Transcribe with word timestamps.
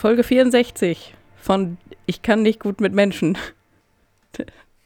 Folge 0.00 0.24
64 0.24 1.14
von 1.36 1.76
Ich 2.06 2.22
kann 2.22 2.40
nicht 2.40 2.58
gut 2.58 2.80
mit 2.80 2.94
Menschen. 2.94 3.36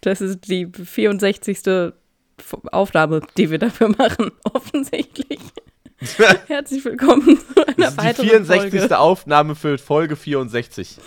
Das 0.01 0.21
ist 0.21 0.49
die 0.49 0.67
64. 0.67 1.61
Aufnahme, 2.73 3.21
die 3.37 3.49
wir 3.49 3.59
dafür 3.59 3.91
machen, 3.91 4.33
offensichtlich. 4.43 5.39
Herzlich 6.49 6.85
willkommen 6.85 7.39
zu 7.39 7.65
einer 7.65 7.77
Das 7.77 7.91
ist 7.91 8.01
die 8.01 8.07
weiteren 8.07 8.29
64. 8.29 8.81
Folge. 8.81 8.99
Aufnahme 8.99 9.55
für 9.55 9.79
Folge 9.79 10.17
64. 10.17 10.99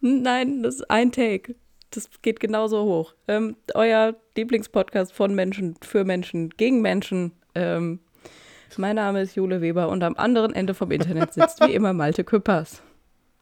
Nein, 0.00 0.62
das 0.62 0.76
ist 0.76 0.88
ein 0.88 1.10
Take. 1.10 1.56
Das 1.90 2.08
geht 2.22 2.38
genauso 2.38 2.84
hoch. 2.84 3.14
Ähm, 3.26 3.56
euer 3.74 4.14
Lieblingspodcast 4.36 5.12
von 5.12 5.34
Menschen, 5.34 5.74
für 5.82 6.04
Menschen, 6.04 6.50
gegen 6.50 6.82
Menschen. 6.82 7.32
Ähm, 7.56 7.98
mein 8.76 8.94
Name 8.94 9.22
ist 9.22 9.34
Jule 9.34 9.60
Weber 9.60 9.88
und 9.88 10.04
am 10.04 10.14
anderen 10.14 10.54
Ende 10.54 10.72
vom 10.72 10.92
Internet 10.92 11.34
sitzt 11.34 11.60
wie 11.66 11.74
immer 11.74 11.92
Malte 11.92 12.22
Küppers. 12.22 12.84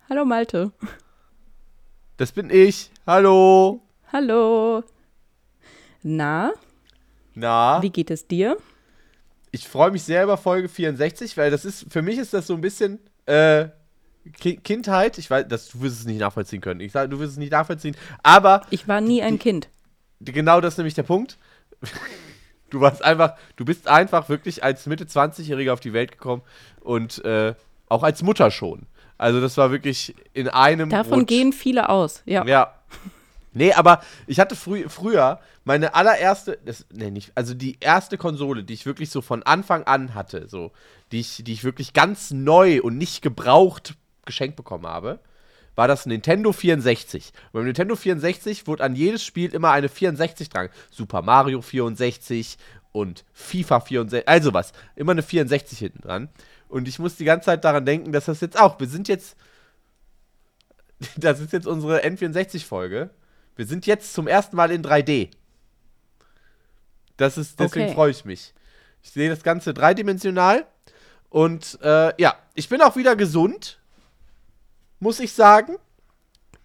Hallo 0.09 0.25
Malte. 0.25 0.73
Das 2.17 2.33
bin 2.33 2.51
ich. 2.51 2.91
Hallo. 3.07 3.81
Hallo. 4.13 4.83
Na, 6.03 6.53
Na, 7.35 7.83
wie 7.83 7.91
geht 7.91 8.11
es 8.11 8.27
dir? 8.27 8.57
ich 9.51 9.67
freue 9.67 9.91
mich 9.91 10.03
sehr 10.05 10.25
über 10.25 10.37
Folge 10.37 10.69
64, 10.69 11.37
weil 11.37 11.51
das 11.51 11.65
ist, 11.65 11.87
für 11.91 12.03
mich 12.03 12.19
ist 12.19 12.33
das 12.35 12.47
so 12.47 12.55
ein 12.55 12.61
bisschen, 12.61 13.01
äh, 13.27 13.69
Ki 14.41 14.57
Kindheit. 14.59 15.19
Ich 15.19 15.31
weiß, 15.31 15.47
das, 15.49 15.69
du 15.71 15.81
wirst 15.81 16.01
es 16.01 16.07
nicht 16.07 16.21
nachvollziehen 16.21 16.61
können. 16.61 16.81
Ich 16.81 16.93
sage, 16.93 17.09
du 17.09 17.19
wirst 17.19 17.33
es 17.33 17.39
nicht 17.39 17.53
nachvollziehen. 17.53 17.97
Aber 18.23 18.63
Ich 18.71 18.87
war 18.87 19.01
nie 19.01 19.23
ein 19.23 19.35
Die- 19.35 19.39
Kind. 19.39 19.69
genau 20.21 20.61
das 20.61 20.75
ist 20.75 20.79
nämlich 20.79 20.95
der 20.95 21.03
Punkt. 21.05 21.37
Du 22.71 22.83
warst 22.83 23.03
einfach, 23.03 23.35
du 23.57 23.65
bist 23.65 23.89
einfach 23.89 24.29
wirklich 24.29 24.63
als 24.63 24.85
Mitte 24.85 25.05
20-Jähriger 25.07 25.73
auf 25.73 25.81
die 25.81 25.95
Welt 25.95 26.13
gekommen 26.13 26.43
und 26.81 27.25
äh, 27.25 27.55
auch 27.89 28.03
als 28.03 28.23
Mutter 28.23 28.51
schon. 28.51 28.85
Also 29.19 29.41
das 29.41 29.57
war 29.57 29.71
wirklich 29.71 30.15
in 30.33 30.49
einem 30.49 30.89
Davon 30.89 31.21
Rutsch. 31.21 31.29
gehen 31.29 31.53
viele 31.53 31.89
aus. 31.89 32.23
Ja. 32.25 32.47
Ja. 32.47 32.75
Nee, 33.53 33.73
aber 33.73 34.03
ich 34.27 34.39
hatte 34.39 34.55
frü 34.55 34.89
früher 34.89 35.41
meine 35.65 35.95
allererste, 35.95 36.59
das, 36.65 36.87
nee, 36.93 37.11
nicht, 37.11 37.33
also 37.35 37.53
die 37.55 37.77
erste 37.81 38.17
Konsole, 38.17 38.63
die 38.63 38.75
ich 38.75 38.87
wirklich 38.87 39.11
so 39.11 39.21
von 39.21 39.43
Anfang 39.43 39.85
an 39.85 40.15
hatte, 40.15 40.49
so, 40.49 40.73
die 41.13 41.21
ich, 41.21 41.43
die 41.45 41.53
ich 41.53 41.65
wirklich 41.65 41.93
ganz 41.93 42.31
neu 42.31 42.81
und 42.81 42.97
nicht 42.97 43.21
gebraucht 43.21 43.95
geschenkt 44.25 44.57
bekommen 44.57 44.87
habe, 44.87 45.19
war 45.75 45.89
das 45.89 46.07
Nintendo 46.07 46.53
64. 46.53 47.33
Und 47.47 47.53
beim 47.53 47.65
Nintendo 47.65 47.97
64 47.97 48.67
wurde 48.67 48.85
an 48.85 48.97
jedes 48.97 49.25
Spiel 49.25 49.55
immer 49.55 49.71
eine 49.71 49.89
64 49.89 50.49
dran. 50.49 50.69
Super 50.91 51.23
Mario 51.23 51.61
64 51.61 52.59
und 52.93 53.25
FIFA 53.33 53.81
64, 53.81 54.29
also 54.29 54.55
was, 54.55 54.73
immer 54.97 55.13
eine 55.13 55.23
64 55.23 55.79
hinten 55.79 56.03
dran. 56.03 56.29
Und 56.69 56.87
ich 56.89 56.99
muss 56.99 57.17
die 57.17 57.25
ganze 57.25 57.47
Zeit 57.47 57.65
daran 57.65 57.85
denken, 57.87 58.13
dass 58.13 58.27
das 58.27 58.41
jetzt 58.41 58.59
auch, 58.59 58.79
wir 58.79 58.87
sind 58.89 59.09
jetzt 59.09 59.37
das 61.17 61.41
ist 61.41 61.53
jetzt 61.53 61.67
unsere 61.67 62.05
N64-Folge. 62.05 63.11
Wir 63.57 63.67
sind 63.67 63.87
jetzt 63.87 64.13
zum 64.15 64.27
ersten 64.29 64.57
Mal 64.57 64.71
in 64.71 64.83
3D. 64.83 65.31
Das 67.17 67.39
ist, 67.39 67.59
deswegen 67.59 67.87
Okay. 67.87 67.95
freue 67.95 68.11
ich 68.11 68.25
mich. 68.25 68.55
Ich 69.03 69.11
sehe 69.11 69.29
das 69.29 69.43
Ganze 69.43 69.75
dreidimensional. 69.75 70.67
Und 71.31 71.79
äh, 71.83 72.13
ja, 72.21 72.35
ich 72.55 72.69
bin 72.69 72.81
auch 72.81 72.97
wieder 72.97 73.17
gesund, 73.17 73.81
muss 75.01 75.21
ich 75.21 75.33
sagen. 75.33 75.77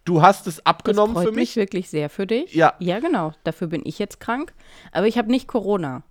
Du 0.05 0.21
hast 0.21 0.47
es 0.47 0.55
Das 0.57 0.65
abgenommen 0.65 1.13
freut 1.15 1.25
für 1.27 1.31
mich 1.31 1.49
mich. 1.51 1.55
wirklich 1.55 1.89
sehr 1.89 2.09
für 2.09 2.27
dich. 2.27 2.53
Ja. 2.53 2.73
Ja, 2.79 2.99
genau. 2.99 3.33
Dafür 3.43 3.67
bin 3.67 3.81
ich 3.85 3.99
jetzt 3.99 4.19
krank. 4.19 4.53
Aber 4.91 5.07
ich 5.07 5.17
habe 5.17 5.31
nicht 5.31 5.47
Corona. 5.47 6.03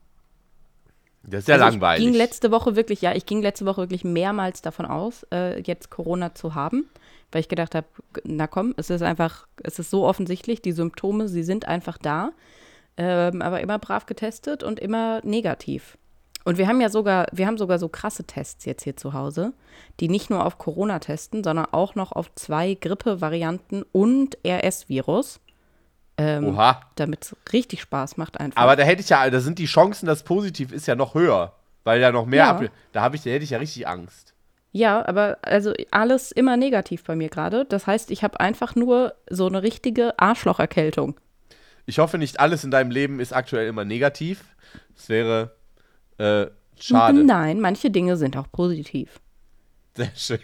Das 1.25 1.41
ist 1.41 1.49
ja 1.49 1.55
Also 1.55 1.67
langweilig. 1.67 2.05
Ich 2.05 2.11
ging 2.11 2.19
letzte 2.19 2.51
Woche 2.51 2.77
wirklich, 2.77 3.01
ja, 3.01 3.15
ich 3.15 3.27
ging 3.27 3.43
letzte 3.43 3.65
Woche 3.65 3.83
wirklich 3.83 4.05
mehrmals 4.05 4.63
davon 4.63 4.87
aus, 4.87 5.25
äh, 5.33 5.61
jetzt 5.63 5.91
Corona 5.91 6.35
zu 6.35 6.55
haben, 6.55 6.89
weil 7.31 7.41
ich 7.41 7.49
gedacht 7.49 7.75
habe, 7.75 7.87
na 8.25 8.47
komm, 8.47 8.75
es 8.77 8.91
ist 8.91 9.03
einfach, 9.03 9.47
es 9.63 9.79
ist 9.79 9.91
so 9.91 10.05
offensichtlich, 10.05 10.63
die 10.63 10.73
Symptome, 10.73 11.29
sie 11.29 11.45
sind 11.45 11.69
einfach 11.69 11.99
da, 11.99 12.33
ähm, 12.97 13.41
aber 13.41 13.61
immer 13.61 13.79
brav 13.79 14.07
getestet 14.07 14.63
und 14.63 14.81
immer 14.81 15.21
negativ. 15.25 15.97
Und 16.45 16.59
wir 16.59 16.67
haben 16.67 16.81
ja 16.81 16.89
sogar, 16.89 17.27
wir 17.33 17.47
haben 17.47 17.59
sogar 17.59 17.79
so 17.79 17.89
krasse 17.89 18.25
Tests 18.25 18.65
jetzt 18.65 18.83
hier 18.83 18.97
zu 18.97 19.13
Hause, 19.13 19.53
die 20.01 20.09
nicht 20.09 20.29
nur 20.29 20.45
auf 20.45 20.59
Corona 20.59 20.99
testen, 20.99 21.45
sondern 21.45 21.67
auch 21.71 21.95
noch 21.95 22.13
auf 22.13 22.35
zwei 22.35 22.75
Grippe-Varianten 22.75 23.85
und 23.93 24.37
RS-Virus, 24.45 25.41
ähm, 26.23 26.45
Oha. 26.55 26.81
damit 26.97 27.25
es 27.25 27.37
richtig 27.53 27.81
Spaß 27.83 28.17
macht 28.17 28.39
einfach. 28.41 28.61
Aber 28.61 28.77
da 28.77 28.83
hätte 28.85 29.03
ich 29.03 29.09
ja, 29.09 29.29
da 29.29 29.41
sind 29.41 29.59
die 29.59 29.67
Chancen, 29.67 30.07
dass 30.07 30.23
positiv 30.23 30.73
ist, 30.73 30.87
ja 30.87 30.95
noch 30.95 31.15
höher. 31.15 31.55
Weil 31.85 32.01
ja 32.01 32.13
noch 32.13 32.27
mehr 32.27 32.45
Ja. 32.45 32.61
Da 32.93 33.01
habe 33.03 33.17
ich, 33.17 33.23
da 33.23 33.31
hätte 33.31 33.45
ich 33.45 33.51
ja 33.51 33.59
richtig 33.59 33.89
Angst. 33.89 34.35
Ja, 34.71 35.07
aber 35.07 35.39
also 35.43 35.75
alles 35.91 36.33
immer 36.33 36.57
negativ 36.57 37.05
bei 37.05 37.15
mir 37.17 37.29
gerade. 37.29 37.65
Das 37.67 37.87
heißt, 37.87 38.11
ich 38.11 38.23
habe 38.23 38.41
einfach 38.41 38.75
nur 38.75 39.15
so 39.29 39.47
eine 39.47 39.63
richtige 39.63 40.19
Arschlocherkältung. 40.19 41.19
Ich 41.85 41.99
hoffe, 41.99 42.17
nicht 42.19 42.39
alles 42.41 42.63
in 42.65 42.71
deinem 42.71 42.91
Leben 42.91 43.19
ist 43.21 43.33
aktuell 43.33 43.67
immer 43.67 43.85
negativ. 43.85 44.45
Das 44.95 45.09
wäre 45.09 45.57
äh, 46.19 46.47
schade. 46.81 47.25
Nein, 47.25 47.61
manche 47.61 47.91
Dinge 47.91 48.17
sind 48.17 48.37
auch 48.37 48.51
positiv. 48.51 49.21
Sehr 49.97 50.13
schön. 50.15 50.39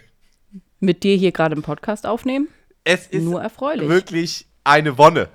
Mit 0.79 1.03
dir 1.03 1.15
hier 1.15 1.31
gerade 1.31 1.55
im 1.55 1.61
Podcast 1.63 2.05
aufnehmen, 2.05 2.49
Es 2.83 3.07
ist 3.07 3.23
nur 3.23 3.41
erfreulich. 3.41 3.87
wirklich 3.89 4.45
eine 4.63 4.97
Wonne. 4.97 5.29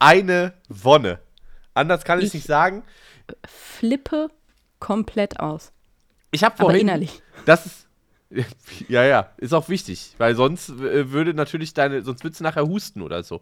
Eine 0.00 0.54
Wonne. 0.68 1.20
Anders 1.74 2.02
kann 2.04 2.18
ich 2.18 2.24
es 2.26 2.30
Ich- 2.30 2.34
nicht 2.40 2.46
sagen. 2.48 2.82
Flippe 3.46 4.28
komplett 4.80 5.38
aus. 5.38 5.70
Ich 6.32 6.42
habe 6.42 6.54
Aber 6.56 6.64
vorhin. 6.64 6.80
innerlich. 6.82 7.22
Das 7.46 7.66
ist. 7.66 7.86
Ja, 8.88 9.02
ja, 9.04 9.30
ist 9.38 9.52
auch 9.52 9.68
wichtig, 9.68 10.14
weil 10.18 10.34
sonst 10.36 10.68
äh, 10.70 11.10
würde 11.10 11.34
natürlich 11.34 11.74
deine, 11.74 12.02
sonst 12.02 12.22
würdest 12.24 12.38
du 12.40 12.44
nachher 12.44 12.64
husten 12.66 13.02
oder 13.02 13.22
so. 13.24 13.40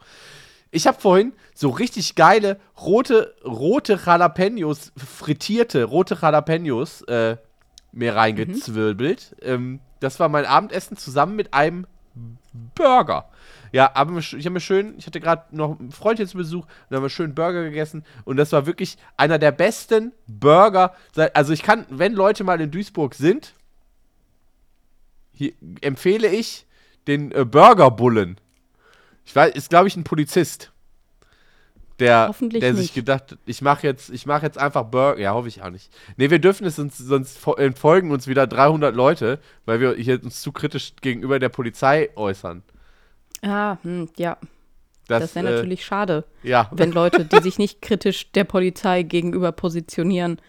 Ich 0.70 0.86
habe 0.86 0.98
vorhin 1.00 1.32
so 1.54 1.68
richtig 1.70 2.14
geile 2.14 2.58
rote, 2.80 3.34
rote 3.44 3.98
Jalapenos, 4.04 4.92
frittierte 4.97 5.84
rote 5.84 6.16
Jalapenos 6.20 7.02
äh, 7.02 7.36
mir 7.92 8.16
reingezwirbelt. 8.16 9.36
Ähm, 9.42 9.80
das 10.00 10.18
war 10.20 10.28
mein 10.30 10.47
Abendessen 10.47 10.97
zusammen 10.97 11.36
mit 11.36 11.52
einem 11.54 11.86
Burger. 12.74 13.28
Ja, 13.72 13.90
aber 13.94 14.18
ich 14.18 14.32
habe 14.32 14.50
mir 14.50 14.60
schön, 14.60 14.94
ich 14.98 15.06
hatte 15.06 15.20
gerade 15.20 15.44
noch 15.56 15.78
einen 15.78 15.90
Freund 15.92 16.18
hier 16.18 16.26
zu 16.26 16.36
Besuch 16.36 16.66
und 16.88 16.96
haben 16.96 17.02
wir 17.02 17.10
schön 17.10 17.34
Burger 17.34 17.64
gegessen 17.64 18.04
und 18.24 18.36
das 18.36 18.52
war 18.52 18.66
wirklich 18.66 18.96
einer 19.16 19.38
der 19.38 19.52
besten 19.52 20.12
Burger. 20.26 20.94
Also 21.34 21.52
ich 21.52 21.62
kann, 21.62 21.86
wenn 21.90 22.12
Leute 22.14 22.44
mal 22.44 22.60
in 22.60 22.70
Duisburg 22.70 23.14
sind, 23.14 23.54
hier 25.32 25.52
empfehle 25.80 26.28
ich 26.28 26.66
den 27.06 27.30
äh, 27.32 27.44
Burgerbullen. 27.44 28.38
Ich 29.24 29.34
weiß, 29.36 29.54
ist 29.54 29.70
glaube 29.70 29.88
ich 29.88 29.96
ein 29.96 30.04
Polizist. 30.04 30.72
Der, 31.98 32.28
der 32.60 32.74
sich 32.76 32.82
nicht. 32.82 32.94
gedacht, 32.94 33.32
hat, 33.32 33.38
ich 33.44 33.60
mache 33.60 33.84
jetzt, 33.84 34.08
ich 34.10 34.24
mache 34.24 34.46
jetzt 34.46 34.56
einfach 34.56 34.84
Burger. 34.84 35.18
Ja, 35.20 35.32
hoffe 35.34 35.48
ich 35.48 35.62
auch 35.62 35.70
nicht. 35.70 35.92
Nee, 36.16 36.30
wir 36.30 36.38
dürfen 36.38 36.64
es 36.64 36.76
sonst, 36.76 36.98
sonst 36.98 37.38
fo- 37.44 37.58
entfolgen 37.58 38.12
uns 38.12 38.28
wieder 38.28 38.46
300 38.46 38.94
Leute, 38.94 39.40
weil 39.64 39.80
wir 39.80 39.94
hier 39.96 40.22
uns 40.22 40.40
zu 40.40 40.52
kritisch 40.52 40.92
gegenüber 41.00 41.40
der 41.40 41.48
Polizei 41.48 42.10
äußern. 42.14 42.62
Ah, 43.43 43.76
hm, 43.82 44.09
ja, 44.16 44.37
Das, 45.06 45.21
das 45.22 45.34
wäre 45.34 45.49
äh, 45.49 45.53
natürlich 45.56 45.84
schade, 45.84 46.25
Ja, 46.43 46.71
wenn 46.72 46.93
Leute, 46.93 47.25
die 47.25 47.41
sich 47.41 47.59
nicht 47.59 47.82
kritisch 47.82 48.32
der 48.32 48.44
Polizei 48.44 49.03
gegenüber 49.03 49.53
positionieren, 49.53 50.41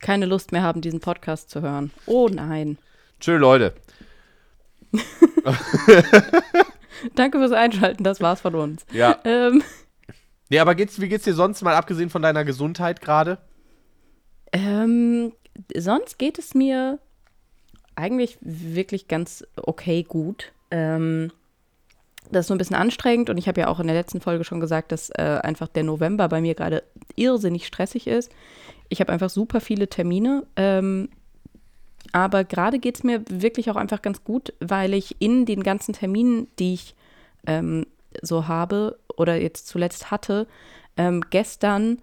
keine 0.00 0.26
Lust 0.26 0.52
mehr 0.52 0.62
haben, 0.62 0.80
diesen 0.80 1.00
Podcast 1.00 1.50
zu 1.50 1.60
hören. 1.60 1.90
Oh 2.06 2.28
nein. 2.28 2.78
tschö, 3.20 3.36
Leute. 3.36 3.74
Danke 7.14 7.38
fürs 7.38 7.52
Einschalten, 7.52 8.04
das 8.04 8.20
war's 8.20 8.40
von 8.40 8.54
uns. 8.54 8.84
Ja. 8.92 9.18
Ähm, 9.24 9.62
Nee, 10.50 10.58
aber 10.58 10.74
geht's, 10.74 11.00
wie 11.00 11.08
geht's 11.08 11.22
dir 11.24 11.34
sonst 11.34 11.62
mal, 11.62 11.76
abgesehen 11.76 12.10
von 12.10 12.22
deiner 12.22 12.44
Gesundheit 12.44 13.00
gerade? 13.00 13.38
Ähm, 14.52 15.32
sonst 15.76 16.18
geht 16.18 16.40
es 16.40 16.54
mir 16.54 16.98
eigentlich 17.94 18.36
wirklich 18.40 19.06
ganz 19.06 19.46
okay 19.56 20.02
gut. 20.02 20.52
Ähm, 20.72 21.30
das 22.30 22.44
ist 22.44 22.48
so 22.48 22.54
ein 22.54 22.58
bisschen 22.58 22.76
anstrengend 22.76 23.30
und 23.30 23.38
ich 23.38 23.48
habe 23.48 23.60
ja 23.60 23.68
auch 23.68 23.80
in 23.80 23.86
der 23.86 23.96
letzten 23.96 24.20
Folge 24.20 24.44
schon 24.44 24.60
gesagt, 24.60 24.92
dass 24.92 25.10
äh, 25.10 25.40
einfach 25.42 25.68
der 25.68 25.84
November 25.84 26.28
bei 26.28 26.40
mir 26.40 26.54
gerade 26.54 26.82
irrsinnig 27.16 27.66
stressig 27.66 28.06
ist. 28.06 28.30
Ich 28.88 29.00
habe 29.00 29.12
einfach 29.12 29.30
super 29.30 29.60
viele 29.60 29.88
Termine. 29.88 30.46
Ähm, 30.56 31.08
aber 32.12 32.44
gerade 32.44 32.78
geht 32.78 32.96
es 32.96 33.04
mir 33.04 33.22
wirklich 33.28 33.70
auch 33.70 33.76
einfach 33.76 34.02
ganz 34.02 34.24
gut, 34.24 34.52
weil 34.60 34.94
ich 34.94 35.16
in 35.20 35.46
den 35.46 35.62
ganzen 35.62 35.92
Terminen, 35.92 36.48
die 36.58 36.74
ich 36.74 36.94
ähm, 37.46 37.86
so 38.22 38.48
habe 38.48 38.98
oder 39.16 39.40
jetzt 39.40 39.68
zuletzt 39.68 40.10
hatte, 40.10 40.46
ähm, 40.96 41.22
gestern 41.30 42.00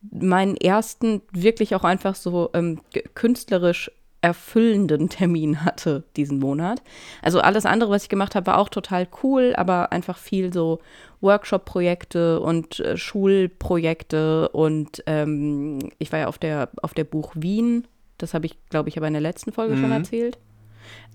meinen 0.00 0.56
ersten 0.56 1.22
wirklich 1.32 1.74
auch 1.74 1.84
einfach 1.84 2.14
so 2.14 2.50
ähm, 2.54 2.80
künstlerisch 3.14 3.90
erfüllenden 4.20 5.08
Termin 5.08 5.64
hatte 5.64 6.02
diesen 6.16 6.38
Monat. 6.38 6.82
Also 7.22 7.40
alles 7.40 7.66
andere, 7.66 7.90
was 7.90 8.02
ich 8.04 8.08
gemacht 8.08 8.34
habe, 8.34 8.46
war 8.46 8.58
auch 8.58 8.68
total 8.68 9.06
cool, 9.22 9.54
aber 9.56 9.92
einfach 9.92 10.18
viel 10.18 10.52
so 10.52 10.80
Workshop-Projekte 11.20 12.40
und 12.40 12.80
äh, 12.80 12.96
Schulprojekte 12.96 14.48
und 14.50 15.02
ähm, 15.06 15.90
ich 15.98 16.12
war 16.12 16.20
ja 16.20 16.26
auf 16.28 16.38
der, 16.38 16.68
auf 16.82 16.94
der 16.94 17.04
Buch 17.04 17.32
Wien, 17.34 17.86
das 18.18 18.34
habe 18.34 18.46
ich, 18.46 18.56
glaube 18.70 18.88
ich, 18.88 18.96
aber 18.96 19.06
in 19.06 19.14
der 19.14 19.22
letzten 19.22 19.52
Folge 19.52 19.76
schon 19.76 19.86
Mhm. 19.86 19.92
erzählt. 19.92 20.38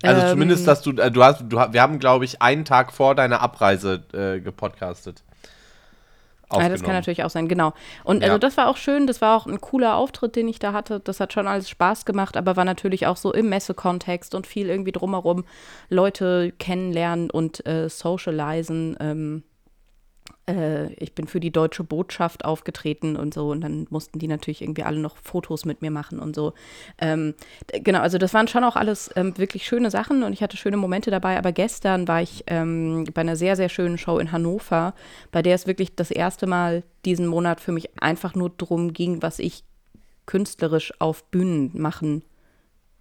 Also 0.01 0.21
Ähm, 0.21 0.27
zumindest, 0.29 0.67
dass 0.67 0.81
du, 0.81 0.91
äh, 0.91 1.11
du 1.11 1.23
hast, 1.23 1.41
du, 1.41 1.57
wir 1.57 1.81
haben, 1.81 1.99
glaube 1.99 2.25
ich, 2.25 2.41
einen 2.41 2.65
Tag 2.65 2.91
vor 2.93 3.15
deiner 3.15 3.41
Abreise 3.41 4.03
äh, 4.13 4.39
gepodcastet. 4.39 5.23
Ja, 6.61 6.69
das 6.69 6.83
kann 6.83 6.93
natürlich 6.93 7.23
auch 7.23 7.29
sein, 7.29 7.47
genau. 7.47 7.73
Und 8.03 8.21
Ja. 8.21 8.27
also 8.27 8.37
das 8.37 8.57
war 8.57 8.67
auch 8.67 8.77
schön, 8.77 9.07
das 9.07 9.21
war 9.21 9.37
auch 9.37 9.45
ein 9.45 9.61
cooler 9.61 9.95
Auftritt, 9.95 10.35
den 10.35 10.47
ich 10.47 10.59
da 10.59 10.73
hatte. 10.73 10.99
Das 10.99 11.19
hat 11.19 11.33
schon 11.33 11.47
alles 11.47 11.69
Spaß 11.69 12.05
gemacht, 12.05 12.37
aber 12.37 12.55
war 12.55 12.65
natürlich 12.65 13.07
auch 13.07 13.17
so 13.17 13.33
im 13.33 13.49
Messekontext 13.49 14.35
und 14.35 14.47
viel 14.47 14.69
irgendwie 14.69 14.91
drumherum 14.91 15.45
Leute 15.89 16.53
kennenlernen 16.59 17.29
und 17.29 17.65
äh, 17.65 17.89
socialisen. 17.89 18.97
Ähm, 18.99 19.43
äh, 20.47 20.91
ich 20.93 21.15
bin 21.15 21.27
für 21.27 21.39
die 21.39 21.51
deutsche 21.51 21.83
Botschaft 21.83 22.45
aufgetreten 22.45 23.15
und 23.15 23.33
so 23.33 23.51
und 23.51 23.61
dann 23.61 23.87
mussten 23.89 24.19
die 24.19 24.27
natürlich 24.27 24.61
irgendwie 24.61 24.83
alle 24.83 24.99
noch 24.99 25.17
Fotos 25.17 25.65
mit 25.65 25.81
mir 25.81 25.91
machen 25.91 26.19
und 26.19 26.35
so. 26.35 26.53
Ähm, 26.99 27.33
genau, 27.71 27.99
also 27.99 28.17
das 28.17 28.33
waren 28.33 28.47
schon 28.47 28.63
auch 28.63 28.75
alles 28.75 29.09
ähm, 29.15 29.37
wirklich 29.37 29.65
schöne 29.65 29.89
Sachen 29.89 30.23
und 30.23 30.33
ich 30.33 30.41
hatte 30.41 30.57
schöne 30.57 30.77
Momente 30.77 31.11
dabei, 31.11 31.37
aber 31.37 31.51
gestern 31.51 32.07
war 32.07 32.21
ich 32.21 32.43
ähm, 32.47 33.05
bei 33.13 33.21
einer 33.21 33.35
sehr, 33.35 33.55
sehr 33.55 33.69
schönen 33.69 33.97
Show 33.97 34.17
in 34.19 34.31
Hannover, 34.31 34.93
bei 35.31 35.41
der 35.41 35.55
es 35.55 35.67
wirklich 35.67 35.95
das 35.95 36.11
erste 36.11 36.45
Mal 36.45 36.83
diesen 37.05 37.27
Monat 37.27 37.61
für 37.61 37.71
mich 37.71 37.89
einfach 38.01 38.35
nur 38.35 38.49
drum 38.49 38.93
ging, 38.93 39.21
was 39.21 39.39
ich 39.39 39.63
künstlerisch 40.25 40.93
auf 40.99 41.23
Bühnen 41.25 41.71
machen 41.73 42.23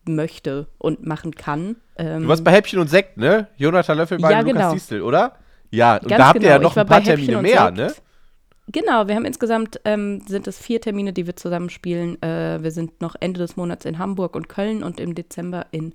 möchte 0.05 0.67
und 0.79 1.07
machen 1.07 1.33
kann. 1.35 1.77
Ähm, 1.97 2.23
Du 2.23 2.29
warst 2.29 2.45
bei 2.45 2.53
Häppchen 2.53 2.81
und 2.81 2.89
Sekt, 2.89 3.17
ne? 3.17 3.49
Jonathan 3.57 3.97
Löffelbein 3.99 4.31
Ja, 4.31 4.39
und 4.41 4.47
Lukas 4.47 4.61
genau. 4.61 4.75
Distel, 4.75 5.03
oder? 5.03 5.37
Ja, 5.73 5.95
und 5.97 6.09
Ganz 6.09 6.19
da 6.19 6.27
habt 6.29 6.43
ihr 6.43 6.49
ja 6.51 6.59
genau. 6.59 6.69
noch 6.69 6.77
ein 6.77 6.87
paar 6.87 7.03
Termine 7.03 7.43
mehr, 7.43 7.71
ne? 7.71 7.93
Genau, 8.69 9.09
wir 9.09 9.17
haben 9.17 9.25
insgesamt, 9.25 9.81
ähm, 9.85 10.23
sind 10.29 10.47
es 10.47 10.59
vier 10.59 10.81
Termine, 10.81 11.13
die 11.13 11.27
wir 11.27 11.35
zusammen 11.35 11.69
spielen. 11.69 12.23
Äh, 12.23 12.63
wir 12.63 12.71
sind 12.71 13.01
noch 13.01 13.17
Ende 13.19 13.39
des 13.41 13.57
Monats 13.57 13.85
in 13.85 13.99
Hamburg 13.99 14.37
und 14.37 14.49
Köln 14.49 14.85
und 14.85 15.01
im 15.01 15.15
Dezember 15.15 15.67
in 15.73 15.95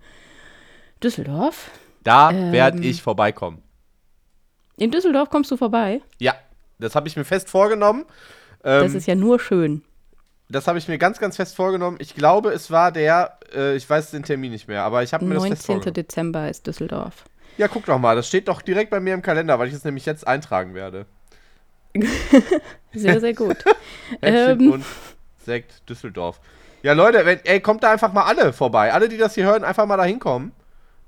Düsseldorf. 1.01 1.69
Da 2.03 2.31
Ähm. 2.31 2.51
werde 2.51 2.79
ich 2.79 3.01
vorbeikommen. 3.01 3.61
In 4.77 4.91
Düsseldorf 4.91 5.29
kommst 5.29 5.49
du 5.51 5.57
vorbei. 5.57 6.01
Ja, 6.19 6.33
das 6.79 6.95
habe 6.95 7.07
ich 7.07 7.15
mir 7.15 7.25
fest 7.25 7.49
vorgenommen. 7.49 8.05
Ähm, 8.63 8.83
Das 8.83 8.93
ist 8.93 9.07
ja 9.07 9.15
nur 9.15 9.39
schön. 9.39 9.83
Das 10.49 10.67
habe 10.67 10.77
ich 10.77 10.87
mir 10.87 10.97
ganz, 10.97 11.19
ganz 11.19 11.35
fest 11.35 11.55
vorgenommen. 11.55 11.97
Ich 11.99 12.15
glaube, 12.15 12.49
es 12.51 12.71
war 12.71 12.91
der, 12.91 13.37
äh, 13.53 13.75
ich 13.75 13.89
weiß 13.89 14.11
den 14.11 14.23
Termin 14.23 14.51
nicht 14.51 14.67
mehr, 14.67 14.83
aber 14.83 15.03
ich 15.03 15.13
habe 15.13 15.25
mir 15.25 15.35
das 15.35 15.43
fest 15.43 15.67
19. 15.67 15.75
vorgenommen. 15.75 15.93
Dezember 15.93 16.49
ist 16.49 16.67
Düsseldorf. 16.67 17.25
Ja, 17.57 17.67
guck 17.67 17.85
doch 17.85 17.97
mal, 17.99 18.15
das 18.15 18.27
steht 18.27 18.47
doch 18.47 18.61
direkt 18.61 18.91
bei 18.91 18.99
mir 18.99 19.13
im 19.13 19.21
Kalender, 19.21 19.57
weil 19.59 19.67
ich 19.67 19.73
es 19.73 19.83
nämlich 19.83 20.05
jetzt 20.05 20.27
eintragen 20.27 20.73
werde. 20.73 21.05
Sehr, 22.93 23.19
sehr 23.19 23.33
gut. 23.33 23.57
Ähm. 24.21 24.71
und 24.71 24.85
Sekt 25.43 25.87
Düsseldorf. 25.89 26.39
Ja, 26.81 26.93
Leute, 26.93 27.25
wenn, 27.25 27.39
ey, 27.43 27.59
kommt 27.59 27.83
da 27.83 27.91
einfach 27.91 28.13
mal 28.13 28.23
alle 28.23 28.53
vorbei. 28.53 28.93
Alle, 28.93 29.09
die 29.09 29.17
das 29.17 29.35
hier 29.35 29.45
hören, 29.45 29.63
einfach 29.63 29.85
mal 29.85 29.97
da 29.97 30.03
hinkommen. 30.05 30.51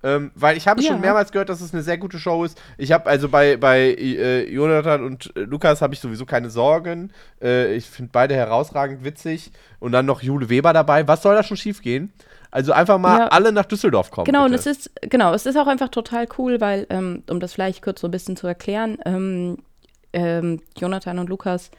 Ähm, 0.03 0.31
weil 0.35 0.57
ich 0.57 0.67
habe 0.67 0.81
Ja. 0.81 0.91
schon 0.91 1.01
mehrmals 1.01 1.31
gehört, 1.31 1.49
dass 1.49 1.61
es 1.61 1.73
eine 1.73 1.83
sehr 1.83 1.97
gute 1.97 2.19
Show 2.19 2.43
ist. 2.43 2.61
Ich 2.77 2.91
habe 2.91 3.09
also 3.09 3.29
bei, 3.29 3.57
bei 3.57 3.79
äh, 3.97 4.49
Jonathan 4.51 5.03
und 5.03 5.33
äh, 5.35 5.41
Lukas 5.41 5.81
habe 5.81 5.93
ich 5.93 5.99
sowieso 5.99 6.25
keine 6.25 6.49
Sorgen. 6.49 7.11
Äh, 7.41 7.73
ich 7.75 7.85
finde 7.85 8.11
beide 8.11 8.35
herausragend 8.35 9.03
witzig. 9.03 9.51
Und 9.79 9.91
dann 9.93 10.05
noch 10.05 10.21
Jule 10.21 10.49
Weber 10.49 10.73
dabei. 10.73 11.07
Was 11.07 11.21
soll 11.21 11.35
da 11.35 11.43
schon 11.43 11.57
schief 11.57 11.81
gehen? 11.81 12.11
Also 12.51 12.71
einfach 12.73 12.97
mal 12.97 13.19
Ja. 13.19 13.27
alle 13.27 13.51
nach 13.51 13.65
Düsseldorf 13.65 14.09
kommen. 14.11 14.25
Genau, 14.25 14.45
und 14.45 14.51
bitte. 14.51 14.69
es 14.69 14.77
ist, 14.87 14.91
genau, 15.01 15.33
es 15.33 15.45
ist 15.45 15.55
auch 15.55 15.67
einfach 15.67 15.89
total 15.89 16.27
cool, 16.37 16.59
weil, 16.59 16.87
ähm, 16.89 17.23
um 17.29 17.39
das 17.39 17.53
vielleicht 17.53 17.81
kurz 17.81 18.01
so 18.01 18.07
ein 18.07 18.11
bisschen 18.11 18.35
zu 18.35 18.47
erklären, 18.47 18.97
ähm, 19.05 19.57
ähm, 20.13 20.61
Jonathan 20.77 21.19
und 21.19 21.29
Lukas 21.29 21.69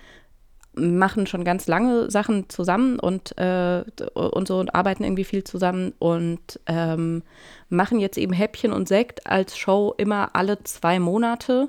machen 0.75 1.27
schon 1.27 1.43
ganz 1.43 1.67
lange 1.67 2.11
Sachen 2.11 2.49
zusammen 2.49 3.01
und, 3.01 3.37
äh, 3.39 3.83
und 4.15 4.47
so 4.47 4.61
und 4.61 4.75
arbeiten 4.75 5.03
irgendwie 5.03 5.25
viel 5.25 5.43
zusammen 5.43 5.93
und 5.99 6.61
ähm, 6.67 7.23
machen 7.69 7.99
jetzt 7.99 8.17
eben 8.17 8.33
Häppchen 8.33 8.73
und 8.73 8.87
Sekt 8.87 9.27
als 9.27 9.59
Show 9.59 9.95
immer 9.99 10.31
alle 10.35 10.63
zwei 10.63 11.01
Monate. 11.01 11.69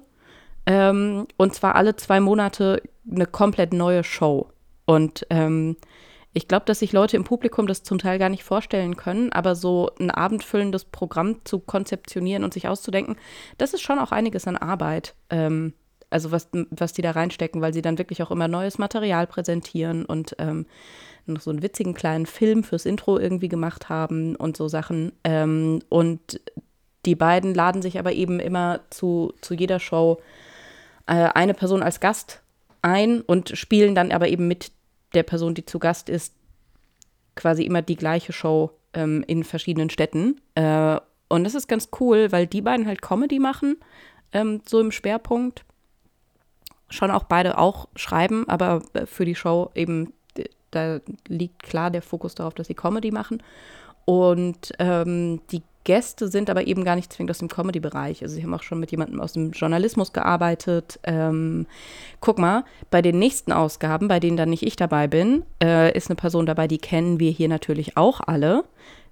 Ähm, 0.68 1.26
und 1.38 1.56
zwar 1.56 1.76
alle 1.76 1.96
zwei 1.96 2.20
Monate 2.20 2.84
eine 3.10 3.26
komplett 3.26 3.74
neue 3.74 4.04
Show. 4.04 4.50
Und 4.86 5.26
ähm, 5.32 5.78
ich 6.34 6.48
glaube, 6.48 6.66
dass 6.66 6.80
sich 6.80 6.94
Leute 6.94 7.18
im 7.18 7.24
Publikum 7.24 7.68
das 7.68 7.84
zum 7.84 7.98
Teil 7.98 8.18
gar 8.18 8.30
nicht 8.30 8.44
vorstellen 8.44 8.96
können, 8.96 9.32
aber 9.34 9.56
so 9.56 9.92
ein 10.00 10.12
abendfüllendes 10.12 10.86
Programm 10.86 11.44
zu 11.44 11.60
konzeptionieren 11.60 12.44
und 12.44 12.54
sich 12.54 12.68
auszudenken, 12.68 13.18
das 13.58 13.74
ist 13.74 13.82
schon 13.82 14.00
auch 14.00 14.12
einiges 14.12 14.48
an 14.48 14.58
Arbeit. 14.58 15.16
Ähm, 15.30 15.74
also 16.10 16.32
was, 16.32 16.50
was 16.70 16.94
die 16.94 17.02
da 17.02 17.12
reinstecken, 17.12 17.62
weil 17.62 17.74
sie 17.74 17.82
dann 17.82 17.98
wirklich 17.98 18.22
auch 18.22 18.32
immer 18.32 18.48
neues 18.48 18.78
Material 18.78 19.28
präsentieren 19.28 20.06
und 20.06 20.36
ähm, 20.40 20.66
noch 21.26 21.42
so 21.42 21.52
einen 21.52 21.64
witzigen 21.64 21.94
kleinen 21.94 22.26
Film 22.26 22.64
fürs 22.64 22.86
Intro 22.86 23.18
irgendwie 23.18 23.48
gemacht 23.48 23.90
haben 23.90 24.36
und 24.36 24.58
so 24.58 24.68
Sachen. 24.68 25.14
Ähm, 25.24 25.82
und 25.90 26.42
die 27.06 27.16
beiden 27.16 27.54
laden 27.54 27.82
sich 27.82 27.98
aber 27.98 28.14
eben 28.14 28.40
immer 28.40 28.82
zu, 28.90 29.34
zu 29.42 29.54
jeder 29.54 29.80
Show 29.80 30.20
äh, 31.08 31.30
eine 31.34 31.54
Person 31.54 31.82
als 31.82 32.00
Gast 32.00 32.42
ein 32.82 33.22
und 33.22 33.58
spielen 33.58 33.96
dann 33.96 34.12
aber 34.12 34.28
eben 34.28 34.48
mit 34.48 34.72
der 35.14 35.24
Person, 35.24 35.54
die 35.54 35.66
zu 35.66 35.80
Gast 35.80 36.10
ist, 36.10 36.34
quasi 37.36 37.64
immer 37.64 37.82
die 37.82 37.96
gleiche 37.96 38.34
Show 38.34 38.72
ähm, 38.94 39.24
in 39.28 39.44
verschiedenen 39.44 39.90
Städten. 39.90 40.42
Äh, 40.56 41.00
und 41.30 41.44
das 41.44 41.56
ist 41.56 41.68
ganz 41.68 41.90
cool, 42.00 42.32
weil 42.32 42.48
die 42.48 42.62
beiden 42.62 42.88
halt 42.88 43.02
Comedy 43.02 43.40
machen, 43.40 43.78
ähm, 44.34 44.62
so 44.68 44.80
im 44.80 44.92
Schwerpunkt. 44.92 45.64
Schon 46.90 47.12
auch 47.12 47.24
beide 47.24 47.58
auch 47.58 47.88
schreiben, 47.96 48.48
aber 48.50 48.82
äh, 48.94 49.06
für 49.06 49.26
die 49.26 49.36
Show 49.36 49.72
eben, 49.76 50.14
da 50.72 51.00
liegt 51.28 51.64
klar 51.64 51.90
der 51.90 52.02
Fokus 52.02 52.36
darauf, 52.36 52.54
dass 52.54 52.68
sie 52.68 52.74
Comedy 52.74 53.12
machen. 53.12 53.42
Und 54.06 54.74
ähm, 54.80 55.42
die 55.52 55.62
Gäste 55.84 56.28
sind 56.28 56.50
aber 56.50 56.68
eben 56.68 56.84
gar 56.84 56.96
nicht 56.96 57.12
zwingend 57.12 57.32
aus 57.32 57.40
dem 57.40 57.48
Comedy-Bereich. 57.48 58.22
Also 58.22 58.36
sie 58.36 58.44
haben 58.44 58.54
auch 58.54 58.64
schon 58.64 58.80
mit 58.80 58.92
jemandem 58.92 59.20
aus 59.20 59.34
dem 59.34 59.52
Journalismus 59.52 60.14
gearbeitet. 60.14 61.00
Ähm, 61.04 61.66
guck 62.20 62.38
mal, 62.38 62.66
bei 62.90 63.02
den 63.02 63.18
nächsten 63.18 63.52
Ausgaben, 63.52 64.08
bei 64.08 64.20
denen 64.20 64.38
dann 64.38 64.50
nicht 64.50 64.64
ich 64.64 64.76
dabei 64.76 65.08
bin, 65.08 65.44
äh, 65.62 65.96
ist 65.96 66.10
eine 66.10 66.16
Person 66.16 66.46
dabei, 66.46 66.68
die 66.68 66.78
kennen 66.78 67.20
wir 67.20 67.32
hier 67.32 67.48
natürlich 67.48 67.98
auch 67.98 68.22
alle, 68.26 68.64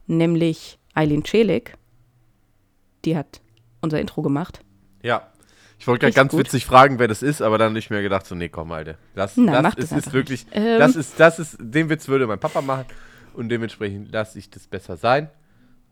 nämlich 0.07 0.77
Eileen 0.93 1.25
Celik. 1.25 1.75
Die 3.05 3.17
hat 3.17 3.41
unser 3.81 3.99
Intro 3.99 4.21
gemacht. 4.21 4.61
Ja. 5.01 5.31
Ich 5.79 5.87
wollte 5.87 6.01
gerade 6.01 6.13
ganz 6.13 6.31
gut. 6.31 6.41
witzig 6.41 6.65
fragen, 6.65 6.99
wer 6.99 7.07
das 7.07 7.23
ist, 7.23 7.41
aber 7.41 7.57
dann 7.57 7.71
nicht 7.71 7.89
mehr 7.89 8.01
gedacht, 8.01 8.25
so, 8.25 8.35
nee, 8.35 8.49
komm, 8.49 8.73
Alter. 8.73 8.95
Das, 9.15 9.37
mach 9.37 9.75
das 9.75 9.85
ist, 9.85 9.91
das 9.93 10.07
ist 10.07 10.13
wirklich. 10.13 10.45
Ähm. 10.51 10.77
das 10.77 10.97
ist, 10.97 11.17
das 11.19 11.39
ist, 11.39 11.57
den 11.57 11.89
Witz 11.89 12.09
würde 12.09 12.27
mein 12.27 12.39
Papa 12.39 12.61
machen 12.61 12.85
und 13.33 13.47
dementsprechend 13.47 14.11
lasse 14.11 14.37
ich 14.37 14.49
das 14.49 14.67
besser 14.67 14.97
sein. 14.97 15.29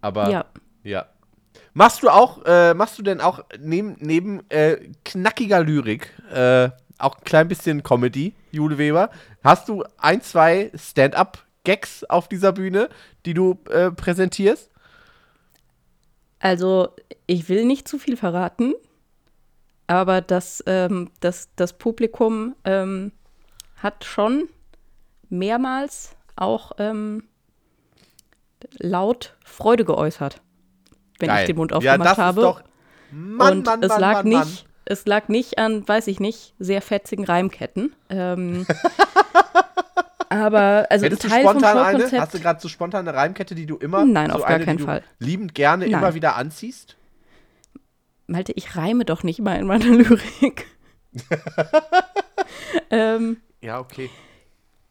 Aber, 0.02 0.30
Ja. 0.30 0.46
Ja. 0.84 1.08
Machst 1.74 2.04
du 2.04 2.10
auch, 2.10 2.44
äh, 2.46 2.74
machst 2.74 2.98
du 2.98 3.04
denn 3.04 3.22
auch 3.22 3.44
neben, 3.60 3.96
neben 4.00 4.50
äh, 4.50 4.78
knackiger 5.06 5.64
Lyrik 5.64 6.12
äh, 6.32 6.70
auch 6.98 7.18
ein 7.18 7.24
klein 7.24 7.48
bisschen 7.48 7.84
Comedy, 7.84 8.34
Jule 8.52 8.78
Weber? 8.78 9.10
Hast 9.44 9.70
du 9.70 9.84
ein, 9.98 10.22
zwei 10.22 10.72
Stand-up-Gags 10.76 12.04
auf 12.06 12.28
dieser 12.28 12.52
Bühne, 12.52 12.90
die 13.26 13.34
du 13.34 13.60
äh, 13.70 13.92
präsentierst? 13.92 14.70
Also, 16.40 16.90
ich 17.26 17.50
will 17.50 17.66
nicht 17.66 17.88
zu 17.88 17.98
viel 17.98 18.18
verraten, 18.18 18.74
aber 19.88 20.22
das, 20.22 20.64
ähm, 20.68 21.10
das, 21.20 21.50
das 21.56 21.74
Publikum 21.74 22.56
ähm, 22.64 23.12
hat 23.78 24.04
schon 24.04 24.48
mehrmals 25.30 26.16
auch 26.36 26.74
ähm, 26.78 27.24
laut 28.78 29.36
Freude 29.44 29.86
geäußert, 29.86 30.42
wenn 31.20 31.28
Geil. 31.30 31.42
ich 31.42 31.48
den 31.48 31.56
Mund 31.58 31.72
ja, 31.72 31.78
aufgemacht 31.78 32.10
das 32.10 32.18
habe. 32.18 32.42
Ist 32.42 32.46
doch, 32.46 32.62
Mann, 33.12 33.58
und 33.60 33.66
Mann, 33.66 33.84
es 33.84 33.90
Mann, 33.90 34.02
lag 34.02 34.14
Mann, 34.16 34.28
nicht, 34.28 34.40
Mann. 34.40 34.58
es 34.86 35.06
lag 35.06 35.28
nicht 35.30 35.58
an, 35.58 35.88
weiß 35.88 36.08
ich 36.08 36.20
nicht, 36.20 36.54
sehr 36.60 36.82
fetzigen 36.82 37.26
Reimketten. 37.26 37.96
Ähm, 38.10 38.66
aber 40.30 40.88
also 40.90 41.06
Hättest 41.06 41.24
ein 41.26 41.30
du 41.30 41.36
Teil 41.36 41.44
vom 41.44 41.52
spontan 41.60 41.78
eine? 41.78 41.92
Showkonzept. 42.00 42.22
Hast 42.22 42.34
du 42.34 42.40
gerade 42.40 42.60
so 42.62 42.68
spontan 42.68 43.08
eine 43.08 43.18
Reimkette, 43.18 43.56
die 43.56 43.66
du 43.66 43.78
immer 43.78 44.06
Nein, 44.06 44.30
so 44.30 44.36
auf 44.38 44.42
gar 44.42 44.50
eine, 44.56 44.66
keinen 44.66 44.78
du 44.78 44.86
Fall. 44.86 45.04
liebend 45.20 45.56
gerne 45.56 45.86
Nein. 45.88 45.94
immer 46.00 46.14
wieder 46.14 46.36
anziehst? 46.36 46.96
Malte, 48.28 48.52
ich 48.54 48.76
reime 48.76 49.06
doch 49.06 49.24
nicht 49.24 49.40
mal 49.40 49.58
in 49.58 49.68
meiner 49.68 49.86
Lyrik. 49.90 50.66
ähm, 52.92 53.38
Ja, 53.62 53.80
okay. 53.80 54.10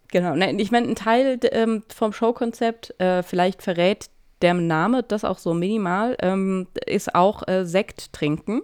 genau, 0.08 0.34
ich 0.34 0.70
meine, 0.70 0.88
ein 0.88 0.94
Teil 0.96 1.38
ähm, 1.52 1.82
vom 1.94 2.12
Showkonzept, 2.12 2.98
äh, 2.98 3.22
vielleicht 3.22 3.62
verrät 3.62 4.06
der 4.42 4.54
Name 4.54 5.02
das 5.02 5.24
auch 5.24 5.38
so 5.38 5.54
minimal, 5.54 6.16
ähm, 6.20 6.66
ist 6.86 7.14
auch 7.14 7.46
äh, 7.48 7.64
Sekt 7.64 8.12
trinken. 8.12 8.62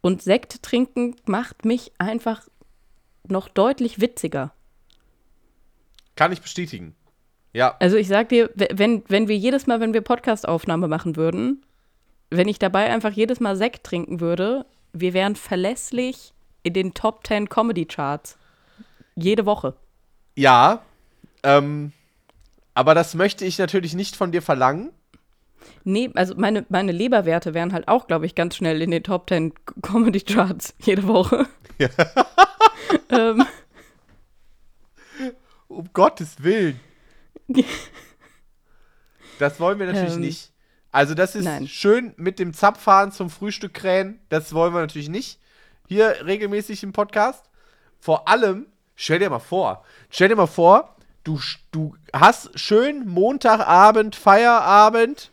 Und 0.00 0.22
Sekt 0.22 0.62
trinken 0.62 1.16
macht 1.26 1.64
mich 1.64 1.92
einfach 1.98 2.48
noch 3.26 3.48
deutlich 3.48 4.00
witziger. 4.00 4.52
Kann 6.16 6.32
ich 6.32 6.40
bestätigen. 6.40 6.94
Ja, 7.52 7.76
Also 7.80 7.96
ich 7.96 8.08
sag 8.08 8.28
dir, 8.28 8.50
wenn, 8.54 9.02
wenn 9.08 9.28
wir 9.28 9.36
jedes 9.36 9.66
Mal, 9.66 9.80
wenn 9.80 9.94
wir 9.94 10.00
Podcast-Aufnahme 10.00 10.88
machen 10.88 11.16
würden, 11.16 11.64
wenn 12.30 12.48
ich 12.48 12.58
dabei 12.58 12.90
einfach 12.92 13.12
jedes 13.12 13.40
Mal 13.40 13.56
Sekt 13.56 13.84
trinken 13.84 14.20
würde, 14.20 14.66
wir 14.92 15.14
wären 15.14 15.34
verlässlich 15.34 16.32
in 16.62 16.74
den 16.74 16.94
Top 16.94 17.26
10 17.26 17.48
Comedy-Charts. 17.48 18.36
Jede 19.14 19.46
Woche. 19.46 19.74
ja. 20.36 20.82
Ähm, 21.44 21.92
aber 22.78 22.94
das 22.94 23.16
möchte 23.16 23.44
ich 23.44 23.58
natürlich 23.58 23.94
nicht 23.94 24.14
von 24.14 24.30
dir 24.30 24.40
verlangen. 24.40 24.92
Nee, 25.82 26.12
also 26.14 26.36
meine, 26.36 26.64
meine 26.68 26.92
Leberwerte 26.92 27.52
wären 27.52 27.72
halt 27.72 27.88
auch, 27.88 28.06
glaube 28.06 28.24
ich, 28.24 28.36
ganz 28.36 28.54
schnell 28.54 28.80
in 28.80 28.92
den 28.92 29.02
Top 29.02 29.28
10 29.28 29.52
Comedy 29.82 30.20
Charts 30.20 30.76
jede 30.84 31.08
Woche. 31.08 31.48
Ja. 31.78 31.88
ähm, 33.10 33.44
um 35.66 35.88
Gottes 35.92 36.40
Willen. 36.44 36.78
Das 39.40 39.60
wollen 39.60 39.78
wir 39.78 39.86
natürlich 39.86 40.14
ähm, 40.14 40.20
nicht. 40.20 40.50
Also, 40.90 41.14
das 41.14 41.36
ist 41.36 41.44
nein. 41.44 41.68
schön 41.68 42.12
mit 42.16 42.40
dem 42.40 42.52
Zapfhahn 42.52 43.12
zum 43.12 43.30
Frühstück 43.30 43.72
krähen. 43.72 44.18
Das 44.30 44.52
wollen 44.52 44.74
wir 44.74 44.80
natürlich 44.80 45.08
nicht. 45.08 45.38
Hier 45.86 46.26
regelmäßig 46.26 46.82
im 46.82 46.92
Podcast. 46.92 47.44
Vor 48.00 48.26
allem, 48.26 48.66
stell 48.96 49.20
dir 49.20 49.30
mal 49.30 49.38
vor, 49.38 49.84
stell 50.10 50.28
dir 50.28 50.34
mal 50.34 50.48
vor, 50.48 50.96
du, 51.28 51.38
du 51.72 51.94
hast 52.12 52.58
schön 52.58 53.06
Montagabend, 53.06 54.16
Feierabend 54.16 55.30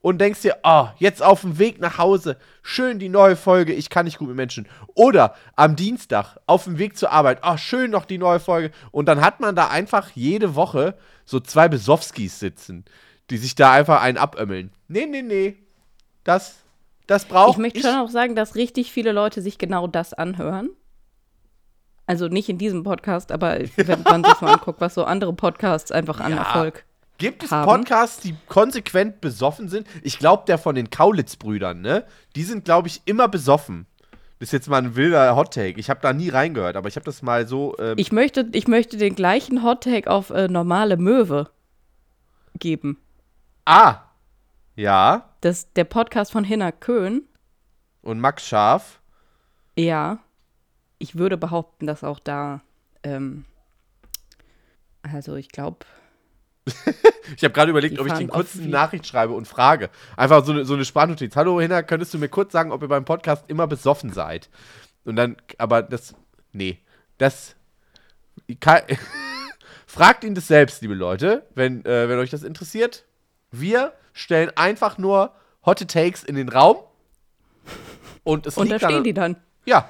und 0.00 0.20
denkst 0.20 0.42
dir, 0.42 0.58
oh, 0.64 0.88
jetzt 0.98 1.22
auf 1.22 1.42
dem 1.42 1.58
Weg 1.58 1.80
nach 1.80 1.98
Hause, 1.98 2.36
schön 2.62 2.98
die 2.98 3.08
neue 3.08 3.36
Folge, 3.36 3.72
ich 3.72 3.88
kann 3.88 4.04
nicht 4.04 4.18
gut 4.18 4.28
mit 4.28 4.36
Menschen. 4.36 4.66
Oder 4.94 5.34
am 5.54 5.76
Dienstag 5.76 6.36
auf 6.46 6.64
dem 6.64 6.78
Weg 6.78 6.96
zur 6.96 7.12
Arbeit, 7.12 7.40
oh, 7.44 7.56
schön 7.56 7.90
noch 7.90 8.04
die 8.04 8.18
neue 8.18 8.40
Folge. 8.40 8.72
Und 8.90 9.06
dann 9.06 9.20
hat 9.20 9.38
man 9.38 9.54
da 9.54 9.68
einfach 9.68 10.10
jede 10.14 10.56
Woche 10.56 10.96
so 11.24 11.38
zwei 11.38 11.68
Besowskis 11.68 12.40
sitzen, 12.40 12.84
die 13.30 13.38
sich 13.38 13.54
da 13.54 13.72
einfach 13.72 14.02
einen 14.02 14.18
abömmeln. 14.18 14.72
Nee, 14.88 15.06
nee, 15.06 15.22
nee. 15.22 15.56
Das, 16.24 16.56
das 17.06 17.26
braucht 17.26 17.52
Ich 17.52 17.58
möchte 17.58 17.80
schon 17.80 17.94
auch 17.94 18.10
sagen, 18.10 18.34
dass 18.34 18.56
richtig 18.56 18.92
viele 18.92 19.12
Leute 19.12 19.40
sich 19.40 19.56
genau 19.56 19.86
das 19.86 20.14
anhören. 20.14 20.70
Also 22.08 22.28
nicht 22.28 22.48
in 22.48 22.56
diesem 22.56 22.84
Podcast, 22.84 23.30
aber 23.30 23.58
wenn 23.76 24.02
man 24.02 24.24
sich 24.24 24.40
mal 24.40 24.54
anguckt, 24.54 24.80
was 24.80 24.94
so 24.94 25.04
andere 25.04 25.34
Podcasts 25.34 25.92
einfach 25.92 26.20
an 26.20 26.32
ja. 26.32 26.38
Erfolg 26.38 26.86
Gibt 27.18 27.42
es 27.42 27.50
haben. 27.50 27.66
Podcasts, 27.66 28.20
die 28.22 28.34
konsequent 28.48 29.20
besoffen 29.20 29.68
sind? 29.68 29.86
Ich 30.02 30.18
glaube, 30.18 30.44
der 30.46 30.56
von 30.56 30.74
den 30.74 30.88
Kaulitz-Brüdern, 30.88 31.82
ne? 31.82 32.06
Die 32.34 32.44
sind, 32.44 32.64
glaube 32.64 32.88
ich, 32.88 33.02
immer 33.04 33.28
besoffen. 33.28 33.86
Das 34.38 34.48
ist 34.48 34.52
jetzt 34.52 34.68
mal 34.70 34.78
ein 34.80 34.96
wilder 34.96 35.36
Hottake. 35.36 35.78
Ich 35.78 35.90
habe 35.90 36.00
da 36.00 36.14
nie 36.14 36.30
reingehört, 36.30 36.76
aber 36.76 36.88
ich 36.88 36.96
habe 36.96 37.04
das 37.04 37.20
mal 37.20 37.46
so. 37.46 37.76
Ähm 37.78 37.98
ich, 37.98 38.10
möchte, 38.10 38.48
ich 38.52 38.68
möchte 38.68 38.96
den 38.96 39.14
gleichen 39.14 39.62
Hottake 39.64 40.08
auf 40.08 40.30
äh, 40.30 40.48
normale 40.48 40.96
Möwe 40.96 41.50
geben. 42.58 42.98
Ah, 43.64 43.96
ja. 44.76 45.28
Das 45.40 45.72
der 45.74 45.84
Podcast 45.84 46.32
von 46.32 46.44
Hinner 46.44 46.72
Köhn. 46.72 47.24
Und 48.00 48.20
Max 48.20 48.46
Scharf. 48.46 49.00
Ja. 49.76 50.20
Ich 50.98 51.16
würde 51.16 51.36
behaupten, 51.36 51.86
dass 51.86 52.04
auch 52.04 52.18
da. 52.18 52.62
Ähm, 53.02 53.44
also, 55.02 55.36
ich 55.36 55.50
glaube 55.50 55.86
ich 57.36 57.44
habe 57.44 57.52
gerade 57.52 57.70
überlegt, 57.70 57.98
ob 57.98 58.06
ich 58.06 58.12
den 58.12 58.28
kurz 58.28 58.56
eine 58.56 58.68
Nachricht 58.68 59.06
schreibe 59.06 59.32
und 59.32 59.46
frage. 59.46 59.90
Einfach 60.16 60.44
so 60.44 60.52
eine, 60.52 60.64
so 60.64 60.74
eine 60.74 60.84
Sprachnotiz. 60.84 61.36
Hallo 61.36 61.60
Hinner, 61.60 61.82
könntest 61.82 62.14
du 62.14 62.18
mir 62.18 62.28
kurz 62.28 62.52
sagen, 62.52 62.72
ob 62.72 62.82
ihr 62.82 62.88
beim 62.88 63.04
Podcast 63.04 63.44
immer 63.48 63.66
besoffen 63.66 64.12
seid? 64.12 64.48
Und 65.04 65.16
dann, 65.16 65.36
aber 65.56 65.82
das, 65.82 66.14
nee, 66.52 66.78
das, 67.18 67.56
kann, 68.60 68.82
fragt 69.86 70.24
ihn 70.24 70.34
das 70.34 70.48
selbst, 70.48 70.82
liebe 70.82 70.94
Leute, 70.94 71.46
wenn, 71.54 71.84
äh, 71.84 72.08
wenn 72.08 72.18
euch 72.18 72.30
das 72.30 72.42
interessiert. 72.42 73.04
Wir 73.50 73.92
stellen 74.12 74.50
einfach 74.56 74.98
nur 74.98 75.32
Hotte 75.64 75.86
Takes 75.86 76.22
in 76.22 76.34
den 76.34 76.48
Raum 76.48 76.76
und 78.24 78.46
es 78.46 78.56
Und 78.56 78.70
da 78.70 78.78
stehen 78.78 78.90
dann, 78.90 79.04
die 79.04 79.14
dann. 79.14 79.36
Ja, 79.64 79.88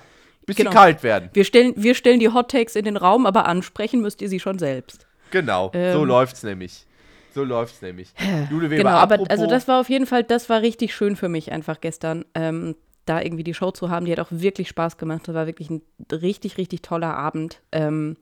bis 0.49 0.57
genau. 0.57 0.71
sie 0.71 0.76
kalt 0.76 1.02
werden. 1.02 1.28
Wir 1.35 1.45
stellen, 1.45 1.75
wir 1.76 1.95
stellen 1.95 2.21
die 2.21 2.31
Hot 2.31 2.50
Takes 2.50 2.75
in 2.75 2.87
den 2.87 2.97
Raum, 2.97 3.26
aber 3.26 3.47
ansprechen 3.47 4.00
müsst 4.00 4.23
ihr 4.23 4.28
sie 4.28 4.40
schon 4.40 4.59
selbst. 4.59 5.07
Genau, 5.31 5.71
ähm, 5.75 5.93
so 5.93 6.05
läuft's 6.05 6.43
nämlich. 6.43 6.87
So 7.35 7.45
läuft's 7.45 7.83
nämlich. 7.83 8.14
Jule 8.50 8.71
Weber, 8.71 8.83
genau, 8.83 8.97
aber 8.97 9.31
also 9.31 9.47
das 9.47 9.69
war 9.69 9.78
auf 9.78 9.90
jeden 9.90 10.07
Fall, 10.07 10.25
das 10.25 10.49
war 10.49 10.62
richtig 10.62 10.95
schön 10.95 11.17
für 11.17 11.28
mich 11.28 11.52
einfach 11.52 11.81
gestern, 11.83 12.25
ähm, 12.35 12.76
da 13.05 13.21
irgendwie 13.21 13.45
die 13.45 13.55
Show 13.55 13.71
zu 13.71 13.90
haben. 13.90 14.07
Die 14.07 14.12
hat 14.12 14.21
auch 14.21 14.31
wirklich 14.31 14.69
Spaß 14.69 14.97
gemacht. 14.97 15.28
Das 15.28 15.35
war 15.35 15.47
wirklich 15.47 15.71
ein 15.71 15.83
richtig, 16.11 16.59
richtig 16.59 16.83
toller 16.83 17.14
Abend. 17.14 17.61
Ähm, 17.71 18.17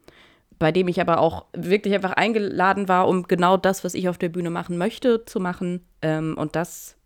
bei 0.58 0.72
dem 0.72 0.88
ich 0.88 1.00
aber 1.00 1.20
auch 1.20 1.46
wirklich 1.52 1.94
einfach 1.94 2.12
eingeladen 2.12 2.88
war, 2.88 3.08
um 3.08 3.24
genau 3.24 3.56
das, 3.56 3.84
was 3.84 3.94
ich 3.94 4.08
auf 4.08 4.18
der 4.18 4.30
Bühne 4.30 4.50
machen 4.50 4.78
möchte, 4.78 5.24
zu 5.24 5.38
machen. 5.38 5.84
Ähm, 6.02 6.34
und 6.36 6.56
das, 6.56 6.96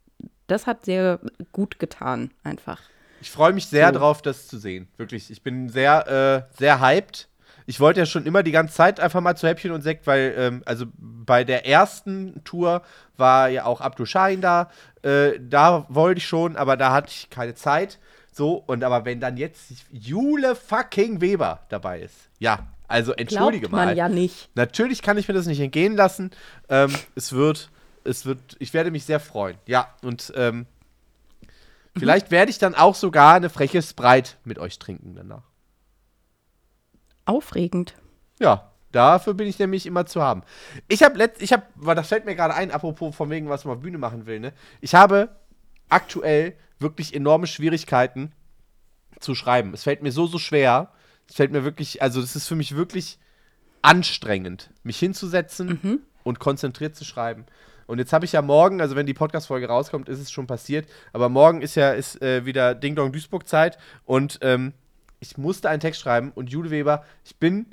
das 0.46 0.66
hat 0.66 0.84
sehr 0.84 1.20
gut 1.52 1.78
getan, 1.78 2.30
einfach. 2.44 2.80
Ich 3.20 3.30
freue 3.30 3.52
mich 3.52 3.66
sehr 3.66 3.92
so. 3.92 3.98
drauf, 3.98 4.22
das 4.22 4.48
zu 4.48 4.58
sehen. 4.58 4.88
Wirklich. 4.96 5.30
Ich 5.30 5.42
bin 5.42 5.68
sehr, 5.68 6.46
äh, 6.52 6.56
sehr 6.58 6.80
hyped 6.80 7.28
ich 7.70 7.78
wollte 7.78 8.00
ja 8.00 8.06
schon 8.06 8.26
immer 8.26 8.42
die 8.42 8.50
ganze 8.50 8.74
Zeit 8.74 8.98
einfach 8.98 9.20
mal 9.20 9.36
zu 9.36 9.46
Häppchen 9.46 9.70
und 9.70 9.82
Sekt, 9.82 10.04
weil, 10.08 10.34
ähm, 10.36 10.62
also 10.66 10.86
bei 10.98 11.44
der 11.44 11.66
ersten 11.66 12.42
Tour 12.42 12.82
war 13.16 13.48
ja 13.48 13.64
auch 13.64 13.80
Abdul 13.80 14.06
Shahin 14.06 14.40
da. 14.40 14.70
Äh, 15.02 15.38
da 15.40 15.86
wollte 15.88 16.18
ich 16.18 16.26
schon, 16.26 16.56
aber 16.56 16.76
da 16.76 16.92
hatte 16.92 17.10
ich 17.10 17.30
keine 17.30 17.54
Zeit. 17.54 18.00
So, 18.32 18.54
und 18.66 18.82
aber 18.82 19.04
wenn 19.04 19.20
dann 19.20 19.36
jetzt 19.36 19.70
Jule 19.92 20.56
fucking 20.56 21.20
Weber 21.20 21.60
dabei 21.68 22.00
ist, 22.00 22.16
ja, 22.40 22.66
also 22.88 23.12
entschuldige 23.12 23.68
Glaubt 23.68 23.72
man 23.72 23.86
mal. 23.90 23.96
ja 23.96 24.08
nicht. 24.08 24.50
Natürlich 24.56 25.00
kann 25.00 25.16
ich 25.16 25.28
mir 25.28 25.34
das 25.34 25.46
nicht 25.46 25.60
entgehen 25.60 25.94
lassen. 25.94 26.32
Ähm, 26.68 26.92
es 27.14 27.32
wird, 27.32 27.70
es 28.02 28.26
wird, 28.26 28.40
ich 28.58 28.74
werde 28.74 28.90
mich 28.90 29.04
sehr 29.04 29.20
freuen. 29.20 29.56
Ja, 29.66 29.94
und 30.02 30.32
ähm, 30.34 30.66
vielleicht 31.98 32.30
werde 32.30 32.50
ich 32.50 32.58
dann 32.58 32.74
auch 32.74 32.94
sogar 32.94 33.34
eine 33.34 33.50
freche 33.50 33.82
Sprite 33.82 34.32
mit 34.44 34.58
euch 34.58 34.78
trinken 34.78 35.14
danach. 35.14 35.44
Aufregend. 37.24 37.94
Ja, 38.40 38.72
dafür 38.92 39.34
bin 39.34 39.46
ich 39.46 39.58
nämlich 39.58 39.86
immer 39.86 40.06
zu 40.06 40.22
haben. 40.22 40.42
Ich 40.88 41.02
habe 41.02 41.18
letzt, 41.18 41.42
ich 41.42 41.52
habe, 41.52 41.64
das 41.94 42.08
fällt 42.08 42.24
mir 42.24 42.34
gerade 42.34 42.54
ein, 42.54 42.70
apropos 42.70 43.14
von 43.14 43.30
wegen, 43.30 43.48
was 43.48 43.64
man 43.64 43.76
auf 43.76 43.82
Bühne 43.82 43.98
machen 43.98 44.26
will, 44.26 44.40
ne? 44.40 44.52
Ich 44.80 44.94
habe 44.94 45.36
aktuell 45.88 46.56
wirklich 46.78 47.14
enorme 47.14 47.46
Schwierigkeiten 47.46 48.32
zu 49.20 49.34
schreiben. 49.34 49.74
Es 49.74 49.82
fällt 49.82 50.02
mir 50.02 50.12
so, 50.12 50.26
so 50.26 50.38
schwer. 50.38 50.92
Es 51.28 51.36
fällt 51.36 51.52
mir 51.52 51.64
wirklich, 51.64 52.02
also 52.02 52.20
es 52.20 52.34
ist 52.34 52.48
für 52.48 52.56
mich 52.56 52.74
wirklich 52.74 53.18
anstrengend, 53.82 54.70
mich 54.82 54.98
hinzusetzen 54.98 55.78
mhm. 55.82 56.00
und 56.24 56.40
konzentriert 56.40 56.96
zu 56.96 57.04
schreiben. 57.04 57.46
Und 57.90 57.98
jetzt 57.98 58.12
habe 58.12 58.24
ich 58.24 58.30
ja 58.30 58.40
morgen, 58.40 58.80
also 58.80 58.94
wenn 58.94 59.06
die 59.06 59.14
Podcast-Folge 59.14 59.66
rauskommt, 59.66 60.08
ist 60.08 60.20
es 60.20 60.30
schon 60.30 60.46
passiert. 60.46 60.88
Aber 61.12 61.28
morgen 61.28 61.60
ist 61.60 61.74
ja 61.74 61.90
ist, 61.90 62.22
äh, 62.22 62.44
wieder 62.44 62.76
Ding 62.76 62.94
Dong 62.94 63.10
Duisburg-Zeit. 63.10 63.78
Und 64.04 64.38
ähm, 64.42 64.74
ich 65.18 65.36
musste 65.36 65.68
einen 65.68 65.80
Text 65.80 66.00
schreiben 66.00 66.30
und 66.32 66.50
Jude 66.50 66.70
Weber, 66.70 67.04
ich 67.24 67.36
bin. 67.38 67.66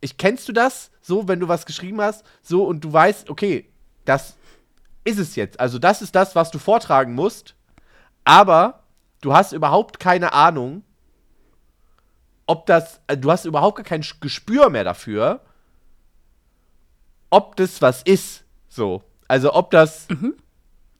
Ich 0.00 0.18
kennst 0.18 0.48
du 0.48 0.52
das? 0.52 0.92
So, 1.00 1.26
wenn 1.26 1.40
du 1.40 1.48
was 1.48 1.66
geschrieben 1.66 2.00
hast, 2.00 2.24
so 2.42 2.62
und 2.62 2.84
du 2.84 2.92
weißt, 2.92 3.28
okay, 3.28 3.68
das 4.04 4.36
ist 5.02 5.18
es 5.18 5.34
jetzt. 5.34 5.58
Also, 5.58 5.80
das 5.80 6.00
ist 6.00 6.14
das, 6.14 6.36
was 6.36 6.52
du 6.52 6.60
vortragen 6.60 7.12
musst. 7.12 7.56
Aber 8.22 8.84
du 9.20 9.34
hast 9.34 9.50
überhaupt 9.50 9.98
keine 9.98 10.32
Ahnung, 10.32 10.84
ob 12.46 12.66
das. 12.66 13.00
Äh, 13.08 13.16
du 13.16 13.32
hast 13.32 13.46
überhaupt 13.46 13.84
kein 13.84 14.04
Gespür 14.20 14.70
mehr 14.70 14.84
dafür, 14.84 15.40
ob 17.30 17.56
das 17.56 17.82
was 17.82 18.04
ist. 18.04 18.42
So. 18.72 19.02
Also, 19.28 19.52
ob 19.54 19.70
das. 19.70 20.08
Mhm 20.08 20.34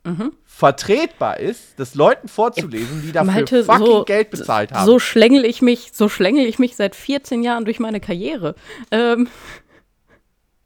mhm. 0.05 0.33
vertretbar 0.45 1.38
ist, 1.38 1.79
das 1.79 1.95
Leuten 1.95 2.29
vorzulesen, 2.29 3.02
die 3.02 3.12
dafür 3.12 3.33
Malte, 3.33 3.64
fucking 3.64 3.87
so, 3.87 4.05
Geld 4.05 4.31
bezahlt 4.31 4.73
haben. 4.73 4.87
So 4.87 4.99
schlängel 4.99 5.45
ich 5.45 5.62
mich, 5.62 5.91
so 5.93 6.09
schlängel 6.09 6.47
ich 6.47 6.59
mich 6.59 6.76
seit 6.76 6.95
14 6.97 7.43
Jahren 7.43 7.64
durch 7.64 7.81
meine 7.81 8.00
Karriere. 8.00 8.55
Ähm. 8.91 9.29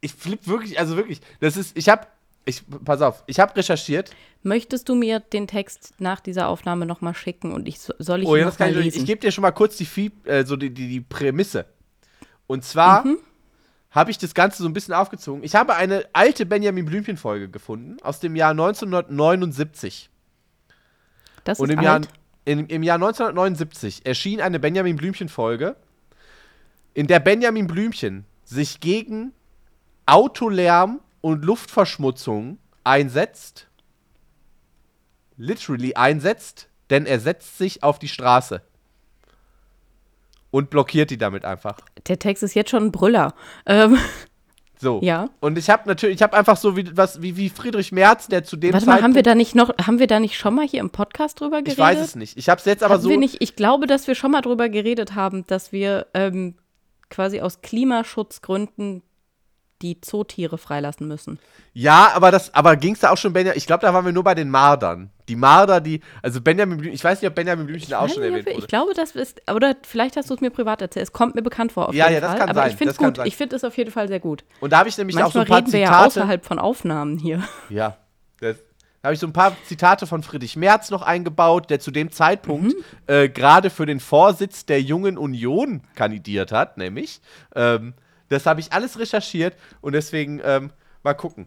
Ich 0.00 0.14
flipp 0.14 0.46
wirklich, 0.46 0.78
also 0.78 0.96
wirklich, 0.96 1.20
das 1.40 1.56
ist, 1.56 1.76
ich 1.76 1.88
hab, 1.88 2.12
ich, 2.44 2.62
pass 2.84 3.02
auf, 3.02 3.24
ich 3.26 3.40
habe 3.40 3.56
recherchiert. 3.56 4.10
Möchtest 4.42 4.88
du 4.88 4.94
mir 4.94 5.20
den 5.20 5.48
Text 5.48 5.94
nach 5.98 6.20
dieser 6.20 6.48
Aufnahme 6.48 6.86
nochmal 6.86 7.14
schicken 7.14 7.52
und 7.52 7.66
ich 7.66 7.80
soll 7.80 8.22
ich 8.22 8.28
oh, 8.28 8.36
ja, 8.36 8.44
das 8.44 8.56
kann 8.56 8.70
ich, 8.70 8.76
lesen? 8.76 8.98
Ich 9.00 9.06
gebe 9.06 9.20
dir 9.20 9.32
schon 9.32 9.42
mal 9.42 9.50
kurz 9.50 9.76
die, 9.76 10.12
äh, 10.24 10.44
so 10.44 10.56
die, 10.56 10.70
die, 10.72 10.88
die 10.88 11.00
Prämisse. 11.00 11.66
Und 12.46 12.64
zwar 12.64 13.04
mhm 13.04 13.18
habe 13.96 14.10
ich 14.10 14.18
das 14.18 14.34
Ganze 14.34 14.62
so 14.62 14.68
ein 14.68 14.74
bisschen 14.74 14.92
aufgezogen. 14.92 15.42
Ich 15.42 15.54
habe 15.54 15.74
eine 15.74 16.04
alte 16.12 16.44
Benjamin 16.44 16.84
Blümchen-Folge 16.84 17.48
gefunden 17.48 17.96
aus 18.02 18.20
dem 18.20 18.36
Jahr 18.36 18.50
1979. 18.50 20.10
Das 21.44 21.58
Und 21.58 21.70
ist 21.70 21.72
im 21.72 21.78
alt. 21.78 21.86
Jahr, 21.86 22.00
in, 22.44 22.66
im 22.66 22.82
Jahr 22.82 22.96
1979 22.96 24.04
erschien 24.04 24.42
eine 24.42 24.60
Benjamin 24.60 24.96
Blümchen-Folge, 24.96 25.76
in 26.92 27.06
der 27.06 27.20
Benjamin 27.20 27.66
Blümchen 27.66 28.26
sich 28.44 28.80
gegen 28.80 29.32
Autolärm 30.04 31.00
und 31.22 31.42
Luftverschmutzung 31.42 32.58
einsetzt. 32.84 33.66
Literally 35.38 35.94
einsetzt, 35.94 36.68
denn 36.90 37.06
er 37.06 37.18
setzt 37.18 37.56
sich 37.56 37.82
auf 37.82 37.98
die 37.98 38.08
Straße 38.08 38.60
und 40.56 40.70
blockiert 40.70 41.10
die 41.10 41.18
damit 41.18 41.44
einfach. 41.44 41.76
Der 42.08 42.18
Text 42.18 42.42
ist 42.42 42.54
jetzt 42.54 42.70
schon 42.70 42.84
ein 42.84 42.92
Brüller. 42.92 43.34
Ähm. 43.66 43.98
So. 44.78 45.00
Ja. 45.02 45.30
Und 45.40 45.56
ich 45.56 45.70
habe 45.70 45.88
natürlich, 45.88 46.16
ich 46.16 46.22
habe 46.22 46.36
einfach 46.36 46.58
so 46.58 46.76
wie 46.76 46.94
was 46.94 47.22
wie, 47.22 47.38
wie 47.38 47.48
Friedrich 47.48 47.92
Merz, 47.92 48.26
der 48.28 48.44
zu 48.44 48.58
dem 48.58 48.74
Warte 48.74 48.84
mal, 48.84 49.00
haben 49.00 49.14
wir 49.14 49.22
da 49.22 49.34
nicht 49.34 49.54
noch, 49.54 49.70
haben 49.78 49.98
wir 49.98 50.06
da 50.06 50.20
nicht 50.20 50.36
schon 50.36 50.54
mal 50.54 50.66
hier 50.66 50.80
im 50.80 50.90
Podcast 50.90 51.40
drüber 51.40 51.62
geredet? 51.62 51.72
Ich 51.72 51.78
weiß 51.78 51.98
es 51.98 52.14
nicht. 52.14 52.36
Ich 52.36 52.50
habe 52.50 52.58
es 52.58 52.66
jetzt 52.66 52.82
aber 52.82 52.96
haben 52.96 53.00
so. 53.00 53.08
Wir 53.08 53.16
nicht, 53.16 53.36
ich 53.40 53.56
glaube, 53.56 53.86
dass 53.86 54.06
wir 54.06 54.14
schon 54.14 54.32
mal 54.32 54.42
drüber 54.42 54.68
geredet 54.68 55.14
haben, 55.14 55.46
dass 55.46 55.72
wir 55.72 56.08
ähm, 56.12 56.56
quasi 57.08 57.40
aus 57.40 57.62
Klimaschutzgründen 57.62 59.02
die 59.82 60.00
Zootiere 60.00 60.58
freilassen 60.58 61.06
müssen. 61.06 61.38
Ja, 61.74 62.12
aber 62.14 62.30
das, 62.30 62.54
aber 62.54 62.76
ging 62.76 62.94
es 62.94 63.00
da 63.00 63.10
auch 63.10 63.18
schon, 63.18 63.32
Benjamin? 63.32 63.58
Ich 63.58 63.66
glaube, 63.66 63.82
da 63.84 63.92
waren 63.92 64.04
wir 64.04 64.12
nur 64.12 64.24
bei 64.24 64.34
den 64.34 64.48
Mardern. 64.50 65.10
Die 65.28 65.36
Marder, 65.36 65.80
die, 65.80 66.00
also 66.22 66.40
Benjamin 66.40 66.78
Blümchen, 66.78 66.94
ich 66.94 67.04
weiß 67.04 67.20
nicht, 67.20 67.28
ob 67.28 67.34
Benjamin 67.34 67.66
Blümchen 67.66 67.92
auch 67.94 68.08
schon 68.08 68.22
erwähnt 68.22 68.46
wurde. 68.46 68.58
Ich 68.58 68.66
glaube, 68.68 68.94
das 68.94 69.10
ist, 69.10 69.42
oder 69.50 69.74
vielleicht 69.82 70.16
hast 70.16 70.30
du 70.30 70.34
es 70.34 70.40
mir 70.40 70.50
privat 70.50 70.80
erzählt. 70.80 71.02
Es 71.04 71.12
kommt 71.12 71.34
mir 71.34 71.42
bekannt 71.42 71.72
vor. 71.72 71.88
Auf 71.88 71.94
Ja, 71.94 72.08
ja, 72.10 72.20
das 72.20 72.30
Fall. 72.30 72.38
kann 72.38 72.48
Aber 72.50 72.60
sein, 72.60 72.70
ich 72.70 72.76
finde 72.76 72.90
es 72.92 72.96
gut. 72.96 73.16
sein. 73.16 73.26
Ich 73.26 73.36
finde 73.36 73.56
es 73.56 73.64
auf 73.64 73.76
jeden 73.76 73.90
Fall 73.90 74.08
sehr 74.08 74.20
gut. 74.20 74.44
Und 74.60 74.72
da 74.72 74.78
habe 74.78 74.88
ich 74.88 74.96
nämlich 74.96 75.16
auch 75.16 75.30
so 75.32 75.38
Manchmal 75.40 75.44
ein 75.44 75.48
paar 75.48 75.56
reden 75.58 75.72
wir 75.72 75.80
ja 75.80 75.86
Zitate. 75.88 76.06
außerhalb 76.06 76.44
von 76.46 76.58
Aufnahmen 76.58 77.18
hier. 77.18 77.42
Ja. 77.68 77.96
Das, 78.40 78.56
da 79.02 79.08
habe 79.08 79.14
ich 79.14 79.20
so 79.20 79.26
ein 79.26 79.32
paar 79.32 79.54
Zitate 79.66 80.06
von 80.06 80.22
Friedrich 80.22 80.56
Merz 80.56 80.90
noch 80.90 81.02
eingebaut, 81.02 81.70
der 81.70 81.80
zu 81.80 81.90
dem 81.90 82.10
Zeitpunkt 82.12 82.68
Mhm. 82.74 82.84
äh, 83.06 83.28
gerade 83.28 83.70
für 83.70 83.84
den 83.86 84.00
Vorsitz 84.00 84.64
der 84.66 84.80
Jungen 84.80 85.18
Union 85.18 85.82
kandidiert 85.94 86.50
hat, 86.52 86.76
nämlich. 86.78 87.20
Ähm, 87.54 87.94
das 88.28 88.46
habe 88.46 88.60
ich 88.60 88.72
alles 88.72 88.98
recherchiert 88.98 89.54
und 89.80 89.92
deswegen 89.92 90.40
ähm, 90.44 90.70
mal 91.02 91.14
gucken, 91.14 91.46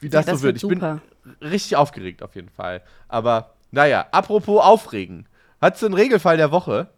wie 0.00 0.08
das, 0.08 0.26
Ja, 0.26 0.32
das 0.32 0.40
so 0.40 0.46
wird. 0.46 0.56
Ich 0.56 0.66
bin 0.68 1.00
richtig 1.42 1.76
aufgeregt 1.76 2.22
auf 2.22 2.34
jeden 2.34 2.48
Fall. 2.50 2.82
Aber 3.08 3.54
naja, 3.70 4.06
apropos 4.12 4.62
aufregen. 4.62 5.26
Hattest 5.60 5.82
du 5.82 5.86
einen 5.86 5.94
Regelfall 5.94 6.36
der 6.36 6.50
Woche? 6.52 6.88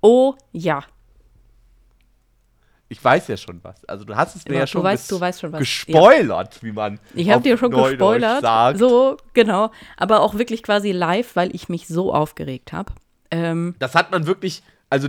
Oh 0.00 0.34
ja. 0.52 0.84
Ich 2.90 3.04
weiß 3.04 3.28
ja 3.28 3.36
schon 3.36 3.62
was. 3.62 3.84
Also 3.84 4.04
du 4.04 4.16
hast 4.16 4.34
es 4.34 4.46
mir 4.46 4.54
Ja, 4.54 4.60
ja 4.60 4.66
schon, 4.66 4.82
weißt- 4.82 5.20
weißt 5.20 5.40
schon 5.40 5.52
gespoilert, 5.52 6.62
wie 6.62 6.72
man 6.72 6.98
Ich 7.14 7.28
habe 7.30 7.42
dir 7.42 7.58
schon 7.58 7.70
Neudeutsch 7.70 7.90
gespoilert. 7.98 8.40
sagt. 8.40 8.78
So, 8.78 9.18
genau. 9.34 9.70
Aber 9.98 10.20
auch 10.22 10.34
wirklich 10.38 10.62
quasi 10.62 10.92
live, 10.92 11.36
weil 11.36 11.54
ich 11.54 11.68
mich 11.68 11.86
so 11.86 12.14
aufgeregt 12.14 12.72
habe. 12.72 12.92
Ähm, 13.30 13.74
Das 13.78 13.94
hat 13.94 14.10
man 14.10 14.26
wirklich, 14.26 14.62
also 14.88 15.08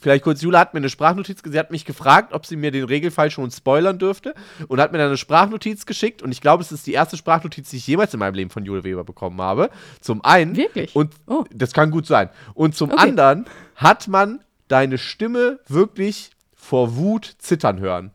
vielleicht 0.00 0.24
kurz, 0.24 0.40
Jula 0.42 0.58
hat 0.60 0.74
mir 0.74 0.78
eine 0.78 0.88
Sprachnotiz, 0.88 1.40
sie 1.44 1.58
hat 1.58 1.70
mich 1.70 1.84
gefragt, 1.84 2.32
ob 2.32 2.46
sie 2.46 2.56
mir 2.56 2.70
den 2.70 2.84
Regelfall 2.84 3.30
schon 3.30 3.50
spoilern 3.50 3.98
dürfte 3.98 4.34
und 4.68 4.80
hat 4.80 4.92
mir 4.92 4.98
dann 4.98 5.08
eine 5.08 5.16
Sprachnotiz 5.16 5.84
geschickt 5.86 6.22
und 6.22 6.32
ich 6.32 6.40
glaube, 6.40 6.62
es 6.62 6.72
ist 6.72 6.86
die 6.86 6.92
erste 6.92 7.16
Sprachnotiz, 7.16 7.70
die 7.70 7.76
ich 7.76 7.86
jemals 7.86 8.12
in 8.14 8.20
meinem 8.20 8.34
Leben 8.34 8.50
von 8.50 8.64
Jule 8.64 8.84
Weber 8.84 9.04
bekommen 9.04 9.40
habe. 9.40 9.70
Zum 10.00 10.24
einen. 10.24 10.56
Wirklich? 10.56 10.96
Und 10.96 11.14
Oh. 11.26 11.44
das 11.52 11.72
kann 11.72 11.90
gut 11.90 12.06
sein. 12.06 12.30
Und 12.54 12.74
zum 12.74 12.90
Okay. 12.90 13.00
anderen 13.02 13.46
hat 13.76 14.08
man 14.08 14.42
deine 14.68 14.96
Stimme 14.98 15.60
wirklich 15.68 16.30
vor 16.54 16.96
Wut 16.96 17.34
zittern 17.38 17.80
hören. 17.80 18.12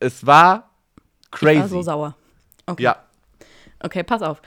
Es 0.00 0.26
war 0.26 0.70
crazy. 1.30 1.54
ich 1.56 1.60
war 1.60 1.68
so 1.68 1.82
sauer. 1.82 2.16
Okay. 2.66 2.82
ja. 2.82 2.96
Okay, 3.80 4.02
pass 4.02 4.22
auf. 4.22 4.40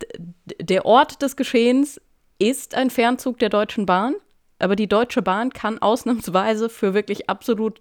D- 0.00 0.54
der 0.60 0.86
Ort 0.86 1.20
des 1.22 1.36
Geschehens 1.36 2.00
ist 2.38 2.74
ein 2.74 2.90
Fernzug 2.90 3.38
der 3.38 3.48
Deutschen 3.50 3.84
Bahn, 3.86 4.14
aber 4.60 4.76
die 4.76 4.88
Deutsche 4.88 5.22
Bahn 5.22 5.52
kann 5.52 5.80
ausnahmsweise 5.80 6.68
für 6.68 6.94
wirklich 6.94 7.28
absolut 7.28 7.80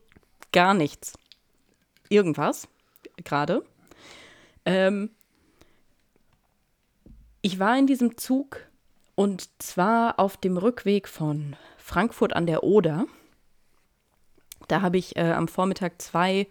gar 0.51 0.73
nichts. 0.73 1.13
Irgendwas, 2.09 2.67
gerade. 3.23 3.63
Ähm, 4.65 5.11
ich 7.41 7.59
war 7.59 7.77
in 7.77 7.87
diesem 7.87 8.17
Zug 8.17 8.61
und 9.15 9.49
zwar 9.61 10.19
auf 10.19 10.37
dem 10.37 10.57
Rückweg 10.57 11.07
von 11.07 11.55
Frankfurt 11.77 12.33
an 12.35 12.45
der 12.45 12.63
Oder. 12.63 13.05
Da 14.67 14.81
habe 14.81 14.97
ich 14.97 15.15
äh, 15.15 15.31
am 15.31 15.47
Vormittag 15.47 16.01
zwei 16.01 16.47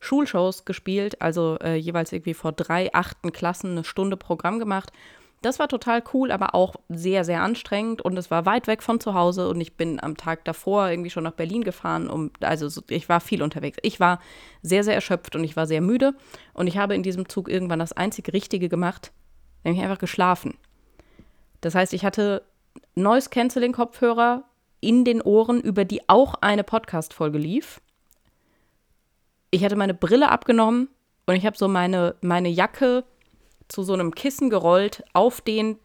Schulshows 0.00 0.64
gespielt, 0.64 1.20
also 1.20 1.58
äh, 1.60 1.74
jeweils 1.74 2.12
irgendwie 2.12 2.34
vor 2.34 2.52
drei 2.52 2.92
achten 2.94 3.32
Klassen 3.32 3.72
eine 3.72 3.84
Stunde 3.84 4.16
Programm 4.16 4.58
gemacht. 4.58 4.92
Das 5.40 5.60
war 5.60 5.68
total 5.68 6.02
cool, 6.12 6.32
aber 6.32 6.54
auch 6.54 6.74
sehr, 6.88 7.24
sehr 7.24 7.42
anstrengend 7.42 8.02
und 8.02 8.16
es 8.16 8.30
war 8.30 8.44
weit 8.44 8.66
weg 8.66 8.82
von 8.82 8.98
zu 8.98 9.14
Hause 9.14 9.48
und 9.48 9.60
ich 9.60 9.76
bin 9.76 10.02
am 10.02 10.16
Tag 10.16 10.44
davor 10.44 10.88
irgendwie 10.88 11.10
schon 11.10 11.22
nach 11.22 11.32
Berlin 11.32 11.62
gefahren, 11.62 12.10
um, 12.10 12.32
also 12.40 12.68
so, 12.68 12.82
ich 12.88 13.08
war 13.08 13.20
viel 13.20 13.42
unterwegs. 13.42 13.78
Ich 13.82 14.00
war 14.00 14.20
sehr, 14.62 14.82
sehr 14.82 14.94
erschöpft 14.94 15.36
und 15.36 15.44
ich 15.44 15.54
war 15.54 15.66
sehr 15.66 15.80
müde 15.80 16.14
und 16.54 16.66
ich 16.66 16.76
habe 16.76 16.96
in 16.96 17.04
diesem 17.04 17.28
Zug 17.28 17.48
irgendwann 17.48 17.78
das 17.78 17.92
einzig 17.92 18.32
Richtige 18.32 18.68
gemacht, 18.68 19.12
nämlich 19.62 19.82
einfach 19.82 19.98
geschlafen. 19.98 20.56
Das 21.60 21.76
heißt, 21.76 21.92
ich 21.92 22.04
hatte 22.04 22.42
Noise 22.96 23.30
Canceling 23.30 23.72
Kopfhörer 23.72 24.42
in 24.80 25.04
den 25.04 25.22
Ohren, 25.22 25.60
über 25.60 25.84
die 25.84 26.08
auch 26.08 26.34
eine 26.40 26.64
Podcast-Folge 26.64 27.38
lief. 27.38 27.80
Ich 29.50 29.64
hatte 29.64 29.76
meine 29.76 29.94
Brille 29.94 30.30
abgenommen 30.30 30.88
und 31.26 31.36
ich 31.36 31.46
habe 31.46 31.56
so 31.56 31.68
meine, 31.68 32.16
meine 32.22 32.48
Jacke 32.48 33.04
zu 33.68 33.82
so 33.82 33.92
einem 33.92 34.14
Kissen 34.14 34.50
gerollt, 34.50 35.04
auf 35.12 35.40
den 35.40 35.78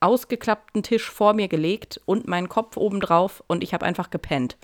ausgeklappten 0.00 0.82
Tisch 0.82 1.10
vor 1.10 1.34
mir 1.34 1.48
gelegt 1.48 2.00
und 2.04 2.28
meinen 2.28 2.48
Kopf 2.48 2.76
oben 2.76 3.00
drauf 3.00 3.42
und 3.46 3.64
ich 3.64 3.74
habe 3.74 3.86
einfach 3.86 4.10
gepennt. 4.10 4.56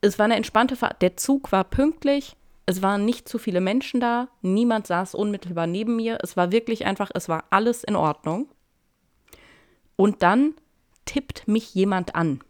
Es 0.00 0.18
war 0.18 0.24
eine 0.24 0.36
entspannte 0.36 0.76
Fahrt. 0.76 1.00
Der 1.02 1.16
Zug 1.16 1.52
war 1.52 1.64
pünktlich. 1.64 2.36
Es 2.66 2.82
waren 2.82 3.04
nicht 3.04 3.28
zu 3.28 3.38
viele 3.38 3.60
Menschen 3.60 4.00
da. 4.00 4.28
Niemand 4.42 4.86
saß 4.86 5.14
unmittelbar 5.14 5.66
neben 5.66 5.96
mir. 5.96 6.18
Es 6.22 6.36
war 6.36 6.52
wirklich 6.52 6.84
einfach, 6.84 7.10
es 7.14 7.28
war 7.28 7.44
alles 7.50 7.84
in 7.84 7.96
Ordnung. 7.96 8.48
Und 9.96 10.22
dann 10.22 10.54
tippt 11.04 11.46
mich 11.46 11.74
jemand 11.74 12.14
an. 12.14 12.40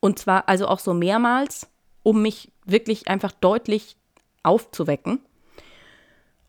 Und 0.00 0.18
zwar 0.18 0.48
also 0.48 0.68
auch 0.68 0.78
so 0.78 0.94
mehrmals, 0.94 1.68
um 2.02 2.22
mich 2.22 2.52
wirklich 2.64 3.08
einfach 3.08 3.32
deutlich 3.32 3.96
aufzuwecken. 4.42 5.20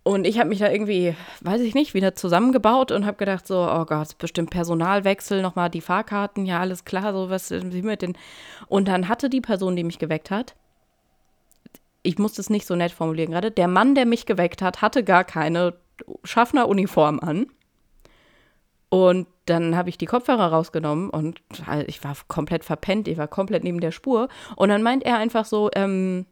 Und 0.10 0.26
ich 0.26 0.40
habe 0.40 0.50
mich 0.50 0.58
da 0.58 0.72
irgendwie, 0.72 1.16
weiß 1.42 1.62
ich 1.62 1.76
nicht, 1.76 1.94
wieder 1.94 2.16
zusammengebaut 2.16 2.92
und 2.92 3.06
habe 3.06 3.18
gedacht 3.18 3.46
so, 3.46 3.60
oh 3.60 3.86
Gott, 3.86 4.18
bestimmt 4.18 4.50
Personalwechsel, 4.50 5.44
nochmal 5.44 5.70
die 5.70 5.82
Fahrkarten, 5.82 6.48
ja, 6.48 6.60
alles 6.60 6.84
klar, 6.84 7.14
so 7.14 7.30
was 7.30 7.52
wie 7.52 7.84
mit 7.84 8.02
den. 8.02 8.18
Und 8.68 8.88
dann 8.88 9.08
hatte 9.08 9.30
die 9.30 9.40
Person, 9.40 9.76
die 9.76 9.84
mich 9.84 10.00
geweckt 10.00 10.32
hat, 10.32 10.56
ich 12.02 12.18
muss 12.18 12.34
das 12.34 12.50
nicht 12.50 12.66
so 12.66 12.76
nett 12.76 12.92
formulieren 12.92 13.30
gerade, 13.30 13.52
der 13.52 13.68
Mann, 13.68 13.94
der 13.94 14.08
mich 14.08 14.26
geweckt 14.26 14.64
hat, 14.64 14.82
hatte 14.82 15.04
gar 15.04 15.24
keine 15.24 15.76
Schaffneruniform 16.24 17.20
an. 17.20 17.46
Und 18.90 19.28
dann 19.46 19.76
habe 19.76 19.90
ich 19.90 20.00
die 20.00 20.08
Kopfhörer 20.08 20.48
rausgenommen 20.48 21.12
und 21.12 21.40
ich 21.86 22.04
war 22.04 22.16
komplett 22.28 22.64
verpennt, 22.64 23.08
ich 23.08 23.20
war 23.20 23.28
komplett 23.28 23.64
neben 23.64 23.80
der 23.80 23.92
Spur. 23.92 24.28
Und 24.56 24.70
dann 24.70 24.82
meint 24.82 25.04
er 25.04 25.18
einfach 25.18 25.46
so, 25.46 25.70
ähm, 25.76 26.26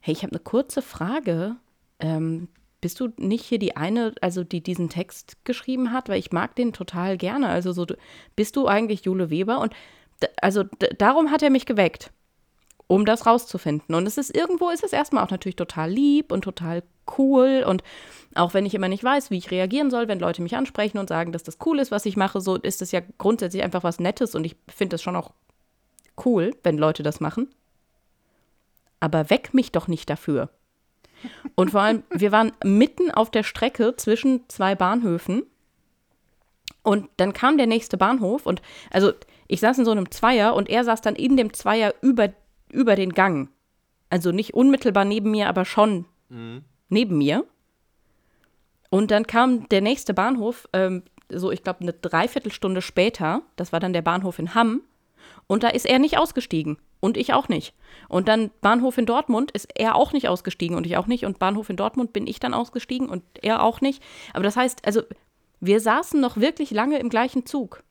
hey, 0.00 0.12
ich 0.12 0.22
habe 0.22 0.32
eine 0.32 0.40
kurze 0.40 0.80
Frage. 0.80 1.56
Ähm, 1.98 2.48
bist 2.80 3.00
du 3.00 3.08
nicht 3.16 3.44
hier 3.44 3.58
die 3.58 3.76
eine, 3.76 4.14
also 4.20 4.44
die 4.44 4.62
diesen 4.62 4.88
Text 4.88 5.36
geschrieben 5.44 5.92
hat? 5.92 6.08
Weil 6.08 6.18
ich 6.18 6.32
mag 6.32 6.56
den 6.56 6.72
total 6.72 7.16
gerne. 7.16 7.48
Also 7.48 7.72
so, 7.72 7.86
bist 8.36 8.56
du 8.56 8.66
eigentlich 8.66 9.04
Jule 9.04 9.30
Weber? 9.30 9.60
Und 9.60 9.74
also 10.40 10.64
darum 10.98 11.30
hat 11.30 11.42
er 11.42 11.50
mich 11.50 11.66
geweckt, 11.66 12.10
um 12.86 13.04
das 13.04 13.26
rauszufinden. 13.26 13.94
Und 13.94 14.06
es 14.06 14.18
ist 14.18 14.34
irgendwo 14.34 14.70
ist 14.70 14.84
es 14.84 14.92
erstmal 14.92 15.24
auch 15.24 15.30
natürlich 15.30 15.56
total 15.56 15.90
lieb 15.90 16.32
und 16.32 16.42
total 16.42 16.82
cool. 17.18 17.64
Und 17.66 17.82
auch 18.34 18.54
wenn 18.54 18.66
ich 18.66 18.74
immer 18.74 18.88
nicht 18.88 19.04
weiß, 19.04 19.30
wie 19.30 19.38
ich 19.38 19.50
reagieren 19.50 19.90
soll, 19.90 20.08
wenn 20.08 20.20
Leute 20.20 20.42
mich 20.42 20.56
ansprechen 20.56 20.98
und 20.98 21.08
sagen, 21.08 21.32
dass 21.32 21.42
das 21.42 21.58
cool 21.66 21.78
ist, 21.78 21.90
was 21.90 22.06
ich 22.06 22.16
mache, 22.16 22.40
so 22.40 22.56
ist 22.56 22.82
es 22.82 22.92
ja 22.92 23.00
grundsätzlich 23.18 23.62
einfach 23.62 23.84
was 23.84 24.00
Nettes 24.00 24.34
und 24.34 24.44
ich 24.44 24.56
finde 24.68 24.96
es 24.96 25.02
schon 25.02 25.16
auch 25.16 25.32
cool, 26.24 26.54
wenn 26.62 26.78
Leute 26.78 27.02
das 27.02 27.20
machen. 27.20 27.48
Aber 29.00 29.30
weck 29.30 29.54
mich 29.54 29.72
doch 29.72 29.88
nicht 29.88 30.10
dafür. 30.10 30.50
Und 31.54 31.70
vor 31.70 31.82
allem, 31.82 32.02
wir 32.10 32.32
waren 32.32 32.52
mitten 32.64 33.10
auf 33.10 33.30
der 33.30 33.42
Strecke 33.42 33.94
zwischen 33.96 34.48
zwei 34.48 34.74
Bahnhöfen. 34.74 35.44
Und 36.82 37.08
dann 37.18 37.32
kam 37.32 37.58
der 37.58 37.66
nächste 37.66 37.96
Bahnhof 37.96 38.46
und 38.46 38.62
also 38.90 39.12
ich 39.48 39.60
saß 39.60 39.78
in 39.78 39.84
so 39.84 39.90
einem 39.90 40.10
Zweier 40.10 40.54
und 40.54 40.70
er 40.70 40.84
saß 40.84 41.02
dann 41.02 41.14
in 41.14 41.36
dem 41.36 41.52
Zweier 41.52 41.92
über, 42.00 42.30
über 42.72 42.96
den 42.96 43.12
Gang. 43.12 43.50
Also 44.08 44.32
nicht 44.32 44.54
unmittelbar 44.54 45.04
neben 45.04 45.30
mir, 45.30 45.48
aber 45.48 45.64
schon 45.64 46.06
neben 46.88 47.18
mir. 47.18 47.44
Und 48.90 49.10
dann 49.10 49.26
kam 49.26 49.68
der 49.68 49.80
nächste 49.80 50.14
Bahnhof, 50.14 50.68
ähm, 50.72 51.02
so 51.28 51.50
ich 51.50 51.62
glaube 51.62 51.80
eine 51.80 51.92
Dreiviertelstunde 51.92 52.82
später, 52.82 53.42
das 53.56 53.72
war 53.72 53.80
dann 53.80 53.92
der 53.92 54.02
Bahnhof 54.02 54.38
in 54.38 54.54
Hamm. 54.54 54.82
Und 55.46 55.62
da 55.62 55.68
ist 55.68 55.86
er 55.86 55.98
nicht 55.98 56.18
ausgestiegen. 56.18 56.78
Und 57.00 57.16
ich 57.16 57.32
auch 57.32 57.48
nicht. 57.48 57.74
Und 58.08 58.28
dann 58.28 58.50
Bahnhof 58.60 58.98
in 58.98 59.06
Dortmund 59.06 59.50
ist 59.52 59.68
er 59.74 59.96
auch 59.96 60.12
nicht 60.12 60.28
ausgestiegen 60.28 60.76
und 60.76 60.86
ich 60.86 60.96
auch 60.98 61.06
nicht. 61.06 61.24
Und 61.24 61.38
Bahnhof 61.38 61.70
in 61.70 61.76
Dortmund 61.76 62.12
bin 62.12 62.26
ich 62.26 62.40
dann 62.40 62.52
ausgestiegen 62.52 63.08
und 63.08 63.22
er 63.40 63.62
auch 63.62 63.80
nicht. 63.80 64.02
Aber 64.34 64.44
das 64.44 64.56
heißt, 64.56 64.86
also 64.86 65.02
wir 65.60 65.80
saßen 65.80 66.20
noch 66.20 66.36
wirklich 66.36 66.70
lange 66.70 66.98
im 66.98 67.08
gleichen 67.08 67.46
Zug. 67.46 67.82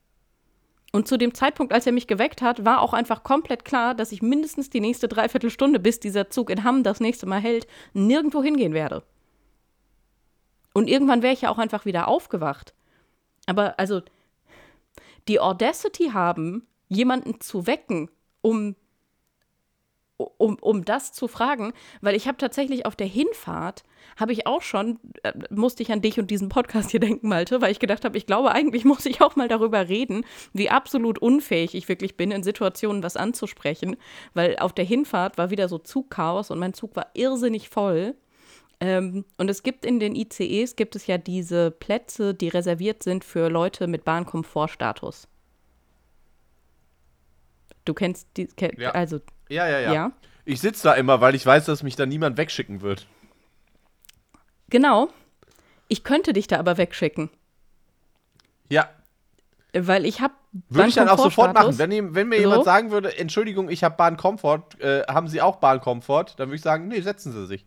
Und 0.91 1.07
zu 1.07 1.17
dem 1.17 1.33
Zeitpunkt, 1.33 1.71
als 1.71 1.85
er 1.85 1.91
mich 1.91 2.07
geweckt 2.07 2.41
hat, 2.41 2.65
war 2.65 2.81
auch 2.81 2.93
einfach 2.93 3.23
komplett 3.23 3.63
klar, 3.63 3.93
dass 3.93 4.11
ich 4.11 4.21
mindestens 4.21 4.69
die 4.69 4.79
nächste 4.79 5.07
Dreiviertelstunde, 5.07 5.79
bis 5.79 5.99
dieser 5.99 6.29
Zug 6.29 6.49
in 6.49 6.63
Hamm 6.63 6.83
das 6.83 6.99
nächste 6.99 7.27
Mal 7.27 7.39
hält, 7.39 7.67
nirgendwo 7.93 8.41
hingehen 8.41 8.73
werde. 8.73 9.03
Und 10.73 10.87
irgendwann 10.89 11.21
wäre 11.21 11.33
ich 11.33 11.41
ja 11.41 11.49
auch 11.49 11.59
einfach 11.59 11.85
wieder 11.85 12.07
aufgewacht. 12.07 12.73
Aber 13.45 13.77
also 13.79 14.01
die 15.27 15.39
Audacity 15.39 16.09
haben, 16.11 16.65
jemanden 16.89 17.39
zu 17.39 17.65
wecken, 17.67 18.09
um 18.41 18.75
um, 20.37 20.57
um 20.59 20.83
das 20.83 21.13
zu 21.13 21.27
fragen, 21.27 21.71
weil 22.01 22.15
ich 22.15 22.27
habe 22.27 22.37
tatsächlich 22.37 22.85
auf 22.85 22.95
der 22.95 23.07
Hinfahrt, 23.07 23.83
habe 24.17 24.33
ich 24.33 24.47
auch 24.47 24.61
schon, 24.61 24.99
äh, 25.23 25.31
musste 25.49 25.81
ich 25.81 25.91
an 25.91 26.01
dich 26.01 26.19
und 26.19 26.29
diesen 26.29 26.49
Podcast 26.49 26.91
hier 26.91 26.99
denken, 26.99 27.29
Malte, 27.29 27.61
weil 27.61 27.71
ich 27.71 27.79
gedacht 27.79 28.03
habe, 28.03 28.17
ich 28.17 28.25
glaube, 28.25 28.51
eigentlich 28.51 28.83
muss 28.85 29.05
ich 29.05 29.21
auch 29.21 29.35
mal 29.35 29.47
darüber 29.47 29.87
reden, 29.87 30.25
wie 30.51 30.69
absolut 30.69 31.19
unfähig 31.19 31.73
ich 31.73 31.87
wirklich 31.87 32.17
bin, 32.17 32.31
in 32.31 32.43
Situationen 32.43 33.01
was 33.01 33.15
anzusprechen, 33.15 33.95
weil 34.33 34.57
auf 34.57 34.73
der 34.73 34.85
Hinfahrt 34.85 35.37
war 35.37 35.51
wieder 35.51 35.69
so 35.69 35.77
Zugchaos 35.77 36.51
und 36.51 36.59
mein 36.59 36.73
Zug 36.73 36.95
war 36.95 37.07
irrsinnig 37.13 37.69
voll. 37.69 38.15
Ähm, 38.81 39.25
und 39.37 39.49
es 39.49 39.63
gibt 39.63 39.85
in 39.85 39.99
den 39.99 40.15
ICEs, 40.15 40.75
gibt 40.75 40.95
es 40.95 41.07
ja 41.07 41.17
diese 41.17 41.71
Plätze, 41.71 42.33
die 42.33 42.49
reserviert 42.49 43.03
sind 43.03 43.23
für 43.23 43.49
Leute 43.49 43.87
mit 43.87 44.05
Bahnkomfortstatus. 44.05 45.27
Du 47.89 47.95
kennst 47.95 48.27
die, 48.37 48.45
kenn, 48.45 48.79
Ja. 48.79 48.91
also 48.91 49.19
Ja, 49.49 49.67
ja, 49.67 49.79
ja. 49.79 49.91
ja. 49.93 50.11
Ich 50.45 50.61
sitze 50.61 50.83
da 50.83 50.93
immer, 50.93 51.21
weil 51.21 51.33
ich 51.33 51.43
weiß, 51.43 51.65
dass 51.65 51.81
mich 51.81 51.95
da 51.95 52.05
niemand 52.05 52.37
wegschicken 52.37 52.81
wird. 52.81 53.07
Genau. 54.69 55.09
Ich 55.87 56.03
könnte 56.03 56.33
dich 56.33 56.45
da 56.45 56.59
aber 56.59 56.77
wegschicken, 56.77 57.31
Ja, 58.69 58.87
weil 59.73 60.05
ich 60.05 60.21
habe 60.21 60.35
würde 60.69 60.89
ich 60.89 60.93
dann 60.95 61.09
auch 61.09 61.17
sofort 61.17 61.55
machen. 61.55 61.79
Wenn, 61.79 62.13
wenn 62.13 62.27
mir 62.27 62.35
So. 62.35 62.41
jemand 62.41 62.65
sagen 62.65 62.91
würde, 62.91 63.17
Entschuldigung, 63.17 63.69
ich 63.69 63.83
habe 63.83 63.95
Bahnkomfort, 63.97 64.79
äh, 64.79 65.01
haben 65.07 65.27
Sie 65.27 65.41
auch 65.41 65.55
Bahnkomfort? 65.55 66.35
Dann 66.37 66.49
würde 66.49 66.57
ich 66.57 66.61
sagen, 66.61 66.87
nee, 66.89 67.01
setzen 67.01 67.31
Sie 67.31 67.47
sich. 67.47 67.65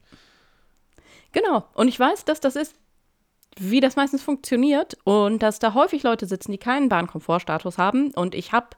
Genau. 1.33 1.65
Und 1.75 1.89
ich 1.89 1.99
weiß, 1.99 2.25
dass 2.25 2.39
das 2.39 2.55
ist, 2.55 2.77
wie 3.59 3.81
das 3.81 3.97
meistens 3.97 4.23
funktioniert 4.23 4.97
und 5.03 5.43
dass 5.43 5.59
da 5.59 5.75
häufig 5.75 6.05
Leute 6.05 6.27
sitzen, 6.27 6.53
die 6.53 6.59
keinen 6.59 6.89
Bahnkomfortstatus 6.89 7.77
haben. 7.79 8.13
Und 8.15 8.37
ich 8.37 8.53
habe 8.53 8.69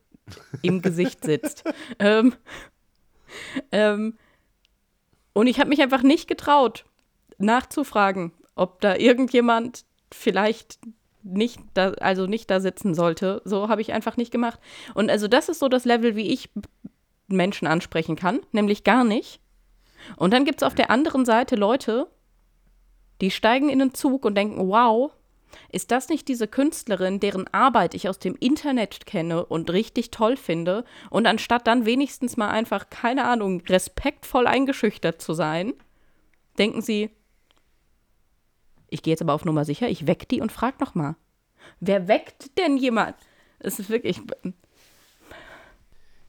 im 0.62 0.80
Gesicht 0.80 1.26
sitzt. 1.26 1.64
ähm, 1.98 2.32
ähm, 3.70 4.16
und 5.32 5.46
ich 5.46 5.58
habe 5.60 5.68
mich 5.70 5.82
einfach 5.82 6.02
nicht 6.02 6.28
getraut, 6.28 6.84
nachzufragen, 7.38 8.32
ob 8.54 8.80
da 8.80 8.96
irgendjemand 8.96 9.84
vielleicht 10.12 10.78
nicht 11.22 11.60
da, 11.74 11.92
also 11.92 12.26
nicht 12.26 12.50
da 12.50 12.60
sitzen 12.60 12.94
sollte. 12.94 13.42
So 13.44 13.68
habe 13.68 13.80
ich 13.80 13.92
einfach 13.92 14.16
nicht 14.16 14.30
gemacht. 14.30 14.58
Und 14.94 15.10
also 15.10 15.28
das 15.28 15.48
ist 15.48 15.58
so 15.58 15.68
das 15.68 15.84
Level, 15.84 16.16
wie 16.16 16.32
ich 16.32 16.50
Menschen 17.28 17.68
ansprechen 17.68 18.16
kann, 18.16 18.40
nämlich 18.52 18.84
gar 18.84 19.04
nicht. 19.04 19.40
Und 20.16 20.32
dann 20.32 20.44
gibt 20.44 20.62
es 20.62 20.66
auf 20.66 20.74
der 20.74 20.90
anderen 20.90 21.24
Seite 21.24 21.56
Leute, 21.56 22.08
die 23.20 23.30
steigen 23.30 23.68
in 23.68 23.78
den 23.78 23.94
Zug 23.94 24.24
und 24.24 24.34
denken, 24.34 24.68
wow, 24.68 25.12
ist 25.70 25.90
das 25.90 26.08
nicht 26.08 26.28
diese 26.28 26.48
Künstlerin, 26.48 27.20
deren 27.20 27.46
Arbeit 27.52 27.94
ich 27.94 28.08
aus 28.08 28.18
dem 28.18 28.36
Internet 28.38 29.06
kenne 29.06 29.44
und 29.44 29.70
richtig 29.70 30.10
toll 30.10 30.36
finde? 30.36 30.84
Und 31.10 31.26
anstatt 31.26 31.66
dann 31.66 31.84
wenigstens 31.86 32.36
mal 32.36 32.50
einfach, 32.50 32.90
keine 32.90 33.24
Ahnung, 33.24 33.62
respektvoll 33.68 34.46
eingeschüchtert 34.46 35.20
zu 35.20 35.32
sein, 35.34 35.74
denken 36.58 36.82
sie, 36.82 37.10
ich 38.88 39.02
gehe 39.02 39.12
jetzt 39.12 39.22
aber 39.22 39.34
auf 39.34 39.44
Nummer 39.44 39.64
sicher, 39.64 39.88
ich 39.88 40.06
weck 40.06 40.28
die 40.28 40.40
und 40.40 40.52
frag 40.52 40.80
noch 40.80 40.94
mal. 40.94 41.16
Wer 41.78 42.08
weckt 42.08 42.58
denn 42.58 42.76
jemand? 42.76 43.16
Es 43.58 43.78
ist 43.78 43.90
wirklich, 43.90 44.20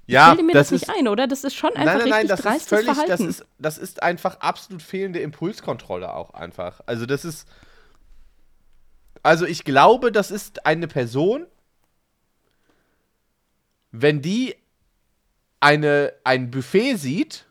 Ja, 0.05 0.29
bilde 0.29 0.43
mir 0.43 0.53
das, 0.53 0.69
das, 0.69 0.81
ist. 0.81 0.87
nicht 0.87 0.99
ein, 0.99 1.07
oder? 1.07 1.27
Das 1.27 1.43
ist 1.43 1.55
schon 1.55 1.71
einfach 1.71 1.85
Nein, 1.85 2.09
nein, 2.09 2.09
nein, 2.09 2.27
das 2.27 2.39
ist 2.45 2.69
völlig, 2.69 2.85
Verhalten. 2.85 3.09
das 3.09 3.19
ist, 3.21 3.45
das 3.59 3.77
ist 3.77 4.03
einfach 4.03 4.39
absolut 4.41 4.81
fehlende 4.81 5.19
Impulskontrolle 5.19 6.13
auch 6.13 6.33
einfach. 6.33 6.81
Also 6.85 7.05
das 7.05 7.23
ist, 7.25 7.47
also 9.23 9.45
ich 9.45 9.63
glaube, 9.63 10.11
das 10.11 10.31
ist 10.31 10.65
eine 10.65 10.87
Person, 10.87 11.45
wenn 13.91 14.21
die 14.21 14.55
eine, 15.59 16.13
ein 16.23 16.49
Buffet 16.49 16.95
sieht, 16.95 17.45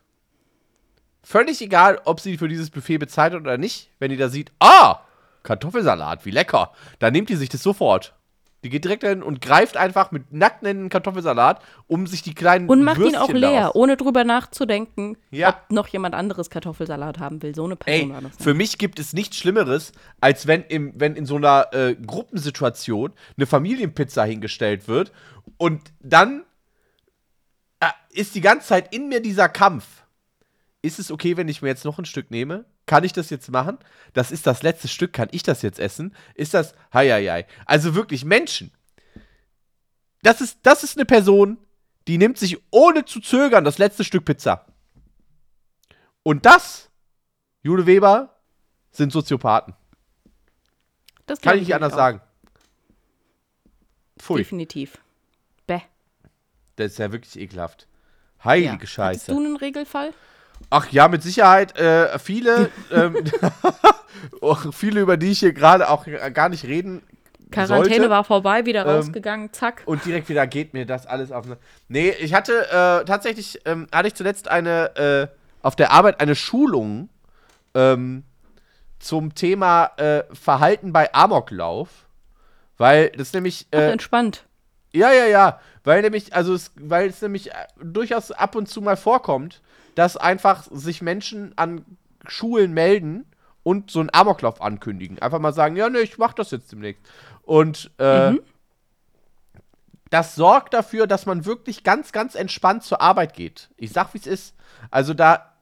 völlig 1.23 1.61
egal, 1.61 2.01
ob 2.05 2.21
sie 2.21 2.39
für 2.39 2.49
dieses 2.49 2.71
Buffet 2.71 2.99
bezahlt 2.99 3.35
oder 3.35 3.57
nicht, 3.57 3.91
wenn 3.99 4.11
die 4.11 4.17
da 4.17 4.29
sieht, 4.29 4.51
ah, 4.59 5.01
Kartoffelsalat, 5.43 6.25
wie 6.27 6.31
lecker, 6.31 6.73
dann 6.99 7.13
nimmt 7.13 7.29
die 7.29 7.37
sich 7.37 7.49
das 7.49 7.63
sofort. 7.63 8.15
Die 8.63 8.69
geht 8.69 8.85
direkt 8.85 9.03
dahin 9.03 9.23
und 9.23 9.41
greift 9.41 9.77
einfach 9.79 10.11
mit 10.11 10.33
nackten 10.33 10.67
Händen 10.67 10.89
Kartoffelsalat, 10.91 11.63
um 11.87 12.07
sich 12.07 12.21
die 12.23 12.35
kleinen 12.35 12.69
und 12.69 12.83
macht 12.83 12.99
ihn 12.99 13.05
Würstchen 13.05 13.23
auch 13.23 13.33
leer, 13.33 13.61
daraus- 13.63 13.75
ohne 13.75 13.97
drüber 13.97 14.25
nachzudenken, 14.25 15.17
Ja. 15.31 15.49
ob 15.49 15.71
noch 15.71 15.89
jemand 15.89 16.15
anderes 16.15 16.51
Kartoffelsalat 16.51 17.19
haben 17.19 17.43
will. 17.43 17.55
So 17.55 17.65
eine 17.65 17.77
Person 17.77 18.15
Ey, 18.15 18.23
ne? 18.23 18.31
für 18.39 18.53
mich 18.53 18.77
gibt 18.77 18.99
es 18.99 19.15
nichts 19.15 19.37
Schlimmeres, 19.39 19.93
als 20.21 20.47
wenn, 20.47 20.63
im, 20.65 20.93
wenn 20.95 21.17
in 21.17 21.25
so 21.25 21.37
einer 21.37 21.69
äh, 21.73 21.95
Gruppensituation 21.95 23.13
eine 23.39 23.47
Familienpizza 23.47 24.25
hingestellt 24.25 24.89
wird 24.89 25.11
und 25.57 25.81
dann 26.01 26.45
äh, 27.81 27.87
ist 28.11 28.35
die 28.35 28.41
ganze 28.43 28.67
Zeit 28.69 28.95
in 28.95 29.09
mir 29.09 29.21
dieser 29.23 29.49
Kampf. 29.49 29.87
Ist 30.83 30.99
es 30.99 31.11
okay, 31.11 31.37
wenn 31.37 31.49
ich 31.49 31.63
mir 31.63 31.69
jetzt 31.69 31.85
noch 31.85 31.99
ein 31.99 32.05
Stück 32.05 32.31
nehme? 32.31 32.65
Kann 32.91 33.05
ich 33.05 33.13
das 33.13 33.31
jetzt 33.31 33.49
machen? 33.53 33.79
Das 34.15 34.33
ist 34.33 34.49
das 34.49 34.65
letzte 34.65 34.89
Stück. 34.89 35.13
Kann 35.13 35.29
ich 35.31 35.45
das 35.45 35.63
jetzt 35.63 35.79
essen? 35.79 36.13
Ist 36.35 36.55
das. 36.55 36.75
Heieiei. 36.93 37.47
Also 37.65 37.95
wirklich, 37.95 38.25
Menschen. 38.25 38.73
Das 40.23 40.41
ist, 40.41 40.59
das 40.65 40.83
ist 40.83 40.97
eine 40.97 41.05
Person, 41.07 41.57
die 42.09 42.19
nimmt 42.19 42.37
sich 42.37 42.59
ohne 42.73 43.05
zu 43.05 43.21
zögern 43.21 43.63
das 43.63 43.79
letzte 43.79 44.03
Stück 44.03 44.25
Pizza. 44.25 44.67
Und 46.25 46.45
das 46.47 46.91
Jule 47.63 47.87
Weber 47.87 48.41
sind 48.91 49.13
Soziopathen. 49.13 49.75
Das 51.27 51.41
Kann 51.41 51.59
ich 51.59 51.69
nicht 51.69 51.75
anders 51.77 51.93
auch. 51.93 51.97
sagen. 51.99 52.21
Pfui, 54.19 54.39
Definitiv. 54.39 54.99
Bäh. 55.69 55.83
das 56.75 56.91
ist 56.91 56.99
ja 56.99 57.13
wirklich 57.13 57.39
ekelhaft. 57.39 57.87
Heilige 58.43 58.67
Ja. 58.67 58.73
Hattest 58.75 58.93
Scheiße. 58.95 59.31
du 59.33 59.39
einen 59.39 59.57
Regelfall? 59.57 60.13
Ach 60.69 60.89
ja, 60.91 61.09
mit 61.09 61.23
Sicherheit. 61.23 61.79
Äh, 61.79 62.19
viele, 62.19 62.71
ähm, 62.93 63.17
viele, 64.73 65.01
über 65.01 65.17
die 65.17 65.33
ich 65.33 65.41
hier 65.41 65.53
gerade 65.53 65.89
auch 65.89 66.07
gar 66.33 66.49
nicht 66.49 66.65
reden 66.65 67.03
Quarantäne 67.51 67.97
sollte. 67.97 68.11
war 68.11 68.25
vorbei, 68.25 68.67
wieder 68.67 68.83
Ähm, 68.87 68.91
rausgegangen, 68.97 69.53
zack. 69.53 69.83
Und 69.87 70.05
direkt 70.05 70.29
wieder 70.29 70.47
geht 70.47 70.73
mir 70.73 70.87
das 70.87 71.07
alles 71.07 71.33
auf. 71.33 71.47
Ne 71.47 71.57
nee, 71.89 72.11
ich 72.11 72.35
hatte 72.35 72.67
äh, 72.69 73.05
tatsächlich, 73.05 73.61
ähm, 73.65 73.89
hatte 73.93 74.09
ich 74.09 74.15
zuletzt 74.15 74.49
eine, 74.49 74.97
äh, 74.97 75.27
auf 75.63 75.77
der 75.77 75.91
Arbeit 75.93 76.21
eine 76.21 76.35
Schulung 76.35 77.09
ähm, 77.75 78.25
zum 78.99 79.35
Thema 79.35 79.91
äh, 79.97 80.23
Verhalten 80.33 80.93
bei 80.93 81.13
Amoklauf. 81.13 81.89
Weil 82.79 83.11
das 83.11 83.33
nämlich. 83.33 83.67
Ach, 83.73 83.79
Äh, 83.79 83.93
entspannt. 83.93 84.45
ja, 84.93 85.13
ja, 85.13 85.27
ja. 85.27 85.61
Weil 85.85 86.03
nämlich, 86.03 86.35
also 86.35 86.55
es, 86.55 86.73
weil 86.77 87.09
es 87.09 87.21
nämlich 87.23 87.51
äh, 87.51 87.55
durchaus 87.83 88.31
ab 88.33 88.55
und 88.55 88.69
zu 88.69 88.81
mal 88.81 88.97
vorkommt, 88.97 89.61
dass 89.95 90.17
einfach 90.17 90.67
sich 90.71 91.03
Menschen 91.03 91.53
an 91.57 91.85
Schulen 92.27 92.73
melden 92.73 93.27
und 93.63 93.91
so 93.91 94.01
einen 94.01 94.11
Amoklauf 94.13 94.61
ankündigen. 94.63 95.19
Einfach 95.19 95.39
mal 95.39 95.53
sagen, 95.53 95.77
ja, 95.77 95.89
ne, 95.89 96.01
ich 96.01 96.19
mach 96.19 96.33
das 96.33 96.51
jetzt 96.51 96.73
demnächst. 96.73 97.03
Und 97.43 97.91
äh, 97.99 98.33
Mhm. 98.33 98.41
das 100.11 100.35
sorgt 100.35 100.75
dafür, 100.75 101.07
dass 101.07 101.27
man 101.27 101.45
wirklich 101.45 101.85
ganz, 101.85 102.13
ganz 102.13 102.35
entspannt 102.35 102.83
zur 102.85 103.01
Arbeit 103.01 103.35
geht. 103.35 103.71
Ich 103.77 103.93
sag, 103.93 104.13
wie 104.15 104.19
es 104.19 104.27
ist. 104.27 104.55
Also 104.91 105.15
da 105.15 105.53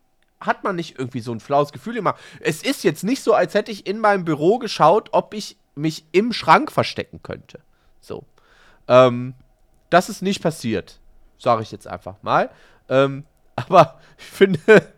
hat 0.40 0.62
man 0.64 0.76
nicht 0.76 0.98
irgendwie 0.98 1.20
so 1.20 1.32
ein 1.32 1.40
flaues 1.40 1.72
Gefühl 1.72 1.96
immer. 1.96 2.14
Es 2.40 2.62
ist 2.62 2.84
jetzt 2.84 3.02
nicht 3.04 3.22
so, 3.22 3.34
als 3.34 3.54
hätte 3.54 3.72
ich 3.72 3.86
in 3.86 3.98
meinem 3.98 4.24
Büro 4.24 4.58
geschaut, 4.58 5.08
ob 5.12 5.34
ich 5.34 5.56
mich 5.74 6.04
im 6.12 6.32
Schrank 6.32 6.70
verstecken 6.72 7.22
könnte. 7.22 7.60
So. 8.00 8.24
Ähm, 8.86 9.34
das 9.90 10.08
ist 10.08 10.22
nicht 10.22 10.42
passiert. 10.42 11.00
Sage 11.38 11.62
ich 11.62 11.72
jetzt 11.72 11.86
einfach 11.86 12.22
mal. 12.22 12.50
Ähm, 12.88 13.24
aber 13.66 14.00
ich 14.18 14.24
finde, 14.24 14.60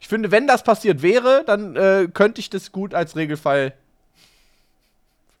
ich 0.00 0.08
finde, 0.08 0.30
wenn 0.30 0.46
das 0.46 0.62
passiert 0.62 1.02
wäre, 1.02 1.44
dann 1.46 1.76
äh, 1.76 2.08
könnte 2.12 2.40
ich 2.40 2.50
das 2.50 2.72
gut 2.72 2.94
als 2.94 3.16
Regelfall. 3.16 3.74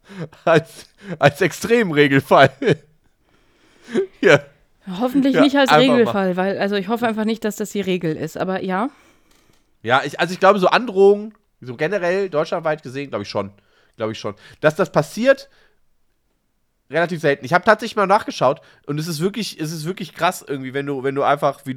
Als, 0.44 0.86
als 1.20 1.40
Extremregelfall. 1.40 2.50
Hier. 4.20 4.44
Hoffentlich 4.98 5.34
Ja, 5.36 5.40
nicht 5.42 5.56
als 5.56 5.70
einfach 5.70 5.86
mal. 5.86 5.92
Regelfall, 5.94 6.36
weil, 6.36 6.58
also 6.58 6.74
ich 6.74 6.88
hoffe 6.88 7.06
einfach 7.06 7.24
nicht, 7.24 7.44
dass 7.44 7.56
das 7.56 7.70
die 7.70 7.80
Regel 7.80 8.16
ist. 8.16 8.36
Aber 8.36 8.62
ja, 8.62 8.90
Ja, 9.82 10.02
ich, 10.04 10.18
also 10.20 10.34
ich 10.34 10.40
glaube, 10.40 10.58
so 10.58 10.66
Androhungen, 10.66 11.34
so 11.60 11.76
generell 11.76 12.28
deutschlandweit 12.28 12.82
gesehen, 12.82 13.10
glaube 13.10 13.22
ich 13.22 13.28
schon. 13.28 13.52
Glaube 13.96 14.12
ich 14.12 14.18
schon. 14.18 14.34
Dass 14.60 14.74
das 14.74 14.90
passiert, 14.90 15.48
relativ 16.90 17.20
selten. 17.20 17.44
Ich 17.44 17.52
habe 17.54 17.64
tatsächlich 17.64 17.96
mal 17.96 18.06
nachgeschaut 18.06 18.60
und 18.86 18.98
es 18.98 19.06
ist 19.06 19.20
wirklich, 19.20 19.58
es 19.60 19.72
ist 19.72 19.84
wirklich 19.84 20.14
krass 20.14 20.44
irgendwie, 20.46 20.74
wenn 20.74 20.86
du, 20.86 21.02
wenn 21.04 21.14
du 21.14 21.22
einfach 21.22 21.60
wie 21.64 21.76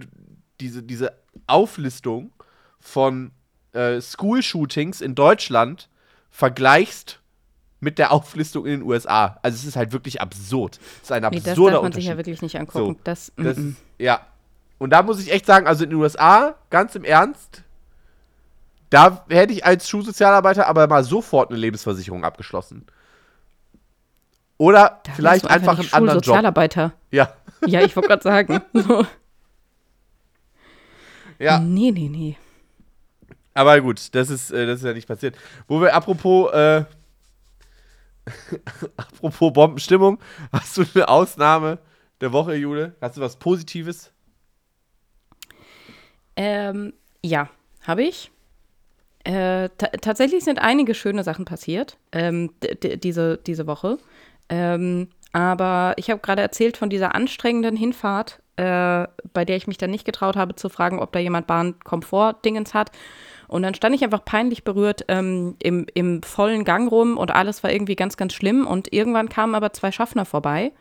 diese, 0.60 0.84
diese 0.84 1.14
Auflistung 1.48 2.32
von 2.80 3.32
äh, 3.74 4.00
School-Shootings 4.00 5.02
in 5.02 5.16
Deutschland 5.16 5.90
vergleichst 6.30 7.20
mit 7.80 8.00
der 8.00 8.12
Auflistung 8.12 8.66
in 8.66 8.80
den 8.80 8.84
USA. 8.84 9.38
Also 9.42 9.56
es 9.56 9.66
ist 9.66 9.76
halt 9.76 9.92
wirklich 9.92 10.22
absurd. 10.22 10.80
Es 10.98 11.04
ist 11.04 11.12
ein 11.12 11.24
Nee, 11.24 11.40
das 11.40 11.50
absurder 11.50 11.74
darf 11.74 11.84
man 11.84 11.92
sich 11.92 12.06
ja 12.06 12.18
wirklich 12.18 12.42
nicht 12.42 12.58
angucken. 12.58 12.96
So, 12.96 13.00
das, 13.04 13.32
Das, 13.38 13.58
mm, 13.58 13.62
mm. 13.62 13.76
ja. 14.00 14.22
Und 14.78 14.90
da 14.90 15.04
muss 15.04 15.22
ich 15.22 15.32
echt 15.32 15.46
sagen, 15.46 15.68
also 15.68 15.84
in 15.84 15.92
den 15.92 16.00
USA, 16.00 16.56
ganz 16.70 16.96
im 16.96 17.04
Ernst, 17.04 17.64
da 18.90 19.24
hätte 19.30 19.54
ich 19.54 19.66
als 19.66 19.90
Schulsozialarbeiter 19.90 20.68
aber 20.68 20.88
mal 20.88 21.04
sofort 21.04 21.50
eine 21.50 21.60
Lebensversicherung 21.60 22.24
abgeschlossen. 22.24 22.86
Oder 24.58 25.02
Da 25.04 25.12
vielleicht 25.14 25.48
einfach 25.48 25.78
nicht 25.78 25.94
einen 25.94 26.10
anderen 26.10 26.22
Job. 26.22 26.94
Ja. 27.12 27.34
Ja, 27.66 27.82
ich 27.82 27.96
wollte 27.96 28.10
gerade 28.10 28.24
sagen. 28.24 28.62
So. 28.74 29.06
Ja, 31.40 31.60
Nee, 31.60 31.92
nee, 31.92 32.10
nee. 32.10 32.38
aber 33.54 33.80
gut, 33.82 34.14
das 34.16 34.30
ist, 34.30 34.52
äh, 34.52 34.66
das 34.66 34.80
ist 34.80 34.86
ja 34.86 34.94
nicht 34.94 35.08
passiert. 35.08 35.36
Wo 35.68 35.82
wir 35.82 35.94
apropos, 35.94 36.52
äh, 36.54 36.86
apropos 38.98 39.54
Bombenstimmung, 39.54 40.20
hast 40.52 40.78
du 40.78 40.84
eine 40.96 41.08
Ausnahme 41.08 41.80
der 42.22 42.32
Woche, 42.34 42.56
Jule? 42.56 42.96
Hast 43.02 43.18
du 43.18 43.22
was 43.22 43.36
Positives? 43.38 44.12
Ähm, 46.36 46.94
ja, 47.24 47.50
habe 47.82 48.04
ich. 48.04 48.32
Äh, 49.24 49.70
ta 49.78 49.88
tatsächlich 50.02 50.44
sind 50.44 50.60
einige 50.60 50.94
schöne 50.94 51.24
Sachen 51.24 51.46
passiert 51.46 51.98
ähm, 52.12 52.52
diese, 52.84 53.38
diese 53.38 53.66
Woche. 53.66 53.98
Ähm, 54.50 55.10
aber 55.34 55.94
ich 55.98 56.10
habe 56.12 56.22
gerade 56.22 56.42
erzählt 56.44 56.78
von 56.78 56.90
dieser 56.90 57.16
anstrengenden 57.16 57.76
Hinfahrt, 57.76 58.42
äh, 58.58 59.08
bei 59.34 59.46
der 59.46 59.56
ich 59.56 59.68
mich 59.68 59.78
dann 59.78 59.92
nicht 59.92 60.06
getraut 60.06 60.36
habe 60.36 60.56
zu 60.56 60.70
fragen, 60.70 61.00
ob 61.00 61.12
da 61.12 61.20
jemand 61.20 61.48
Bahnkomfort-Dingens 61.48 62.74
hat. 62.74 62.92
Und 63.48 63.62
dann 63.62 63.76
stand 63.76 63.96
ich 63.96 64.04
einfach 64.04 64.26
peinlich 64.26 64.64
berührt 64.64 65.06
ähm, 65.08 65.56
im, 65.62 65.86
im 65.94 66.24
vollen 66.24 66.64
Gang 66.64 66.90
rum 66.92 67.18
und 67.18 67.32
alles 67.32 67.64
war 67.64 67.72
irgendwie 67.72 67.96
ganz, 67.96 68.18
ganz 68.18 68.34
schlimm. 68.34 68.66
Und 68.66 68.92
irgendwann 68.92 69.30
kamen 69.30 69.56
aber 69.56 69.74
zwei 69.74 69.92
Schaffner 69.92 70.26
vorbei 70.26 70.72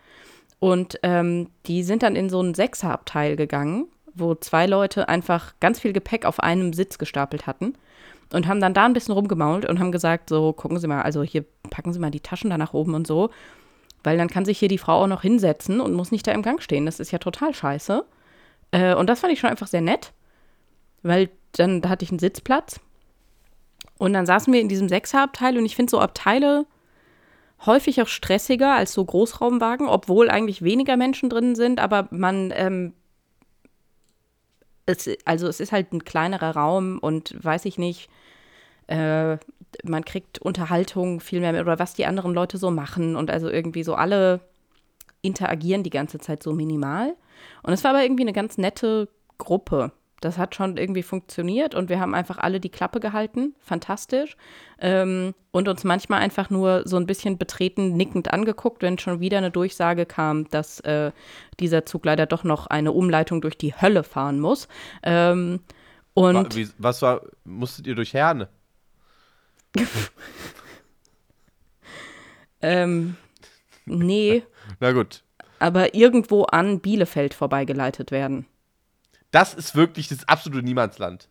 und 0.61 0.99
ähm, 1.03 1.49
die 1.67 1.83
sind 1.83 2.03
dann 2.03 2.17
in 2.17 2.31
so 2.31 2.41
ein 2.41 2.55
Sechserabteil 2.55 3.37
gegangen, 3.37 3.87
wo 4.15 4.35
zwei 4.35 4.67
Leute 4.67 5.09
einfach 5.11 5.53
ganz 5.61 5.79
viel 5.79 5.93
Gepäck 5.93 6.25
auf 6.25 6.41
einem 6.41 6.73
Sitz 6.73 6.97
gestapelt 6.97 7.47
hatten 7.47 7.75
und 8.33 8.47
haben 8.49 8.61
dann 8.61 8.73
da 8.73 8.87
ein 8.87 8.95
bisschen 8.95 9.13
rumgemault 9.13 9.69
und 9.69 9.79
haben 9.79 9.93
gesagt, 9.93 10.31
so, 10.31 10.55
gucken 10.55 10.79
Sie 10.79 10.87
mal, 10.87 11.03
also 11.03 11.23
hier 11.23 11.45
packen 11.69 11.93
Sie 11.93 11.99
mal 11.99 12.11
die 12.11 12.21
Taschen 12.21 12.49
da 12.49 12.57
nach 12.57 12.73
oben 12.73 12.95
und 12.95 13.07
so, 13.07 13.31
weil 14.05 14.17
dann 14.17 14.29
kann 14.29 14.45
sich 14.45 14.59
hier 14.59 14.69
die 14.69 14.79
Frau 14.79 15.03
auch 15.03 15.07
noch 15.07 15.23
hinsetzen 15.23 15.81
und 15.81 15.95
muss 15.95 16.13
nicht 16.13 16.27
da 16.27 16.33
im 16.33 16.43
Gang 16.43 16.63
stehen. 16.63 16.87
Das 16.87 17.01
ist 17.01 17.11
ja 17.11 17.19
total 17.19 17.55
scheiße. 17.55 18.05
Äh, 18.71 18.95
und 18.95 19.09
das 19.09 19.21
fand 19.21 19.33
ich 19.33 19.41
schon 19.41 19.51
einfach 19.51 19.67
sehr 19.67 19.81
nett, 19.81 20.13
weil 21.03 21.31
dann 21.53 21.81
da 21.81 21.89
hatte 21.89 22.05
ich 22.05 22.11
einen 22.11 22.19
Sitzplatz 22.19 22.81
und 23.99 24.13
dann 24.13 24.27
saßen 24.27 24.53
wir 24.53 24.61
in 24.61 24.69
diesem 24.69 24.89
Sechserabteil 24.89 25.57
und 25.57 25.65
ich 25.65 25.77
finde 25.77 25.91
so 25.91 26.01
Abteile 26.01 26.67
häufig 27.65 28.03
auch 28.03 28.09
stressiger 28.09 28.75
als 28.75 28.93
so 28.93 29.05
Großraumwagen, 29.05 29.89
obwohl 29.89 30.29
eigentlich 30.29 30.63
weniger 30.63 30.97
Menschen 30.97 31.31
drin 31.31 31.55
sind, 31.55 31.81
aber 31.81 32.09
man, 32.11 32.53
ähm, 32.55 32.93
es, 34.87 35.09
also 35.25 35.49
es 35.49 35.61
ist 35.61 35.73
halt 35.73 35.93
ein 35.93 36.05
kleinerer 36.05 36.57
Raum 36.57 36.99
und 36.99 37.43
weiß 37.43 37.65
ich 37.65 37.79
nicht, 37.79 38.11
äh, 38.87 39.37
man 39.83 40.05
kriegt 40.05 40.39
Unterhaltung 40.39 41.21
viel 41.21 41.41
mehr 41.41 41.53
mit 41.53 41.63
oder 41.63 41.79
was 41.79 41.95
die 41.95 42.07
anderen 42.07 42.35
Leute 42.35 42.59
so 42.59 42.71
machen 42.71 43.17
und 43.17 43.31
also 43.31 43.49
irgendwie 43.49 43.83
so 43.83 43.95
alle 43.95 44.41
interagieren 45.23 45.83
die 45.83 45.91
ganze 45.91 46.19
Zeit 46.19 46.43
so 46.43 46.53
minimal. 46.53 47.15
Und 47.63 47.73
es 47.73 47.83
war 47.83 47.91
aber 47.91 48.03
irgendwie 48.03 48.23
eine 48.23 48.33
ganz 48.33 48.59
nette 48.59 49.09
Gruppe. 49.39 49.93
Das 50.21 50.39
hat 50.39 50.55
schon 50.55 50.79
irgendwie 50.79 51.03
funktioniert 51.03 51.75
und 51.75 51.91
wir 51.91 52.01
haben 52.01 52.15
einfach 52.15 52.39
alle 52.39 52.59
die 52.59 52.71
Klappe 52.71 52.99
gehalten. 52.99 53.55
Fantastisch. 53.61 54.37
Ähm, 54.79 55.35
und 55.51 55.69
uns 55.69 55.85
manchmal 55.85 56.21
einfach 56.21 56.49
nur 56.49 56.83
so 56.87 56.97
ein 56.97 57.07
bisschen 57.07 57.37
betreten, 57.37 57.95
nickend 57.95 58.33
angeguckt, 58.33 58.83
wenn 58.83 58.99
schon 58.99 59.21
wieder 59.21 59.39
eine 59.39 59.51
Durchsage 59.51 60.07
kam, 60.07 60.49
dass 60.49 60.81
äh, 60.81 61.13
dieser 61.61 61.85
Zug 61.85 62.07
leider 62.07 62.25
doch 62.25 62.43
noch 62.43 62.67
eine 62.69 62.93
Umleitung 62.93 63.43
durch 63.43 63.59
die 63.59 63.75
Hölle 63.75 64.03
fahren 64.03 64.41
muss. 64.41 64.67
Ähm, 65.03 65.61
und 66.15 66.57
was 66.79 67.03
war, 67.03 67.23
musstet 67.45 67.87
ihr 67.87 67.95
durch 67.95 68.15
Herne? 68.15 68.49
ähm, 72.63 73.17
nee, 73.87 74.43
Na 74.81 74.93
gut. 74.93 75.23
aber 75.59 75.95
irgendwo 75.95 76.45
an 76.45 76.81
Bielefeld 76.81 77.35
vorbeigeleitet 77.35 78.11
werden. 78.11 78.47
Das 79.31 79.55
ist 79.55 79.75
wirklich 79.75 80.09
das 80.09 80.29
absolute 80.29 80.65
Niemandsland. 80.65 81.29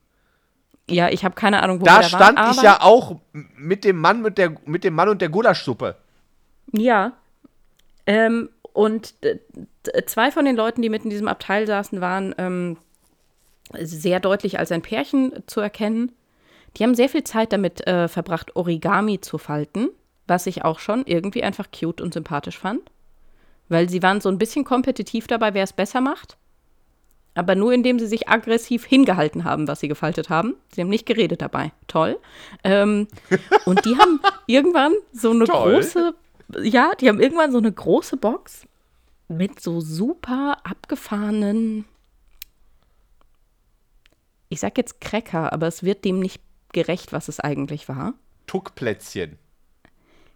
Ja, 0.89 1.09
ich 1.09 1.23
habe 1.23 1.35
keine 1.35 1.63
Ahnung, 1.63 1.79
wo 1.79 1.85
Da 1.85 1.97
wir 1.97 2.01
da 2.01 2.07
stand 2.09 2.37
waren, 2.37 2.51
ich 2.51 2.61
ja 2.61 2.81
auch 2.81 3.19
mit 3.31 3.85
dem 3.85 3.97
Mann 3.97 4.21
mit 4.21 4.37
der 4.37 4.53
mit 4.65 4.83
dem 4.83 4.93
Mann 4.93 5.07
und 5.07 5.21
der 5.21 5.29
Gulaschsuppe. 5.29 5.95
Ja. 6.73 7.13
Ähm, 8.05 8.49
und 8.73 9.23
d- 9.23 9.39
zwei 10.07 10.29
von 10.31 10.43
den 10.43 10.57
Leuten, 10.57 10.81
die 10.81 10.89
mit 10.89 11.05
in 11.05 11.09
diesem 11.09 11.29
Abteil 11.29 11.65
saßen, 11.67 12.01
waren 12.01 12.35
ähm, 12.37 12.77
sehr 13.79 14.19
deutlich 14.19 14.59
als 14.59 14.73
ein 14.73 14.81
Pärchen 14.81 15.31
zu 15.47 15.61
erkennen. 15.61 16.11
Die 16.77 16.83
haben 16.83 16.95
sehr 16.95 17.09
viel 17.09 17.23
Zeit 17.23 17.53
damit 17.53 17.85
äh, 17.87 18.07
verbracht, 18.07 18.55
Origami 18.55 19.21
zu 19.21 19.37
falten, 19.37 19.89
was 20.27 20.47
ich 20.47 20.63
auch 20.63 20.79
schon 20.79 21.03
irgendwie 21.05 21.43
einfach 21.43 21.67
cute 21.71 22.01
und 22.01 22.13
sympathisch 22.13 22.57
fand. 22.57 22.81
Weil 23.69 23.89
sie 23.89 24.01
waren 24.03 24.21
so 24.21 24.29
ein 24.29 24.37
bisschen 24.37 24.65
kompetitiv 24.65 25.27
dabei, 25.27 25.53
wer 25.53 25.63
es 25.63 25.73
besser 25.73 26.01
macht. 26.01 26.37
Aber 27.35 27.55
nur 27.55 27.73
indem 27.73 27.97
sie 27.97 28.05
sich 28.05 28.29
aggressiv 28.29 28.85
hingehalten 28.85 29.43
haben, 29.43 29.67
was 29.67 29.79
sie 29.79 29.87
gefaltet 29.87 30.29
haben. 30.29 30.55
Sie 30.73 30.81
haben 30.81 30.89
nicht 30.89 31.05
geredet 31.05 31.41
dabei. 31.41 31.71
Toll. 31.87 32.19
Ähm, 32.63 33.07
und 33.65 33.83
die 33.85 33.97
haben 33.97 34.19
irgendwann 34.45 34.93
so 35.11 35.31
eine 35.31 35.45
Toll. 35.45 35.73
große, 35.73 36.13
ja, 36.61 36.93
die 36.99 37.09
haben 37.09 37.19
irgendwann 37.19 37.51
so 37.51 37.57
eine 37.57 37.71
große 37.71 38.17
Box 38.17 38.67
mit 39.27 39.59
so 39.59 39.81
super 39.81 40.57
abgefahrenen, 40.63 41.85
ich 44.49 44.59
sag 44.59 44.77
jetzt 44.77 45.01
Cracker, 45.01 45.51
aber 45.51 45.67
es 45.67 45.81
wird 45.81 46.05
dem 46.05 46.19
nicht 46.19 46.39
gerecht, 46.73 47.13
was 47.13 47.27
es 47.27 47.39
eigentlich 47.39 47.87
war. 47.87 48.13
Tuckplätzchen. 48.47 49.37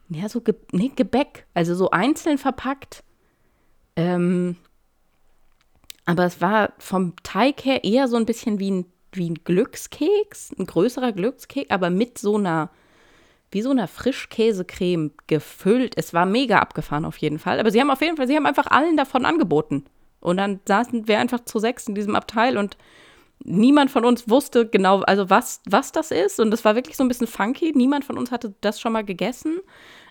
Ja, 0.10 0.30
so 0.30 0.42
Ge 0.42 0.56
nee, 0.72 0.92
Gebäck, 0.96 1.46
also 1.54 1.76
so 1.76 1.92
einzeln 1.92 2.38
verpackt. 2.38 3.04
Ähm, 3.96 4.56
aber 6.06 6.26
es 6.26 6.40
war 6.40 6.72
vom 6.78 7.14
Teig 7.24 7.66
her 7.66 7.84
eher 7.84 8.08
so 8.08 8.16
ein 8.16 8.26
bisschen 8.26 8.60
wie 8.60 8.72
ein, 8.72 8.86
wie 9.12 9.30
ein 9.30 9.44
Glückskeks, 9.44 10.54
ein 10.58 10.66
größerer 10.66 11.12
Glückskeks, 11.12 11.70
aber 11.70 11.90
mit 11.90 12.18
so 12.18 12.38
einer, 12.38 12.70
wie 13.52 13.62
so 13.62 13.72
einer 13.72 13.90
Frischkäsecreme 13.90 15.12
gefüllt. 15.28 15.96
Es 15.98 16.14
war 16.14 16.26
mega 16.26 16.60
abgefahren 16.60 17.04
auf 17.04 17.18
jeden 17.18 17.40
Fall. 17.40 17.60
Aber 17.60 17.72
sie 17.72 17.82
haben 17.82 17.92
auf 17.92 18.02
jeden 18.02 18.16
Fall, 18.16 18.28
sie 18.28 18.38
haben 18.38 18.46
einfach 18.46 18.68
allen 18.68 18.96
davon 18.96 19.26
angeboten. 19.26 19.84
Und 20.22 20.38
dann 20.38 20.62
saßen 20.66 21.08
wir 21.08 21.20
einfach 21.20 21.44
zu 21.44 21.60
sechs 21.60 21.88
in 21.88 21.96
diesem 21.96 22.16
Abteil 22.16 22.58
und 22.58 22.78
niemand 23.48 23.90
von 23.90 24.06
uns 24.06 24.30
wusste 24.30 24.68
genau, 24.68 25.00
also 25.02 25.30
was, 25.30 25.62
was 25.68 25.92
das 25.92 26.12
ist. 26.12 26.40
Und 26.40 26.52
das 26.52 26.64
war 26.66 26.76
wirklich 26.76 26.96
so 26.98 27.04
ein 27.04 27.08
bisschen 27.08 27.28
funky. 27.28 27.72
Niemand 27.76 28.06
von 28.06 28.18
uns 28.18 28.30
hatte 28.32 28.54
das 28.62 28.80
schon 28.80 28.92
mal 28.94 29.04
gegessen. 29.04 29.58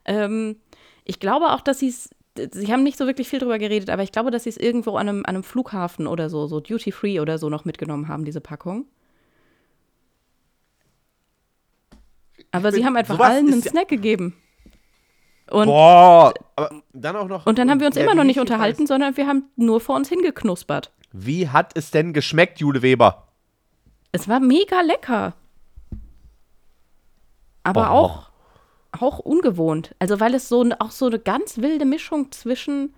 Ähm, 0.04 0.56
ich 1.04 1.20
glaube 1.20 1.52
auch, 1.52 1.60
dass 1.60 1.78
sie 1.78 1.88
es, 1.88 2.10
sie 2.52 2.72
haben 2.72 2.82
nicht 2.82 2.98
so 2.98 3.06
wirklich 3.06 3.28
viel 3.28 3.38
drüber 3.38 3.58
geredet, 3.58 3.90
aber 3.90 4.02
ich 4.02 4.10
glaube, 4.12 4.30
dass 4.30 4.44
sie 4.44 4.50
es 4.50 4.56
irgendwo 4.56 4.96
an 4.96 5.08
einem, 5.08 5.18
an 5.20 5.36
einem 5.36 5.42
Flughafen 5.44 6.06
oder 6.06 6.28
so, 6.28 6.46
so 6.46 6.60
Duty 6.60 6.90
Free 6.92 7.20
oder 7.20 7.38
so 7.38 7.48
noch 7.48 7.64
mitgenommen 7.64 8.08
haben, 8.08 8.24
diese 8.24 8.40
Packung. 8.40 8.86
Aber 12.52 12.70
sie 12.72 12.78
bin- 12.78 12.86
haben 12.86 12.96
einfach 12.96 13.18
allen 13.18 13.52
einen 13.52 13.62
Snack 13.62 13.88
gegeben. 13.88 14.34
Und, 15.50 15.66
Boah, 15.66 16.34
aber 16.56 16.82
dann 16.92 17.14
auch 17.16 17.28
noch. 17.28 17.46
und 17.46 17.56
dann 17.58 17.70
haben 17.70 17.78
wir 17.78 17.86
uns 17.86 17.96
Ja, 17.96 18.02
immer 18.02 18.14
noch 18.16 18.24
nicht 18.24 18.40
unterhalten, 18.40 18.86
sondern 18.86 19.16
wir 19.16 19.26
haben 19.28 19.44
nur 19.54 19.80
vor 19.80 19.94
uns 19.94 20.08
hingeknuspert. 20.08 20.92
Wie 21.12 21.48
hat 21.48 21.76
es 21.76 21.92
denn 21.92 22.12
geschmeckt, 22.12 22.58
Jule 22.58 22.82
Weber? 22.82 23.25
Es 24.12 24.28
war 24.28 24.40
mega 24.40 24.80
lecker. 24.80 25.34
Aber 27.62 27.90
auch, 27.90 28.30
auch 28.92 29.18
ungewohnt. 29.18 29.94
Also, 29.98 30.20
weil 30.20 30.34
es 30.34 30.48
so 30.48 30.64
auch 30.78 30.90
so 30.90 31.06
eine 31.06 31.18
ganz 31.18 31.58
wilde 31.58 31.84
Mischung 31.84 32.30
zwischen. 32.32 32.94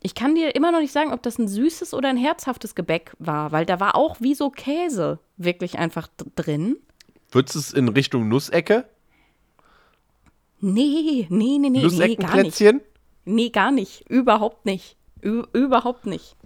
Ich 0.00 0.14
kann 0.14 0.34
dir 0.34 0.54
immer 0.54 0.70
noch 0.70 0.80
nicht 0.80 0.92
sagen, 0.92 1.12
ob 1.12 1.22
das 1.22 1.38
ein 1.38 1.48
süßes 1.48 1.94
oder 1.94 2.10
ein 2.10 2.18
herzhaftes 2.18 2.74
Gebäck 2.74 3.12
war, 3.18 3.52
weil 3.52 3.64
da 3.64 3.80
war 3.80 3.94
auch 3.94 4.20
wie 4.20 4.34
so 4.34 4.50
Käse 4.50 5.18
wirklich 5.38 5.78
einfach 5.78 6.08
drin. 6.36 6.76
Würdest 7.30 7.54
du 7.54 7.58
es 7.58 7.72
in 7.72 7.88
Richtung 7.88 8.28
Nussecke? 8.28 8.84
Nee, 10.60 11.26
nee, 11.30 11.58
nee, 11.58 11.58
nee, 11.58 11.70
nee, 11.70 11.70
gar 11.70 11.70
nicht. 11.70 11.82
Nusseckenplätzchen? 11.84 12.80
Nee, 13.24 13.50
gar 13.50 13.70
nicht. 13.70 14.08
Überhaupt 14.10 14.66
nicht. 14.66 14.96
Ü 15.22 15.44
überhaupt 15.52 16.06
nicht. 16.06 16.36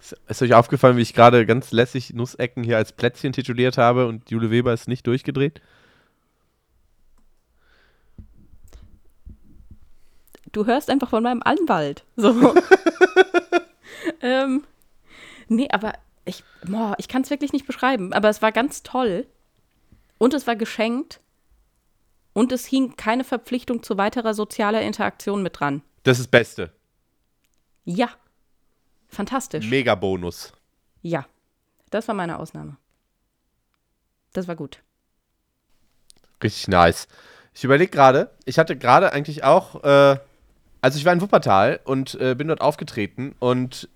Ist- 0.00 0.42
euch 0.42 0.54
aufgefallen, 0.54 0.96
wie 0.96 1.02
ich 1.02 1.14
gerade 1.14 1.46
ganz 1.46 1.72
lässig 1.72 2.12
Nussecken 2.12 2.62
hier 2.62 2.76
als 2.76 2.92
Plätzchen 2.92 3.32
tituliert 3.32 3.78
habe 3.78 4.06
und 4.06 4.30
Jule 4.30 4.50
Weber 4.50 4.72
ist 4.72 4.88
nicht 4.88 5.06
durchgedreht? 5.06 5.60
Du 10.52 10.64
hörst 10.64 10.88
einfach 10.90 11.10
von 11.10 11.22
meinem 11.22 11.42
Anwalt. 11.44 12.04
So. 12.16 12.54
ähm, 14.22 14.64
nee, 15.48 15.68
aber 15.70 15.92
ich, 16.24 16.44
boah, 16.64 16.94
ich 16.98 17.08
kann 17.08 17.22
es 17.22 17.30
wirklich 17.30 17.52
nicht 17.52 17.66
beschreiben. 17.66 18.12
Aber 18.12 18.28
es 18.28 18.42
war 18.42 18.52
ganz 18.52 18.82
toll. 18.82 19.26
Und 20.18 20.34
es 20.34 20.46
war 20.46 20.56
geschenkt. 20.56 21.20
Und 22.32 22.52
es 22.52 22.66
hing 22.66 22.96
keine 22.96 23.24
Verpflichtung 23.24 23.82
zu 23.82 23.96
weiterer 23.96 24.34
sozialer 24.34 24.82
Interaktion 24.82 25.42
mit 25.42 25.60
dran. 25.60 25.82
Das 26.04 26.18
ist 26.18 26.26
das 26.26 26.30
Beste. 26.30 26.72
Ja. 27.84 28.08
Fantastisch. 29.08 29.68
Mega 29.68 29.94
Bonus. 29.94 30.52
Ja. 31.02 31.26
Das 31.90 32.08
war 32.08 32.14
meine 32.14 32.38
Ausnahme. 32.38 32.76
Das 34.32 34.48
war 34.48 34.56
gut. 34.56 34.82
Richtig 36.42 36.68
nice. 36.68 37.08
Ich 37.54 37.64
überlege 37.64 37.90
gerade, 37.90 38.30
ich 38.44 38.58
hatte 38.58 38.76
gerade 38.76 39.12
eigentlich 39.12 39.44
auch, 39.44 39.82
äh, 39.82 40.18
also 40.82 40.98
ich 40.98 41.04
war 41.04 41.12
in 41.12 41.20
Wuppertal 41.22 41.80
und 41.84 42.14
äh, 42.20 42.34
bin 42.34 42.48
dort 42.48 42.60
aufgetreten 42.60 43.34
und 43.38 43.88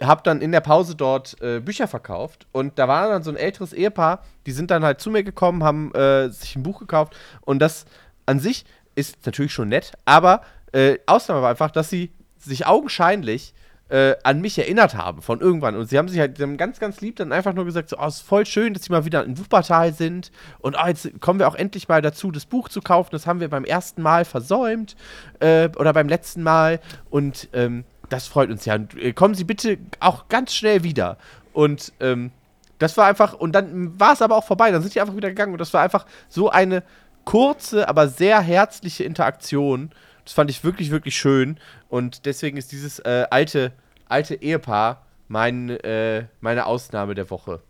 habe 0.00 0.22
dann 0.22 0.40
in 0.40 0.52
der 0.52 0.60
Pause 0.60 0.94
dort 0.94 1.40
äh, 1.42 1.60
Bücher 1.60 1.88
verkauft 1.88 2.46
und 2.52 2.78
da 2.78 2.86
war 2.86 3.08
dann 3.08 3.22
so 3.22 3.30
ein 3.30 3.36
älteres 3.36 3.72
Ehepaar, 3.72 4.24
die 4.46 4.52
sind 4.52 4.70
dann 4.70 4.84
halt 4.84 5.00
zu 5.00 5.10
mir 5.10 5.24
gekommen, 5.24 5.64
haben 5.64 5.92
äh, 5.94 6.28
sich 6.28 6.54
ein 6.54 6.62
Buch 6.62 6.78
gekauft 6.78 7.16
und 7.40 7.58
das 7.58 7.86
an 8.24 8.38
sich 8.38 8.64
ist 8.94 9.26
natürlich 9.26 9.52
schon 9.52 9.68
nett, 9.68 9.92
aber 10.04 10.42
äh, 10.72 10.98
Ausnahme 11.06 11.42
war 11.42 11.50
einfach, 11.50 11.72
dass 11.72 11.90
sie 11.90 12.12
sich 12.38 12.66
augenscheinlich 12.66 13.52
äh, 13.90 14.14
an 14.22 14.40
mich 14.40 14.58
erinnert 14.58 14.94
haben 14.94 15.20
von 15.20 15.40
irgendwann. 15.40 15.76
Und 15.76 15.88
sie 15.88 15.98
haben 15.98 16.08
sich 16.08 16.20
halt 16.20 16.40
haben 16.40 16.56
ganz, 16.56 16.78
ganz 16.78 17.00
lieb 17.00 17.16
dann 17.16 17.32
einfach 17.32 17.52
nur 17.52 17.64
gesagt: 17.64 17.90
so, 17.90 17.98
oh, 17.98 18.06
es 18.06 18.16
ist 18.16 18.26
voll 18.26 18.46
schön, 18.46 18.72
dass 18.72 18.84
sie 18.84 18.92
mal 18.92 19.04
wieder 19.04 19.24
in 19.24 19.38
Wuppertal 19.38 19.92
sind. 19.92 20.30
Und 20.60 20.76
oh, 20.80 20.86
jetzt 20.86 21.20
kommen 21.20 21.40
wir 21.40 21.48
auch 21.48 21.56
endlich 21.56 21.88
mal 21.88 22.00
dazu, 22.00 22.30
das 22.30 22.46
Buch 22.46 22.68
zu 22.68 22.80
kaufen. 22.80 23.10
Das 23.12 23.26
haben 23.26 23.40
wir 23.40 23.50
beim 23.50 23.64
ersten 23.64 24.02
Mal 24.02 24.24
versäumt 24.24 24.96
äh, 25.40 25.68
oder 25.76 25.92
beim 25.92 26.08
letzten 26.08 26.42
Mal. 26.42 26.80
Und 27.10 27.48
ähm, 27.52 27.84
das 28.08 28.28
freut 28.28 28.50
uns 28.50 28.64
ja. 28.64 28.76
Und, 28.76 28.96
äh, 28.96 29.12
kommen 29.12 29.34
Sie 29.34 29.44
bitte 29.44 29.78
auch 29.98 30.28
ganz 30.28 30.54
schnell 30.54 30.84
wieder. 30.84 31.16
Und 31.52 31.92
ähm, 32.00 32.30
das 32.78 32.96
war 32.96 33.06
einfach, 33.06 33.34
und 33.34 33.52
dann 33.52 33.98
war 33.98 34.12
es 34.12 34.22
aber 34.22 34.36
auch 34.36 34.44
vorbei. 34.44 34.70
Dann 34.70 34.82
sind 34.82 34.94
die 34.94 35.00
einfach 35.00 35.16
wieder 35.16 35.28
gegangen. 35.28 35.52
Und 35.52 35.60
das 35.60 35.74
war 35.74 35.82
einfach 35.82 36.06
so 36.28 36.48
eine 36.48 36.84
kurze, 37.24 37.88
aber 37.88 38.08
sehr 38.08 38.40
herzliche 38.40 39.04
Interaktion. 39.04 39.90
Das 40.30 40.36
fand 40.36 40.48
ich 40.48 40.62
wirklich, 40.62 40.92
wirklich 40.92 41.16
schön. 41.16 41.58
Und 41.88 42.24
deswegen 42.24 42.56
ist 42.56 42.70
dieses 42.70 43.00
äh, 43.00 43.26
alte, 43.32 43.72
alte 44.06 44.36
Ehepaar 44.36 45.04
mein, 45.26 45.70
äh, 45.70 46.26
meine 46.40 46.66
Ausnahme 46.66 47.16
der 47.16 47.30
Woche. 47.30 47.60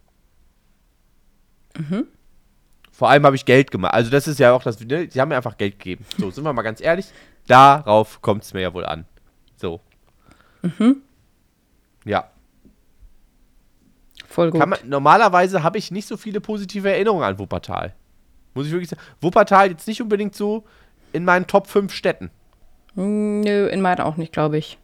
Mhm. 1.78 2.06
Vor 2.92 3.08
allem 3.08 3.24
habe 3.24 3.34
ich 3.34 3.46
Geld 3.46 3.70
gemacht. 3.70 3.94
Also, 3.94 4.10
das 4.10 4.28
ist 4.28 4.38
ja 4.38 4.52
auch 4.52 4.62
das. 4.62 4.78
Ne? 4.78 5.08
Sie 5.10 5.18
haben 5.22 5.30
mir 5.30 5.38
einfach 5.38 5.56
Geld 5.56 5.78
gegeben. 5.78 6.04
So, 6.18 6.30
sind 6.30 6.44
wir 6.44 6.52
mal 6.52 6.60
ganz 6.60 6.82
ehrlich. 6.82 7.06
Darauf 7.46 8.20
kommt 8.20 8.42
es 8.42 8.52
mir 8.52 8.60
ja 8.60 8.74
wohl 8.74 8.84
an. 8.84 9.06
So. 9.56 9.80
Mhm. 10.60 10.96
Ja. 12.04 12.30
Voll 14.28 14.50
gut. 14.50 14.60
Man, 14.60 14.78
normalerweise 14.84 15.62
habe 15.62 15.78
ich 15.78 15.90
nicht 15.90 16.06
so 16.06 16.18
viele 16.18 16.42
positive 16.42 16.90
Erinnerungen 16.90 17.24
an 17.24 17.38
Wuppertal. 17.38 17.94
Muss 18.52 18.66
ich 18.66 18.72
wirklich 18.72 18.90
sagen. 18.90 19.00
Wuppertal 19.22 19.70
jetzt 19.70 19.88
nicht 19.88 20.02
unbedingt 20.02 20.34
so 20.34 20.66
in 21.14 21.24
meinen 21.24 21.46
Top 21.46 21.66
5 21.66 21.90
Städten. 21.94 22.30
Hm, 22.94 23.40
Nö, 23.40 23.66
in 23.68 23.80
meinen 23.80 24.00
auch 24.00 24.16
nicht, 24.16 24.32
glaube 24.32 24.58
ich. 24.58 24.78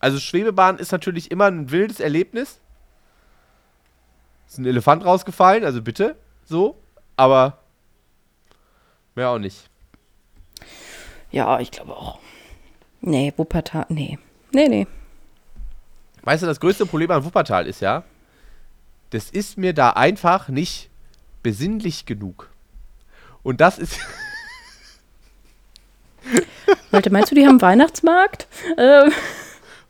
Also 0.00 0.18
Schwebebahn 0.18 0.78
ist 0.78 0.92
natürlich 0.92 1.30
immer 1.30 1.46
ein 1.46 1.70
wildes 1.70 2.00
Erlebnis. 2.00 2.60
Ist 4.46 4.58
ein 4.58 4.66
Elefant 4.66 5.04
rausgefallen, 5.04 5.64
also 5.64 5.82
bitte, 5.82 6.16
so. 6.44 6.76
Aber 7.16 7.58
mehr 9.14 9.30
auch 9.30 9.38
nicht. 9.38 9.68
Ja, 11.30 11.58
ich 11.60 11.70
glaube 11.70 11.96
auch. 11.96 12.18
Nee, 13.00 13.32
Wuppertal, 13.36 13.86
nee. 13.88 14.18
Nee, 14.52 14.68
nee. 14.68 14.86
Weißt 16.22 16.42
du, 16.42 16.46
das 16.46 16.60
größte 16.60 16.86
Problem 16.86 17.10
an 17.10 17.24
Wuppertal 17.24 17.66
ist 17.66 17.80
ja, 17.80 18.04
das 19.10 19.30
ist 19.30 19.58
mir 19.58 19.72
da 19.72 19.90
einfach 19.90 20.48
nicht 20.48 20.90
besinnlich 21.42 22.06
genug. 22.06 22.50
Und 23.42 23.60
das 23.60 23.78
ist. 23.78 23.98
Leute, 26.92 27.10
meinst 27.10 27.30
du, 27.30 27.34
die 27.34 27.46
haben 27.46 27.60
Weihnachtsmarkt? 27.60 28.46
Ähm, 28.76 29.12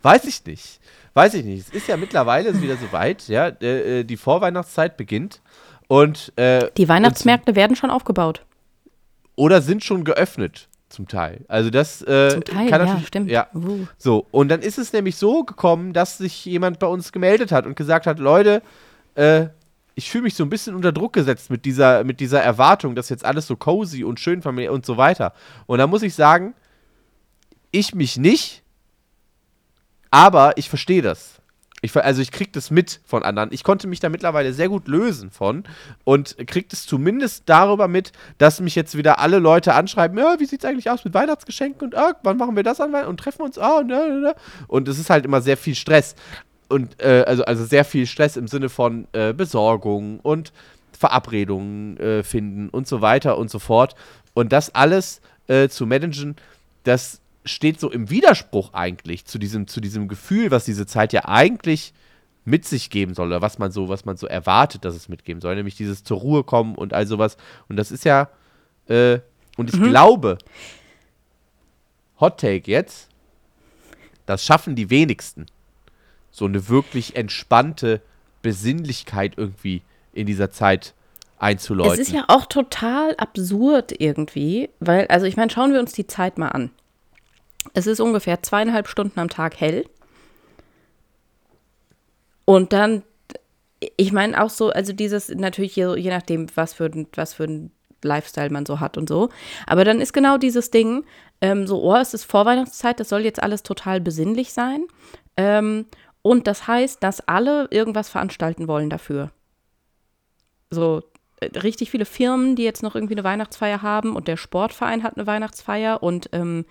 Weiß 0.01 0.25
ich 0.25 0.45
nicht. 0.45 0.79
Weiß 1.13 1.33
ich 1.33 1.43
nicht. 1.43 1.67
Es 1.69 1.73
ist 1.73 1.87
ja 1.87 1.97
mittlerweile 1.97 2.49
ist 2.49 2.61
wieder 2.61 2.77
soweit, 2.77 3.27
ja. 3.27 3.47
Äh, 3.47 3.99
äh, 3.99 4.03
die 4.03 4.17
Vorweihnachtszeit 4.17 4.95
beginnt. 4.97 5.41
Und, 5.87 6.31
äh, 6.37 6.69
die 6.77 6.87
Weihnachtsmärkte 6.87 7.55
werden 7.55 7.75
schon 7.75 7.89
aufgebaut. 7.89 8.43
oder 9.35 9.61
sind 9.61 9.83
schon 9.83 10.03
geöffnet, 10.03 10.67
zum 10.89 11.07
Teil. 11.07 11.45
Also 11.47 11.69
das 11.69 12.01
äh, 12.01 12.29
Zum 12.31 12.43
Teil, 12.43 12.69
kann 12.69 12.81
ja, 12.81 12.85
natürlich- 12.87 13.07
stimmt. 13.07 13.31
Ja. 13.31 13.47
Uh. 13.55 13.85
So, 13.97 14.25
und 14.31 14.49
dann 14.49 14.61
ist 14.61 14.77
es 14.77 14.91
nämlich 14.93 15.15
so 15.17 15.43
gekommen, 15.43 15.93
dass 15.93 16.17
sich 16.17 16.45
jemand 16.45 16.79
bei 16.79 16.87
uns 16.87 17.11
gemeldet 17.11 17.51
hat 17.51 17.65
und 17.65 17.75
gesagt 17.75 18.05
hat, 18.05 18.19
Leute, 18.19 18.61
äh, 19.15 19.47
ich 19.99 20.09
fühle 20.09 20.23
mich 20.23 20.33
so 20.35 20.43
ein 20.45 20.49
bisschen 20.49 20.75
unter 20.75 20.93
Druck 20.93 21.11
gesetzt 21.11 21.49
mit 21.49 21.65
dieser, 21.65 22.05
mit 22.05 22.21
dieser 22.21 22.41
Erwartung, 22.41 22.95
dass 22.95 23.09
jetzt 23.09 23.25
alles 23.25 23.47
so 23.47 23.57
cozy 23.57 24.05
und 24.05 24.17
schön 24.17 24.41
familiär 24.41 24.71
und 24.71 24.85
so 24.85 24.95
weiter. 24.95 25.33
Und 25.65 25.79
da 25.79 25.87
muss 25.87 26.03
ich 26.03 26.15
sagen, 26.15 26.53
ich 27.71 27.93
mich 27.93 28.15
nicht, 28.15 28.63
aber 30.09 30.57
ich 30.57 30.69
verstehe 30.69 31.01
das. 31.01 31.41
Ich, 31.81 31.95
also 31.95 32.21
ich 32.21 32.31
krieg 32.31 32.53
das 32.53 32.71
mit 32.71 33.01
von 33.05 33.23
anderen. 33.23 33.49
Ich 33.51 33.65
konnte 33.65 33.87
mich 33.87 33.99
da 33.99 34.07
mittlerweile 34.07 34.53
sehr 34.53 34.69
gut 34.69 34.87
lösen 34.87 35.31
von 35.31 35.63
und 36.05 36.37
krieg 36.47 36.69
das 36.69 36.85
zumindest 36.85 37.43
darüber 37.47 37.89
mit, 37.89 38.13
dass 38.37 38.61
mich 38.61 38.75
jetzt 38.75 38.97
wieder 38.97 39.19
alle 39.19 39.39
Leute 39.39 39.73
anschreiben, 39.73 40.17
ja, 40.17 40.39
wie 40.39 40.45
sieht's 40.45 40.65
eigentlich 40.65 40.89
aus 40.89 41.03
mit 41.03 41.13
Weihnachtsgeschenken 41.13 41.87
und 41.87 41.95
ah, 41.95 42.13
wann 42.23 42.37
machen 42.37 42.55
wir 42.55 42.63
das 42.63 42.79
an 42.79 42.93
und 43.05 43.19
treffen 43.19 43.41
uns 43.41 43.57
ah, 43.57 43.83
ne, 43.83 44.09
ne, 44.09 44.19
ne. 44.21 44.35
und 44.67 44.87
es 44.87 44.97
ist 44.97 45.09
halt 45.09 45.25
immer 45.25 45.41
sehr 45.41 45.57
viel 45.57 45.75
Stress 45.75 46.15
und 46.69 47.01
äh, 47.01 47.23
also 47.27 47.43
also 47.43 47.65
sehr 47.65 47.83
viel 47.83 48.05
Stress 48.05 48.37
im 48.37 48.47
Sinne 48.47 48.69
von 48.69 49.07
äh, 49.13 49.33
Besorgung 49.33 50.19
und 50.21 50.53
Verabredungen 50.91 51.97
äh, 51.97 52.23
finden 52.23 52.69
und 52.69 52.87
so 52.87 53.01
weiter 53.01 53.37
und 53.37 53.49
so 53.49 53.59
fort 53.59 53.95
und 54.33 54.53
das 54.53 54.73
alles 54.73 55.21
äh, 55.47 55.67
zu 55.67 55.85
managen, 55.85 56.35
das 56.83 57.21
steht 57.45 57.79
so 57.79 57.91
im 57.91 58.09
Widerspruch 58.09 58.73
eigentlich 58.73 59.25
zu 59.25 59.39
diesem, 59.39 59.67
zu 59.67 59.81
diesem 59.81 60.07
Gefühl, 60.07 60.51
was 60.51 60.65
diese 60.65 60.85
Zeit 60.85 61.13
ja 61.13 61.25
eigentlich 61.25 61.93
mit 62.45 62.65
sich 62.65 62.89
geben 62.89 63.13
soll, 63.13 63.27
oder 63.27 63.41
was 63.41 63.59
man 63.59 63.71
so, 63.71 63.89
was 63.89 64.05
man 64.05 64.17
so 64.17 64.27
erwartet, 64.27 64.85
dass 64.85 64.95
es 64.95 65.09
mitgeben 65.09 65.41
soll, 65.41 65.55
nämlich 65.55 65.75
dieses 65.75 66.03
zur 66.03 66.19
Ruhe 66.19 66.43
kommen 66.43 66.75
und 66.75 66.93
all 66.93 67.05
sowas. 67.05 67.37
Und 67.67 67.77
das 67.77 67.91
ist 67.91 68.05
ja, 68.05 68.29
äh, 68.87 69.19
und 69.57 69.73
ich 69.73 69.81
glaube, 69.81 70.37
Hot 72.19 72.39
Take 72.39 72.69
jetzt, 72.69 73.09
das 74.25 74.45
schaffen 74.45 74.75
die 74.75 74.89
wenigsten. 74.89 75.45
So 76.31 76.45
eine 76.45 76.69
wirklich 76.69 77.15
entspannte 77.15 78.01
Besinnlichkeit 78.41 79.33
irgendwie 79.37 79.81
in 80.13 80.25
dieser 80.25 80.51
Zeit 80.51 80.93
einzuläuten. 81.37 81.93
Es 81.93 81.99
ist 81.99 82.11
ja 82.11 82.25
auch 82.27 82.45
total 82.45 83.15
absurd 83.17 83.93
irgendwie, 83.99 84.69
weil, 84.79 85.07
also 85.07 85.25
ich 85.25 85.37
meine, 85.37 85.49
schauen 85.51 85.73
wir 85.73 85.79
uns 85.79 85.93
die 85.93 86.07
Zeit 86.07 86.37
mal 86.37 86.49
an. 86.49 86.71
Es 87.73 87.87
ist 87.87 87.99
ungefähr 87.99 88.41
zweieinhalb 88.43 88.87
Stunden 88.87 89.19
am 89.19 89.29
Tag 89.29 89.59
hell. 89.59 89.85
Und 92.45 92.73
dann, 92.73 93.03
ich 93.97 94.11
meine 94.11 94.41
auch 94.43 94.49
so, 94.49 94.69
also 94.71 94.93
dieses, 94.93 95.29
natürlich 95.29 95.75
je, 95.75 95.95
je 95.97 96.09
nachdem, 96.09 96.47
was 96.55 96.73
für, 96.73 96.85
ein- 96.85 97.07
was 97.15 97.33
für 97.33 97.43
ein 97.43 97.71
Lifestyle 98.03 98.49
man 98.49 98.65
so 98.65 98.79
hat 98.79 98.97
und 98.97 99.07
so. 99.09 99.29
Aber 99.67 99.83
dann 99.83 100.01
ist 100.01 100.13
genau 100.13 100.37
dieses 100.37 100.71
Ding, 100.71 101.05
ähm, 101.41 101.67
so, 101.67 101.81
oh, 101.83 101.95
es 101.95 102.13
ist 102.13 102.23
Vorweihnachtszeit, 102.23 102.99
das 102.99 103.09
soll 103.09 103.21
jetzt 103.21 103.41
alles 103.43 103.61
total 103.63 104.01
besinnlich 104.01 104.51
sein. 104.53 104.85
Ähm, 105.37 105.85
und 106.21 106.47
das 106.47 106.67
heißt, 106.67 107.03
dass 107.03 107.21
alle 107.27 107.67
irgendwas 107.71 108.09
veranstalten 108.09 108.67
wollen 108.67 108.89
dafür. 108.89 109.31
So, 110.69 111.03
äh, 111.39 111.57
richtig 111.59 111.91
viele 111.91 112.05
Firmen, 112.05 112.55
die 112.55 112.63
jetzt 112.63 112.83
noch 112.83 112.95
irgendwie 112.95 113.15
eine 113.15 113.23
Weihnachtsfeier 113.23 113.81
haben 113.81 114.15
und 114.15 114.27
der 114.27 114.37
Sportverein 114.37 115.03
hat 115.03 115.17
eine 115.17 115.27
Weihnachtsfeier 115.27 116.03
und 116.03 116.29
ähm, 116.33 116.65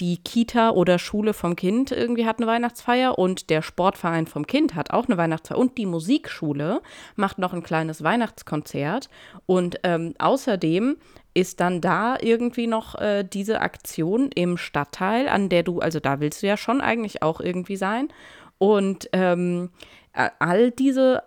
die 0.00 0.16
Kita 0.16 0.70
oder 0.70 0.98
Schule 0.98 1.34
vom 1.34 1.56
Kind 1.56 1.92
irgendwie 1.92 2.26
hat 2.26 2.38
eine 2.38 2.46
Weihnachtsfeier 2.46 3.18
und 3.18 3.50
der 3.50 3.60
Sportverein 3.60 4.26
vom 4.26 4.46
Kind 4.46 4.74
hat 4.74 4.92
auch 4.92 5.06
eine 5.06 5.18
Weihnachtsfeier 5.18 5.58
und 5.58 5.76
die 5.76 5.86
Musikschule 5.86 6.80
macht 7.16 7.38
noch 7.38 7.52
ein 7.52 7.62
kleines 7.62 8.02
Weihnachtskonzert 8.02 9.10
und 9.46 9.80
ähm, 9.82 10.14
außerdem 10.18 10.96
ist 11.34 11.60
dann 11.60 11.80
da 11.80 12.16
irgendwie 12.20 12.66
noch 12.66 12.96
äh, 12.96 13.24
diese 13.24 13.60
Aktion 13.60 14.30
im 14.32 14.56
Stadtteil, 14.56 15.28
an 15.28 15.48
der 15.48 15.62
du, 15.62 15.80
also 15.80 16.00
da 16.00 16.18
willst 16.18 16.42
du 16.42 16.46
ja 16.46 16.56
schon 16.56 16.80
eigentlich 16.80 17.22
auch 17.22 17.40
irgendwie 17.40 17.76
sein 17.76 18.08
und 18.60 19.08
ähm, 19.14 19.70
äh, 20.12 20.28
all 20.38 20.70
diese, 20.70 21.22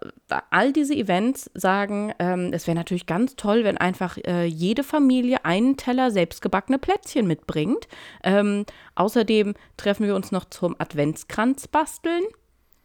all 0.52 0.72
diese 0.72 0.94
Events 0.94 1.50
sagen, 1.56 2.14
ähm, 2.20 2.52
es 2.54 2.68
wäre 2.68 2.76
natürlich 2.76 3.08
ganz 3.08 3.36
toll, 3.36 3.64
wenn 3.64 3.80
einfach 3.80 4.20
äh, 4.20 4.46
jede 4.46 4.84
Familie 4.84 5.44
einen 5.46 5.76
Teller 5.76 6.12
selbstgebackene 6.12 6.78
Plätzchen 6.78 7.26
mitbringt. 7.26 7.88
Ähm, 8.24 8.66
außerdem 8.94 9.56
treffen 9.78 10.06
wir 10.06 10.16
uns 10.16 10.32
noch 10.32 10.46
zum 10.46 10.76
Adventskranz 10.78 11.68
basteln, 11.68 12.24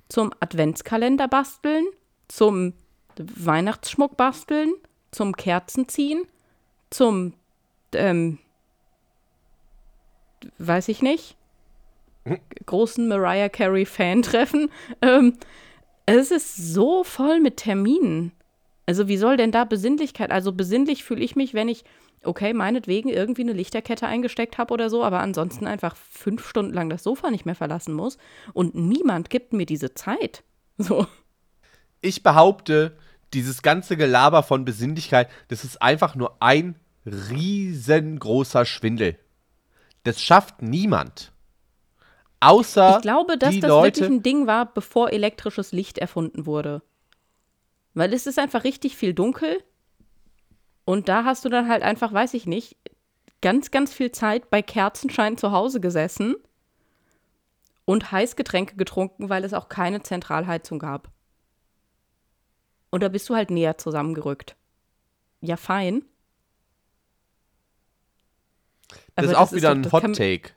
zum 0.08 0.32
Adventskalender 0.40 1.28
basteln, 1.28 1.84
zum 2.28 2.72
Weihnachtsschmuck 3.18 4.16
basteln, 4.16 4.72
zum 5.10 5.36
Kerzen 5.36 5.88
ziehen, 5.88 6.22
zum, 6.88 7.34
ähm, 7.92 8.38
weiß 10.56 10.88
ich 10.88 11.02
nicht, 11.02 11.37
großen 12.66 13.08
Mariah 13.08 13.48
Carey 13.48 13.86
Fan-Treffen. 13.86 14.70
Ähm, 15.02 15.34
es 16.06 16.30
ist 16.30 16.56
so 16.56 17.04
voll 17.04 17.40
mit 17.40 17.58
Terminen. 17.58 18.32
Also 18.86 19.08
wie 19.08 19.18
soll 19.18 19.36
denn 19.36 19.52
da 19.52 19.64
Besinnlichkeit? 19.64 20.30
Also 20.30 20.52
besinnlich 20.52 21.04
fühle 21.04 21.22
ich 21.22 21.36
mich, 21.36 21.52
wenn 21.52 21.68
ich 21.68 21.84
okay, 22.24 22.52
meinetwegen 22.52 23.08
irgendwie 23.08 23.42
eine 23.42 23.52
Lichterkette 23.52 24.06
eingesteckt 24.06 24.58
habe 24.58 24.74
oder 24.74 24.90
so, 24.90 25.04
aber 25.04 25.20
ansonsten 25.20 25.66
einfach 25.66 25.96
fünf 25.96 26.48
Stunden 26.48 26.74
lang 26.74 26.90
das 26.90 27.02
Sofa 27.02 27.30
nicht 27.30 27.46
mehr 27.46 27.54
verlassen 27.54 27.94
muss. 27.94 28.18
Und 28.52 28.74
niemand 28.74 29.30
gibt 29.30 29.52
mir 29.52 29.66
diese 29.66 29.94
Zeit. 29.94 30.44
So. 30.80 31.08
Ich 32.02 32.22
behaupte, 32.22 32.96
dieses 33.34 33.62
ganze 33.62 33.96
Gelaber 33.96 34.44
von 34.44 34.64
Besinnlichkeit, 34.64 35.28
das 35.48 35.64
ist 35.64 35.82
einfach 35.82 36.14
nur 36.14 36.40
ein 36.40 36.76
riesengroßer 37.04 38.64
Schwindel. 38.64 39.18
Das 40.04 40.22
schafft 40.22 40.62
niemand. 40.62 41.32
Außer 42.40 42.96
Ich 42.96 43.02
glaube, 43.02 43.36
dass 43.36 43.50
die 43.54 43.60
das 43.60 43.68
Leute, 43.68 44.00
wirklich 44.02 44.18
ein 44.18 44.22
Ding 44.22 44.46
war, 44.46 44.72
bevor 44.72 45.12
elektrisches 45.12 45.72
Licht 45.72 45.98
erfunden 45.98 46.46
wurde. 46.46 46.82
Weil 47.94 48.12
es 48.14 48.26
ist 48.26 48.38
einfach 48.38 48.64
richtig 48.64 48.96
viel 48.96 49.12
dunkel. 49.14 49.62
Und 50.84 51.08
da 51.08 51.24
hast 51.24 51.44
du 51.44 51.48
dann 51.48 51.68
halt 51.68 51.82
einfach, 51.82 52.12
weiß 52.12 52.34
ich 52.34 52.46
nicht, 52.46 52.76
ganz, 53.42 53.70
ganz 53.70 53.92
viel 53.92 54.12
Zeit 54.12 54.50
bei 54.50 54.62
Kerzenschein 54.62 55.36
zu 55.36 55.52
Hause 55.52 55.80
gesessen 55.80 56.36
und 57.84 58.12
Heißgetränke 58.12 58.76
getrunken, 58.76 59.28
weil 59.28 59.44
es 59.44 59.52
auch 59.54 59.68
keine 59.68 60.02
Zentralheizung 60.02 60.78
gab. 60.78 61.10
Und 62.90 63.02
da 63.02 63.08
bist 63.08 63.28
du 63.28 63.34
halt 63.34 63.50
näher 63.50 63.78
zusammengerückt. 63.78 64.56
Ja, 65.40 65.56
fein. 65.56 66.04
das 69.14 69.26
ist 69.26 69.34
Aber 69.34 69.40
auch 69.40 69.52
wieder 69.52 69.70
doch- 69.70 69.76
ein 69.76 69.82
das 69.82 69.92
Hot 69.92 70.16
Take. 70.16 70.50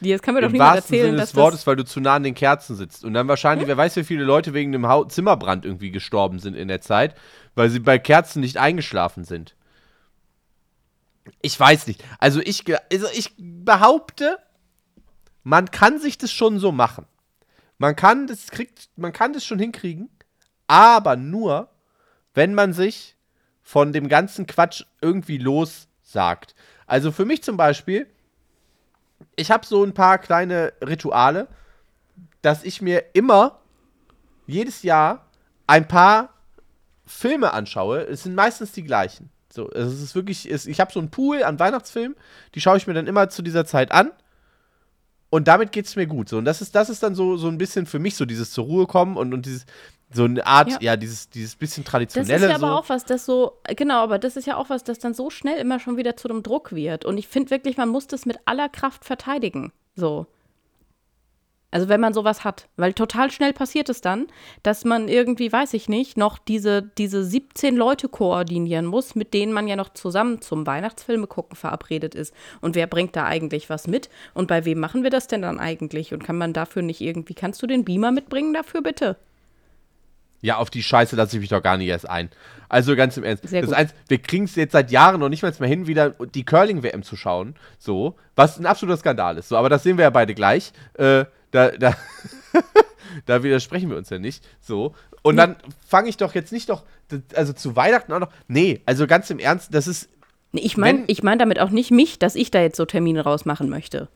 Das 0.00 0.22
kann 0.22 0.34
mir 0.34 0.42
doch 0.42 0.48
Im 0.48 0.52
niemand 0.52 0.76
wahrsten 0.76 0.94
erzählen, 0.94 1.10
Sinne 1.10 1.18
dass 1.18 1.30
des 1.30 1.36
Wortes, 1.36 1.66
weil 1.66 1.76
du 1.76 1.84
zu 1.84 2.00
nah 2.00 2.16
an 2.16 2.22
den 2.22 2.34
Kerzen 2.34 2.76
sitzt. 2.76 3.04
Und 3.04 3.14
dann 3.14 3.26
wahrscheinlich, 3.28 3.66
wer 3.66 3.76
weiß, 3.76 3.96
wie 3.96 4.04
viele 4.04 4.24
Leute 4.24 4.54
wegen 4.54 4.72
dem 4.72 4.86
Hau 4.86 5.04
Zimmerbrand 5.04 5.64
irgendwie 5.64 5.90
gestorben 5.90 6.38
sind 6.38 6.54
in 6.54 6.68
der 6.68 6.80
Zeit, 6.80 7.16
weil 7.54 7.68
sie 7.68 7.80
bei 7.80 7.98
Kerzen 7.98 8.40
nicht 8.40 8.58
eingeschlafen 8.58 9.24
sind. 9.24 9.56
Ich 11.42 11.58
weiß 11.58 11.86
nicht. 11.88 12.04
Also 12.18 12.40
ich, 12.40 12.64
also 12.92 13.06
ich 13.12 13.34
behaupte, 13.38 14.38
man 15.42 15.70
kann 15.70 15.98
sich 15.98 16.16
das 16.18 16.32
schon 16.32 16.58
so 16.58 16.72
machen. 16.72 17.06
Man 17.78 17.96
kann 17.96 18.26
das 18.26 18.50
kriegt, 18.50 18.88
man 18.96 19.12
kann 19.12 19.32
das 19.32 19.44
schon 19.44 19.58
hinkriegen, 19.58 20.10
aber 20.66 21.16
nur, 21.16 21.70
wenn 22.34 22.54
man 22.54 22.72
sich 22.72 23.16
von 23.62 23.92
dem 23.92 24.08
ganzen 24.08 24.46
Quatsch 24.46 24.84
irgendwie 25.00 25.38
lossagt. 25.38 26.54
Also 26.86 27.12
für 27.12 27.24
mich 27.24 27.42
zum 27.42 27.56
Beispiel, 27.56 28.08
ich 29.36 29.50
habe 29.50 29.66
so 29.66 29.84
ein 29.84 29.94
paar 29.94 30.18
kleine 30.18 30.72
Rituale, 30.84 31.48
dass 32.42 32.64
ich 32.64 32.82
mir 32.82 33.04
immer 33.14 33.58
jedes 34.46 34.82
Jahr 34.82 35.26
ein 35.66 35.86
paar 35.86 36.30
Filme 37.06 37.52
anschaue. 37.52 38.00
Es 38.02 38.24
sind 38.24 38.34
meistens 38.34 38.72
die 38.72 38.84
gleichen. 38.84 39.30
So, 39.50 39.70
es 39.70 40.00
ist 40.00 40.14
wirklich, 40.14 40.50
es, 40.50 40.66
ich 40.66 40.80
habe 40.80 40.92
so 40.92 41.00
einen 41.00 41.10
Pool 41.10 41.42
an 41.42 41.58
Weihnachtsfilmen, 41.58 42.16
die 42.54 42.60
schaue 42.60 42.76
ich 42.76 42.86
mir 42.86 42.94
dann 42.94 43.06
immer 43.06 43.28
zu 43.28 43.42
dieser 43.42 43.64
Zeit 43.64 43.92
an. 43.92 44.10
Und 45.30 45.46
damit 45.46 45.72
geht 45.72 45.86
es 45.86 45.96
mir 45.96 46.06
gut. 46.06 46.28
So, 46.28 46.38
und 46.38 46.44
das 46.44 46.62
ist, 46.62 46.74
das 46.74 46.88
ist 46.88 47.02
dann 47.02 47.14
so, 47.14 47.36
so 47.36 47.48
ein 47.48 47.58
bisschen 47.58 47.86
für 47.86 47.98
mich 47.98 48.16
so 48.16 48.24
dieses 48.24 48.50
zur 48.50 48.64
Ruhe 48.64 48.86
kommen 48.86 49.16
und, 49.16 49.34
und 49.34 49.44
dieses, 49.44 49.66
so 50.10 50.24
eine 50.24 50.46
Art, 50.46 50.70
ja, 50.70 50.78
Ja. 50.80 50.96
dieses, 50.96 51.28
dieses 51.28 51.56
bisschen 51.56 51.84
das 51.84 51.90
traditionelle. 51.90 52.36
ist 52.46 52.50
ja 52.50 52.56
aber 52.56 52.68
so. 52.68 52.72
auch 52.74 52.88
was, 52.88 53.04
das 53.04 53.26
so, 53.26 53.58
genau, 53.76 54.02
aber 54.02 54.18
das 54.18 54.36
ist 54.36 54.46
ja 54.46 54.56
auch 54.56 54.70
was, 54.70 54.84
das 54.84 54.98
dann 54.98 55.14
so 55.14 55.28
schnell 55.30 55.58
immer 55.58 55.80
schon 55.80 55.96
wieder 55.96 56.16
zu 56.16 56.28
einem 56.28 56.42
Druck 56.42 56.72
wird. 56.74 57.04
Und 57.04 57.18
ich 57.18 57.28
finde 57.28 57.50
wirklich, 57.50 57.76
man 57.76 57.88
muss 57.90 58.06
das 58.06 58.24
mit 58.24 58.38
aller 58.46 58.68
Kraft 58.68 59.04
verteidigen. 59.04 59.72
So. 59.96 60.26
Also 61.70 61.90
wenn 61.90 62.00
man 62.00 62.14
sowas 62.14 62.44
hat. 62.44 62.68
Weil 62.76 62.94
total 62.94 63.30
schnell 63.30 63.52
passiert 63.52 63.90
es 63.90 64.00
dann, 64.00 64.28
dass 64.62 64.86
man 64.86 65.08
irgendwie, 65.08 65.52
weiß 65.52 65.74
ich 65.74 65.90
nicht, 65.90 66.16
noch 66.16 66.38
diese, 66.38 66.80
diese 66.82 67.22
17 67.22 67.76
Leute 67.76 68.08
koordinieren 68.08 68.86
muss, 68.86 69.14
mit 69.14 69.34
denen 69.34 69.52
man 69.52 69.68
ja 69.68 69.76
noch 69.76 69.90
zusammen 69.90 70.40
zum 70.40 70.66
Weihnachtsfilme 70.66 71.26
gucken 71.26 71.56
verabredet 71.56 72.14
ist. 72.14 72.32
Und 72.62 72.74
wer 72.74 72.86
bringt 72.86 73.14
da 73.16 73.26
eigentlich 73.26 73.68
was 73.68 73.86
mit? 73.86 74.08
Und 74.32 74.48
bei 74.48 74.64
wem 74.64 74.80
machen 74.80 75.02
wir 75.02 75.10
das 75.10 75.26
denn 75.26 75.42
dann 75.42 75.60
eigentlich? 75.60 76.14
Und 76.14 76.24
kann 76.24 76.38
man 76.38 76.54
dafür 76.54 76.80
nicht 76.80 77.02
irgendwie, 77.02 77.34
kannst 77.34 77.60
du 77.62 77.66
den 77.66 77.84
Beamer 77.84 78.12
mitbringen 78.12 78.54
dafür 78.54 78.80
bitte? 78.80 79.18
Ja, 80.40 80.56
auf 80.58 80.70
die 80.70 80.82
Scheiße 80.82 81.16
lasse 81.16 81.36
ich 81.36 81.40
mich 81.40 81.50
doch 81.50 81.62
gar 81.62 81.76
nicht 81.76 81.88
erst 81.88 82.08
ein. 82.08 82.30
Also 82.68 82.94
ganz 82.94 83.16
im 83.16 83.24
Ernst. 83.24 83.48
Sehr 83.48 83.62
das 83.62 83.72
eins, 83.72 83.94
wir 84.08 84.18
kriegen 84.18 84.44
es 84.44 84.54
jetzt 84.54 84.72
seit 84.72 84.90
Jahren 84.90 85.20
noch 85.20 85.28
nicht 85.28 85.42
mal 85.42 85.52
mehr 85.58 85.68
hin, 85.68 85.86
wieder 85.86 86.10
die 86.10 86.44
Curling-WM 86.44 87.02
zu 87.02 87.16
schauen. 87.16 87.56
So, 87.78 88.14
was 88.36 88.58
ein 88.58 88.66
absoluter 88.66 88.98
Skandal 88.98 89.38
ist. 89.38 89.48
So, 89.48 89.56
aber 89.56 89.68
das 89.68 89.82
sehen 89.82 89.96
wir 89.96 90.04
ja 90.04 90.10
beide 90.10 90.34
gleich. 90.34 90.72
Äh, 90.94 91.24
da, 91.50 91.70
da, 91.70 91.96
da 93.26 93.42
widersprechen 93.42 93.90
wir 93.90 93.96
uns 93.96 94.10
ja 94.10 94.18
nicht. 94.18 94.46
So. 94.60 94.94
Und 95.22 95.36
dann 95.36 95.56
fange 95.86 96.08
ich 96.08 96.16
doch 96.16 96.34
jetzt 96.34 96.52
nicht 96.52 96.68
doch, 96.68 96.84
also 97.34 97.52
zu 97.52 97.74
Weihnachten 97.74 98.12
auch 98.12 98.20
noch. 98.20 98.30
Nee, 98.46 98.82
also 98.86 99.06
ganz 99.06 99.30
im 99.30 99.38
Ernst, 99.38 99.74
das 99.74 99.86
ist. 99.86 100.08
Nee, 100.52 100.60
Ich 100.62 100.76
meine 100.76 101.04
ich 101.08 101.22
mein 101.22 101.38
damit 101.38 101.58
auch 101.58 101.70
nicht 101.70 101.90
mich, 101.90 102.18
dass 102.18 102.34
ich 102.34 102.50
da 102.50 102.60
jetzt 102.60 102.76
so 102.76 102.84
Termine 102.84 103.22
rausmachen 103.22 103.68
möchte. 103.68 104.08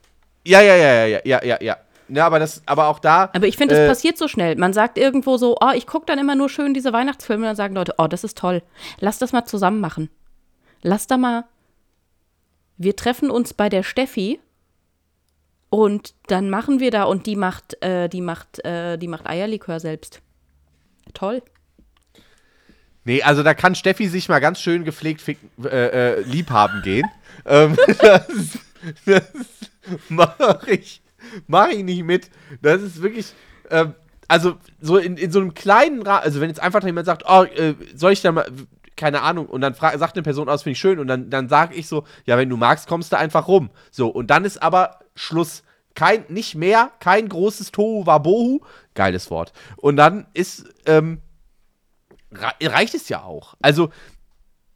Ja, 0.46 0.60
ja, 0.60 0.76
ja, 0.76 0.92
ja, 0.92 1.06
ja, 1.06 1.20
ja, 1.24 1.44
ja, 1.44 1.58
ja. 1.60 1.76
Ja, 2.14 2.26
aber 2.26 2.38
das, 2.38 2.62
aber 2.66 2.88
auch 2.88 2.98
da. 2.98 3.30
Aber 3.32 3.46
ich 3.46 3.56
finde, 3.56 3.74
es 3.74 3.80
äh, 3.80 3.88
passiert 3.88 4.18
so 4.18 4.28
schnell. 4.28 4.56
Man 4.56 4.74
sagt 4.74 4.98
irgendwo 4.98 5.38
so, 5.38 5.56
oh, 5.60 5.70
ich 5.74 5.86
gucke 5.86 6.04
dann 6.04 6.18
immer 6.18 6.34
nur 6.34 6.50
schön 6.50 6.74
diese 6.74 6.92
Weihnachtsfilme 6.92 7.44
und 7.44 7.48
dann 7.48 7.56
sagen 7.56 7.74
Leute, 7.74 7.94
oh, 7.96 8.06
das 8.06 8.22
ist 8.22 8.36
toll. 8.36 8.62
Lass 9.00 9.18
das 9.18 9.32
mal 9.32 9.46
zusammen 9.46 9.80
machen. 9.80 10.10
Lass 10.82 11.06
da 11.06 11.16
mal. 11.16 11.44
Wir 12.76 12.96
treffen 12.96 13.30
uns 13.30 13.54
bei 13.54 13.70
der 13.70 13.82
Steffi 13.82 14.40
und 15.70 16.14
dann 16.26 16.50
machen 16.50 16.80
wir 16.80 16.90
da 16.90 17.04
und 17.04 17.24
die 17.24 17.36
macht, 17.36 17.82
äh, 17.82 18.08
die 18.08 18.20
macht, 18.20 18.62
äh, 18.64 18.98
die 18.98 19.08
macht 19.08 19.26
Eierlikör 19.26 19.80
selbst. 19.80 20.20
Toll. 21.14 21.42
Nee, 23.04 23.22
also 23.22 23.42
da 23.42 23.54
kann 23.54 23.74
Steffi 23.74 24.06
sich 24.08 24.28
mal 24.28 24.38
ganz 24.38 24.60
schön 24.60 24.84
gepflegt 24.84 25.22
ficken, 25.22 25.50
äh, 25.64 26.18
äh, 26.18 26.20
liebhaben 26.20 26.82
gehen. 26.82 27.06
ähm, 27.46 27.76
das 28.02 28.28
das 29.06 29.22
mache 30.08 30.60
ich, 30.68 31.02
mach 31.46 31.68
ich 31.68 31.82
nicht 31.84 32.04
mit. 32.04 32.30
Das 32.60 32.82
ist 32.82 33.02
wirklich, 33.02 33.34
ähm, 33.70 33.94
also 34.28 34.56
so 34.80 34.96
in, 34.96 35.16
in 35.16 35.30
so 35.30 35.40
einem 35.40 35.54
kleinen 35.54 36.02
Rahmen, 36.02 36.24
also 36.24 36.40
wenn 36.40 36.48
jetzt 36.48 36.60
einfach 36.60 36.82
jemand 36.84 37.06
sagt, 37.06 37.24
oh, 37.28 37.44
äh, 37.44 37.74
soll 37.94 38.12
ich 38.12 38.22
da 38.22 38.32
mal, 38.32 38.46
keine 38.96 39.22
Ahnung, 39.22 39.46
und 39.46 39.60
dann 39.62 39.74
sagt 39.74 40.14
eine 40.16 40.22
Person 40.22 40.48
aus, 40.48 40.62
finde 40.62 40.72
ich 40.72 40.78
schön, 40.78 40.98
und 40.98 41.06
dann, 41.08 41.30
dann 41.30 41.48
sage 41.48 41.74
ich 41.74 41.88
so, 41.88 42.04
ja, 42.24 42.36
wenn 42.38 42.48
du 42.48 42.56
magst, 42.56 42.86
kommst 42.86 43.12
du 43.12 43.18
einfach 43.18 43.48
rum. 43.48 43.70
So, 43.90 44.08
und 44.08 44.28
dann 44.28 44.44
ist 44.44 44.62
aber 44.62 45.00
Schluss. 45.14 45.62
Kein, 45.94 46.24
nicht 46.28 46.54
mehr, 46.54 46.90
kein 47.00 47.28
großes 47.28 47.70
Tohu 47.70 48.06
Wabohu. 48.06 48.60
Geiles 48.94 49.30
Wort. 49.30 49.52
Und 49.76 49.96
dann 49.96 50.26
ist, 50.32 50.64
ähm, 50.86 51.20
rei- 52.32 52.66
reicht 52.66 52.94
es 52.94 53.10
ja 53.10 53.22
auch. 53.22 53.54
Also, 53.60 53.90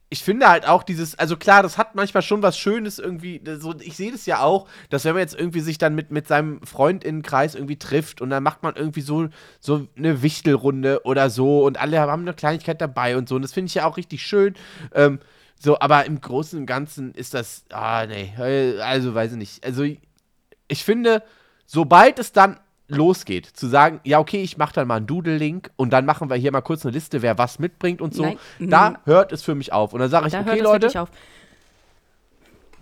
ich 0.09 0.23
finde 0.23 0.47
halt 0.47 0.65
auch 0.65 0.83
dieses, 0.83 1.19
also 1.19 1.35
klar, 1.35 1.63
das 1.63 1.77
hat 1.77 1.95
manchmal 1.95 2.23
schon 2.23 2.41
was 2.41 2.57
Schönes 2.57 2.97
irgendwie. 2.97 3.41
So, 3.59 3.75
ich 3.79 3.97
sehe 3.97 4.11
das 4.11 4.25
ja 4.25 4.39
auch, 4.41 4.67
dass 4.89 5.03
wenn 5.03 5.13
man 5.13 5.21
jetzt 5.21 5.35
irgendwie 5.35 5.59
sich 5.59 5.77
dann 5.77 5.95
mit, 5.95 6.11
mit 6.11 6.27
seinem 6.27 6.61
Freundinnenkreis 6.61 7.55
irgendwie 7.55 7.77
trifft 7.77 8.21
und 8.21 8.29
dann 8.29 8.41
macht 8.41 8.63
man 8.63 8.75
irgendwie 8.75 9.01
so, 9.01 9.27
so 9.59 9.87
eine 9.97 10.21
Wichtelrunde 10.21 11.01
oder 11.03 11.29
so 11.29 11.65
und 11.65 11.77
alle 11.77 11.99
haben 11.99 12.21
eine 12.21 12.33
Kleinigkeit 12.33 12.79
dabei 12.79 13.17
und 13.17 13.27
so. 13.27 13.35
Und 13.35 13.41
das 13.41 13.51
finde 13.51 13.67
ich 13.67 13.75
ja 13.75 13.85
auch 13.85 13.97
richtig 13.97 14.25
schön. 14.25 14.55
Ähm, 14.93 15.19
so, 15.59 15.79
aber 15.79 16.05
im 16.05 16.21
Großen 16.21 16.57
und 16.57 16.67
Ganzen 16.67 17.13
ist 17.13 17.33
das, 17.33 17.65
ah, 17.71 18.05
nee, 18.05 18.31
äh, 18.37 18.79
also 18.79 19.13
weiß 19.13 19.31
ich 19.33 19.37
nicht. 19.37 19.65
Also, 19.65 19.83
ich 19.83 20.83
finde, 20.83 21.23
sobald 21.65 22.19
es 22.19 22.31
dann 22.31 22.59
losgeht, 22.87 23.45
zu 23.45 23.67
sagen, 23.67 23.99
ja, 24.03 24.19
okay, 24.19 24.41
ich 24.41 24.57
mache 24.57 24.73
dann 24.73 24.87
mal 24.87 24.95
einen 24.95 25.07
Doodle-Link 25.07 25.71
und 25.75 25.91
dann 25.91 26.05
machen 26.05 26.29
wir 26.29 26.37
hier 26.37 26.51
mal 26.51 26.61
kurz 26.61 26.85
eine 26.85 26.93
Liste, 26.93 27.21
wer 27.21 27.37
was 27.37 27.59
mitbringt 27.59 28.01
und 28.01 28.13
so, 28.13 28.23
Nein, 28.23 28.37
da 28.59 28.89
mhm. 28.91 28.97
hört 29.05 29.31
es 29.31 29.43
für 29.43 29.55
mich 29.55 29.73
auf. 29.73 29.93
Und 29.93 29.99
dann 29.99 30.09
sage 30.09 30.27
ich, 30.27 30.33
Da 30.33 30.41
okay, 30.41 30.59
Leute, 30.59 31.07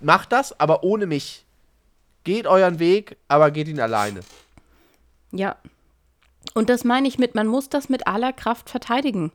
macht 0.01 0.31
das, 0.31 0.59
aber 0.59 0.83
ohne 0.83 1.05
mich. 1.07 1.45
Geht 2.23 2.47
euren 2.47 2.79
Weg, 2.79 3.17
aber 3.27 3.51
geht 3.51 3.67
ihn 3.67 3.79
alleine. 3.79 4.21
Ja. 5.31 5.57
Und 6.53 6.69
das 6.69 6.83
meine 6.83 7.07
ich 7.07 7.19
mit, 7.19 7.35
man 7.35 7.47
muss 7.47 7.69
das 7.69 7.89
mit 7.89 8.07
aller 8.07 8.33
Kraft 8.33 8.69
verteidigen, 8.69 9.31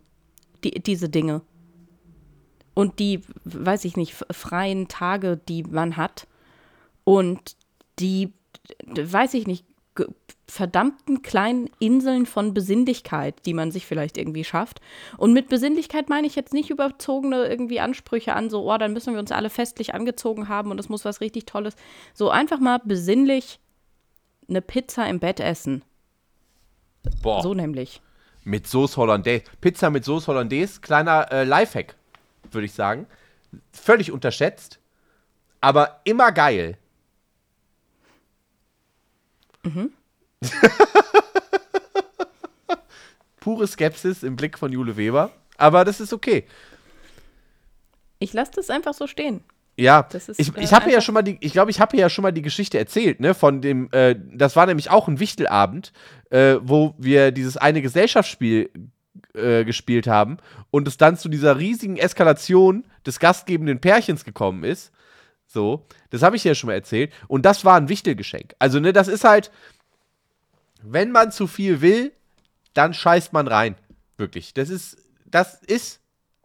die, 0.65 0.71
diese 0.71 1.09
Dinge. 1.09 1.43
Und 2.75 2.99
die, 2.99 3.23
weiß 3.45 3.85
ich 3.85 3.97
nicht, 3.97 4.15
freien 4.31 4.89
Tage, 4.89 5.37
die 5.37 5.63
man 5.65 5.97
hat. 5.97 6.27
Und 7.05 7.57
die, 7.99 8.33
weiß 8.87 9.35
ich 9.35 9.47
nicht, 9.47 9.65
verdammten 10.47 11.23
kleinen 11.23 11.71
Inseln 11.79 12.27
von 12.27 12.53
Besinnlichkeit, 12.53 13.47
die 13.47 13.55
man 13.55 13.71
sich 13.71 13.87
vielleicht 13.87 14.19
irgendwie 14.19 14.45
schafft. 14.45 14.81
Und 15.17 15.33
mit 15.33 15.49
Besinnlichkeit 15.49 16.09
meine 16.09 16.27
ich 16.27 16.35
jetzt 16.35 16.53
nicht 16.53 16.71
überzogene 16.71 17.47
irgendwie 17.47 17.81
Ansprüche 17.81 18.35
an, 18.35 18.51
so, 18.51 18.71
oh, 18.71 18.77
dann 18.77 18.93
müssen 18.93 19.13
wir 19.13 19.21
uns 19.21 19.33
alle 19.33 19.51
festlich 19.51 19.95
angezogen 19.95 20.49
haben 20.49 20.71
und 20.71 20.81
es 20.81 20.89
muss 20.89 21.05
was 21.05 21.21
richtig 21.21 21.47
Tolles. 21.47 21.77
So 22.15 22.31
einfach 22.31 22.59
mal 22.59 22.81
besinnlich 22.85 23.61
eine 24.49 24.61
Pizza 24.61 25.09
im 25.09 25.21
Bett 25.21 25.39
essen. 25.41 25.83
Boah, 27.23 27.43
So 27.43 27.55
nämlich. 27.55 28.03
mit 28.45 28.67
Sauce 28.67 28.97
Hollandaise. 28.97 29.45
Pizza 29.61 29.91
mit 29.91 30.05
Sauce 30.05 30.27
Hollandaise, 30.29 30.81
kleiner 30.81 31.31
äh, 31.31 31.45
Lifehack, 31.45 31.95
würde 32.51 32.67
ich 32.67 32.73
sagen. 32.73 33.07
Völlig 33.73 34.13
unterschätzt, 34.13 34.81
aber 35.61 36.01
immer 36.05 36.33
geil. 36.33 36.77
Pure 43.41 43.67
Skepsis 43.67 44.23
im 44.23 44.37
Blick 44.37 44.59
von 44.59 44.73
Jule 44.73 44.97
Weber, 44.97 45.31
aber 45.57 45.85
das 45.85 46.01
ist 46.01 46.13
okay. 46.13 46.45
Ich 48.19 48.33
lasse 48.33 48.53
das 48.55 48.71
einfach 48.71 48.95
so 48.95 49.07
stehen. 49.07 49.43
Ja, 49.77 50.07
ist, 50.13 50.39
ich, 50.39 50.55
äh, 50.57 50.63
ich 50.63 50.73
habe 50.75 50.91
ja 50.93 51.01
schon 51.01 51.15
mal 51.15 51.23
die, 51.23 51.39
ich 51.41 51.53
glaube, 51.53 51.71
ich 51.71 51.81
habe 51.81 51.97
ja 51.97 52.11
schon 52.11 52.23
mal 52.23 52.33
die 52.33 52.43
Geschichte 52.43 52.79
erzählt, 52.79 53.21
ne, 53.21 53.33
von 53.33 53.63
dem, 53.63 53.89
äh, 53.93 54.15
das 54.33 54.55
war 54.57 54.67
nämlich 54.67 54.91
auch 54.91 55.09
ein 55.09 55.21
Wichtelabend, 55.21 55.93
äh, 56.29 56.57
wo 56.61 56.95
wir 56.99 57.33
dieses 57.33 57.57
eine 57.57 57.81
Gesellschaftsspiel 57.81 58.71
äh, 59.35 59.65
gespielt 59.65 60.07
haben 60.07 60.37
und 60.71 60.87
es 60.87 60.99
dann 60.99 61.17
zu 61.17 61.29
dieser 61.29 61.59
riesigen 61.59 61.97
Eskalation 61.97 62.85
des 63.07 63.19
gastgebenden 63.21 63.81
Pärchens 63.81 64.25
gekommen 64.25 64.65
ist. 64.65 64.93
So, 65.53 65.85
das 66.11 66.23
habe 66.23 66.37
ich 66.37 66.45
ja 66.45 66.55
schon 66.55 66.69
mal 66.69 66.75
erzählt. 66.75 67.13
Und 67.27 67.45
das 67.45 67.65
war 67.65 67.77
ein 67.77 67.89
Wichtelgeschenk. 67.89 68.55
Also, 68.61 68.79
ne, 68.79 68.93
das 68.93 69.09
ist 69.09 69.25
halt, 69.25 69.51
wenn 70.83 71.11
man 71.11 71.33
zu 71.33 71.49
viel 71.49 71.81
will, 71.81 72.13
dann 72.73 72.95
scheißt 72.95 73.33
man 73.33 73.49
rein. 73.49 73.75
Wirklich. 74.17 74.55
Das 74.55 74.71
ist, 74.71 74.97
das 75.27 75.61
ist 75.67 76.01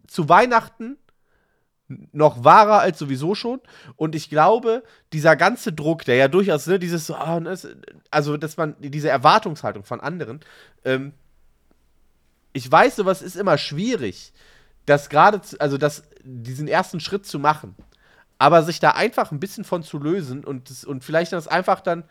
zu 0.08 0.28
Weihnachten 0.28 0.98
noch 1.88 2.44
wahrer 2.44 2.80
als 2.80 2.98
sowieso 2.98 3.36
schon. 3.36 3.62
Und 3.96 4.16
ich 4.16 4.32
glaube, 4.32 4.82
dieser 5.14 5.36
ganze 5.36 5.72
Druck, 5.72 6.04
der 6.06 6.16
ja 6.16 6.28
durchaus, 6.28 6.66
ne, 6.66 6.80
dieses, 6.80 7.06
so, 7.06 7.14
ah, 7.14 7.40
ne, 7.40 7.52
es- 7.52 7.68
also, 8.10 8.38
dass 8.38 8.58
man, 8.58 8.76
diese 8.80 9.10
Erwartungshaltung 9.10 9.84
von 9.84 10.02
anderen, 10.02 10.40
ähm, 10.84 11.14
ich 12.54 12.72
weiß, 12.72 12.96
sowas 12.96 13.22
ist 13.22 13.36
immer 13.36 13.60
schwierig, 13.60 14.34
das 14.88 15.10
gerade, 15.10 15.42
also 15.60 15.78
das, 15.78 16.06
diesen 16.24 16.68
ersten 16.68 17.00
Schritt 17.00 17.28
zu 17.28 17.38
machen. 17.38 17.76
Aber 18.38 18.64
sich 18.64 18.80
da 18.80 18.92
einfach 18.92 19.32
ein 19.32 19.40
bisschen 19.40 19.64
von 19.64 19.84
zu 19.84 19.98
lösen 19.98 20.44
und, 20.44 20.70
das, 20.70 20.84
und 20.84 21.04
vielleicht 21.04 21.32
das 21.32 21.48
einfach 21.48 21.82
dann 21.82 22.04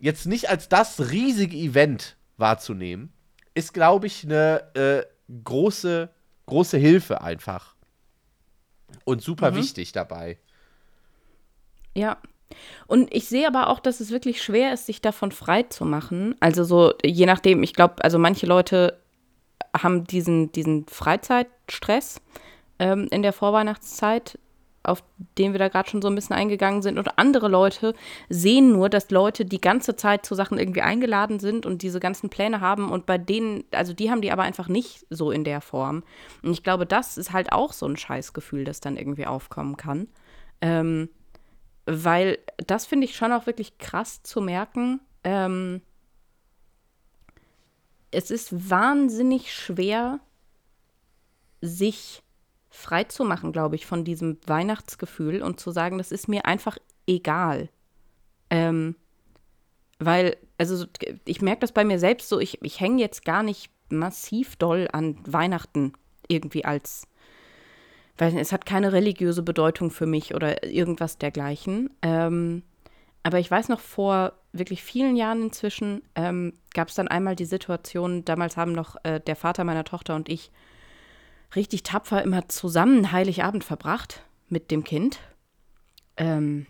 jetzt 0.00 0.26
nicht 0.26 0.48
als 0.48 0.68
das 0.68 1.10
riesige 1.10 1.56
Event 1.56 2.16
wahrzunehmen, 2.36 3.12
ist, 3.54 3.72
glaube 3.74 4.06
ich, 4.06 4.24
eine 4.24 4.74
äh, 4.74 5.02
große, 5.44 6.10
große 6.46 6.78
Hilfe 6.78 7.20
einfach. 7.20 7.74
Und 9.04 9.22
super 9.22 9.50
Mhm. 9.50 9.56
wichtig 9.56 9.92
dabei. 9.92 10.38
Ja. 11.94 12.16
Und 12.86 13.12
ich 13.12 13.26
sehe 13.28 13.46
aber 13.46 13.68
auch, 13.68 13.80
dass 13.80 14.00
es 14.00 14.10
wirklich 14.10 14.42
schwer 14.42 14.72
ist, 14.72 14.86
sich 14.86 15.00
davon 15.00 15.32
frei 15.32 15.64
zu 15.64 15.84
machen. 15.84 16.36
Also 16.40 16.64
so, 16.64 16.94
je 17.04 17.26
nachdem, 17.26 17.62
ich 17.62 17.72
glaube, 17.74 18.02
also 18.04 18.18
manche 18.18 18.46
Leute 18.46 19.00
haben 19.76 20.04
diesen, 20.04 20.52
diesen 20.52 20.86
Freizeitstress 20.86 22.20
ähm, 22.78 23.08
in 23.10 23.22
der 23.22 23.32
Vorweihnachtszeit, 23.32 24.38
auf 24.84 25.02
den 25.38 25.52
wir 25.52 25.58
da 25.58 25.68
gerade 25.68 25.88
schon 25.88 26.02
so 26.02 26.08
ein 26.08 26.14
bisschen 26.14 26.36
eingegangen 26.36 26.82
sind. 26.82 26.98
Und 26.98 27.18
andere 27.18 27.48
Leute 27.48 27.94
sehen 28.28 28.72
nur, 28.72 28.88
dass 28.88 29.10
Leute 29.10 29.44
die 29.44 29.60
ganze 29.60 29.96
Zeit 29.96 30.24
zu 30.26 30.34
Sachen 30.34 30.58
irgendwie 30.58 30.82
eingeladen 30.82 31.40
sind 31.40 31.66
und 31.66 31.82
diese 31.82 32.00
ganzen 32.00 32.28
Pläne 32.28 32.60
haben. 32.60 32.90
Und 32.92 33.06
bei 33.06 33.18
denen, 33.18 33.64
also 33.72 33.92
die 33.92 34.10
haben 34.10 34.20
die 34.20 34.30
aber 34.30 34.42
einfach 34.42 34.68
nicht 34.68 35.06
so 35.10 35.30
in 35.30 35.44
der 35.44 35.60
Form. 35.60 36.04
Und 36.42 36.52
ich 36.52 36.62
glaube, 36.62 36.86
das 36.86 37.16
ist 37.16 37.32
halt 37.32 37.52
auch 37.52 37.72
so 37.72 37.86
ein 37.86 37.96
Scheißgefühl, 37.96 38.64
das 38.64 38.80
dann 38.80 38.96
irgendwie 38.96 39.26
aufkommen 39.26 39.76
kann. 39.76 40.08
Ähm, 40.60 41.08
weil 41.86 42.38
das 42.66 42.86
finde 42.86 43.06
ich 43.06 43.16
schon 43.16 43.32
auch 43.32 43.46
wirklich 43.46 43.78
krass 43.78 44.22
zu 44.22 44.40
merken. 44.40 45.00
Ähm, 45.24 45.80
es 48.10 48.30
ist 48.30 48.70
wahnsinnig 48.70 49.52
schwer, 49.52 50.20
sich 51.60 52.22
frei 52.74 53.04
zu 53.04 53.24
machen, 53.24 53.52
glaube 53.52 53.76
ich, 53.76 53.86
von 53.86 54.04
diesem 54.04 54.38
Weihnachtsgefühl 54.46 55.42
und 55.42 55.60
zu 55.60 55.70
sagen, 55.70 55.98
das 55.98 56.12
ist 56.12 56.28
mir 56.28 56.44
einfach 56.44 56.76
egal. 57.06 57.68
Ähm, 58.50 58.96
weil, 59.98 60.36
also 60.58 60.76
so- 60.76 60.86
ich 61.24 61.40
merke 61.40 61.60
das 61.60 61.72
bei 61.72 61.84
mir 61.84 61.98
selbst 61.98 62.28
so, 62.28 62.40
ich, 62.40 62.60
ich 62.62 62.80
hänge 62.80 63.00
jetzt 63.00 63.24
gar 63.24 63.42
nicht 63.42 63.70
massiv 63.90 64.56
doll 64.56 64.88
an 64.92 65.18
Weihnachten 65.24 65.92
irgendwie 66.28 66.64
als 66.64 67.06
nicht, 68.20 68.34
es 68.36 68.52
hat 68.52 68.64
keine 68.66 68.92
religiöse 68.92 69.42
Bedeutung 69.42 69.90
für 69.90 70.06
mich 70.06 70.34
oder 70.34 70.64
irgendwas 70.64 71.18
dergleichen. 71.18 71.90
Ähm, 72.02 72.62
aber 73.24 73.38
ich 73.40 73.50
weiß 73.50 73.68
noch, 73.68 73.80
vor 73.80 74.34
wirklich 74.52 74.82
vielen 74.84 75.16
Jahren 75.16 75.42
inzwischen 75.42 76.02
ähm, 76.14 76.52
gab 76.74 76.88
es 76.88 76.94
dann 76.94 77.08
einmal 77.08 77.34
die 77.34 77.44
Situation, 77.44 78.24
damals 78.24 78.56
haben 78.56 78.72
noch 78.72 78.96
äh, 79.02 79.20
der 79.20 79.34
Vater 79.34 79.64
meiner 79.64 79.84
Tochter 79.84 80.14
und 80.14 80.28
ich 80.28 80.52
richtig 81.56 81.82
tapfer 81.82 82.22
immer 82.22 82.48
zusammen 82.48 83.12
Heiligabend 83.12 83.64
verbracht 83.64 84.22
mit 84.48 84.70
dem 84.70 84.84
Kind. 84.84 85.18
Ähm, 86.16 86.66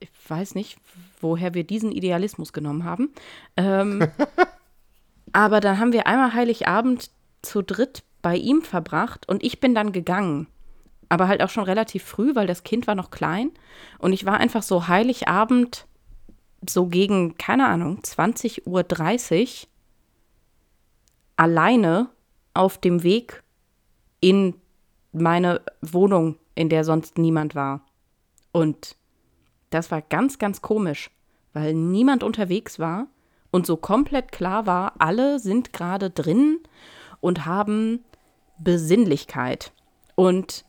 ich 0.00 0.10
weiß 0.28 0.54
nicht, 0.54 0.78
woher 1.20 1.54
wir 1.54 1.64
diesen 1.64 1.92
Idealismus 1.92 2.52
genommen 2.52 2.84
haben. 2.84 3.10
Ähm, 3.56 4.06
aber 5.32 5.60
dann 5.60 5.78
haben 5.78 5.92
wir 5.92 6.06
einmal 6.06 6.34
Heiligabend 6.34 7.10
zu 7.42 7.62
dritt 7.62 8.04
bei 8.22 8.36
ihm 8.36 8.62
verbracht 8.62 9.28
und 9.28 9.42
ich 9.42 9.60
bin 9.60 9.74
dann 9.74 9.92
gegangen. 9.92 10.48
Aber 11.08 11.28
halt 11.28 11.42
auch 11.42 11.48
schon 11.48 11.64
relativ 11.64 12.04
früh, 12.04 12.34
weil 12.34 12.46
das 12.46 12.64
Kind 12.64 12.86
war 12.86 12.94
noch 12.94 13.10
klein. 13.10 13.50
Und 13.98 14.12
ich 14.12 14.26
war 14.26 14.38
einfach 14.38 14.62
so 14.62 14.88
Heiligabend, 14.88 15.86
so 16.68 16.86
gegen, 16.86 17.38
keine 17.38 17.66
Ahnung, 17.66 18.00
20.30 18.00 18.66
Uhr 18.66 19.68
alleine 21.36 22.10
auf 22.58 22.76
dem 22.76 23.02
Weg 23.02 23.44
in 24.20 24.54
meine 25.12 25.62
Wohnung, 25.80 26.36
in 26.54 26.68
der 26.68 26.84
sonst 26.84 27.16
niemand 27.16 27.54
war. 27.54 27.82
Und 28.52 28.96
das 29.70 29.90
war 29.90 30.02
ganz, 30.02 30.38
ganz 30.38 30.60
komisch, 30.60 31.10
weil 31.52 31.72
niemand 31.72 32.24
unterwegs 32.24 32.78
war 32.78 33.06
und 33.50 33.64
so 33.64 33.76
komplett 33.76 34.32
klar 34.32 34.66
war, 34.66 34.94
alle 34.98 35.38
sind 35.38 35.72
gerade 35.72 36.10
drin 36.10 36.58
und 37.20 37.46
haben 37.46 38.04
Besinnlichkeit. 38.58 39.72
Und 40.16 40.64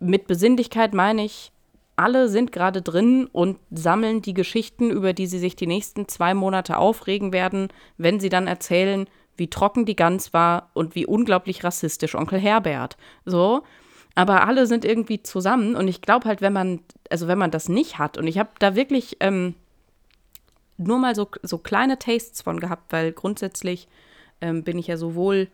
mit 0.00 0.26
Besinnlichkeit 0.26 0.94
meine 0.94 1.24
ich, 1.24 1.52
alle 1.96 2.28
sind 2.28 2.52
gerade 2.52 2.80
drin 2.80 3.26
und 3.26 3.58
sammeln 3.70 4.22
die 4.22 4.34
Geschichten, 4.34 4.90
über 4.90 5.12
die 5.12 5.26
sie 5.26 5.38
sich 5.38 5.56
die 5.56 5.66
nächsten 5.66 6.08
zwei 6.08 6.32
Monate 6.34 6.78
aufregen 6.78 7.32
werden, 7.32 7.68
wenn 7.98 8.18
sie 8.18 8.28
dann 8.28 8.46
erzählen, 8.46 9.06
wie 9.36 9.48
trocken 9.48 9.84
die 9.84 9.96
Gans 9.96 10.32
war 10.32 10.70
und 10.74 10.94
wie 10.94 11.06
unglaublich 11.06 11.64
rassistisch 11.64 12.14
Onkel 12.14 12.38
Herbert. 12.38 12.96
So. 13.24 13.62
Aber 14.14 14.46
alle 14.46 14.66
sind 14.66 14.84
irgendwie 14.84 15.22
zusammen 15.22 15.76
und 15.76 15.88
ich 15.88 16.00
glaube 16.00 16.26
halt, 16.26 16.40
wenn 16.40 16.52
man, 16.52 16.80
also 17.10 17.28
wenn 17.28 17.38
man 17.38 17.50
das 17.50 17.68
nicht 17.68 17.98
hat, 17.98 18.16
und 18.16 18.26
ich 18.26 18.38
habe 18.38 18.50
da 18.58 18.74
wirklich 18.74 19.18
ähm, 19.20 19.54
nur 20.78 20.98
mal 20.98 21.14
so, 21.14 21.28
so 21.42 21.58
kleine 21.58 21.98
Tastes 21.98 22.42
von 22.42 22.60
gehabt, 22.60 22.92
weil 22.92 23.12
grundsätzlich 23.12 23.88
ähm, 24.40 24.62
bin 24.62 24.78
ich 24.78 24.86
ja 24.86 24.96
sowohl 24.96 25.48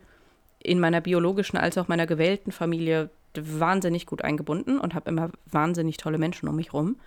in 0.59 0.79
meiner 0.79 1.01
biologischen 1.01 1.57
als 1.57 1.77
auch 1.77 1.89
meiner 1.89 2.07
gewählten 2.07 2.51
Familie 2.51 3.09
wahnsinnig 3.35 4.05
gut 4.05 4.23
eingebunden 4.23 4.79
und 4.79 4.93
habe 4.93 5.09
immer 5.09 5.29
wahnsinnig 5.45 5.97
tolle 5.97 6.17
Menschen 6.17 6.47
um 6.47 6.55
mich 6.55 6.73
rum. 6.73 6.97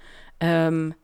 Ähm, 0.40 0.94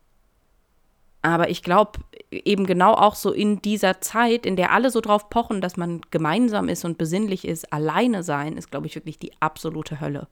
aber 1.23 1.51
ich 1.51 1.62
glaube, 1.62 2.01
eben 2.33 2.66
genau 2.66 2.95
auch 2.95 3.14
so 3.14 3.33
in 3.33 3.62
dieser 3.62 4.01
Zeit, 4.01 4.45
in 4.45 4.57
der 4.57 4.73
alle 4.73 4.91
so 4.91 5.01
drauf 5.01 5.31
pochen, 5.31 5.61
dass 5.61 5.77
man 5.77 6.01
gemeinsam 6.11 6.68
ist 6.68 6.85
und 6.85 6.99
besinnlich 6.99 7.47
ist, 7.47 7.73
alleine 7.73 8.25
sein, 8.25 8.57
ist, 8.57 8.73
glaube 8.73 8.89
ich, 8.89 8.97
wirklich 8.97 9.20
die 9.20 9.33
absolute 9.41 10.01
Hölle. 10.01 10.27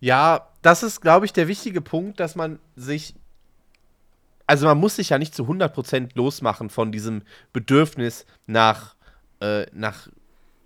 Ja, 0.00 0.48
das 0.62 0.82
ist, 0.82 1.00
glaube 1.00 1.26
ich, 1.26 1.32
der 1.32 1.48
wichtige 1.48 1.80
Punkt, 1.80 2.20
dass 2.20 2.34
man 2.34 2.58
sich. 2.74 3.14
Also, 4.46 4.66
man 4.66 4.78
muss 4.78 4.96
sich 4.96 5.10
ja 5.10 5.18
nicht 5.18 5.34
zu 5.34 5.44
100% 5.44 6.10
losmachen 6.14 6.70
von 6.70 6.90
diesem 6.90 7.22
Bedürfnis 7.52 8.24
nach, 8.46 8.94
äh, 9.40 9.66
nach 9.72 10.08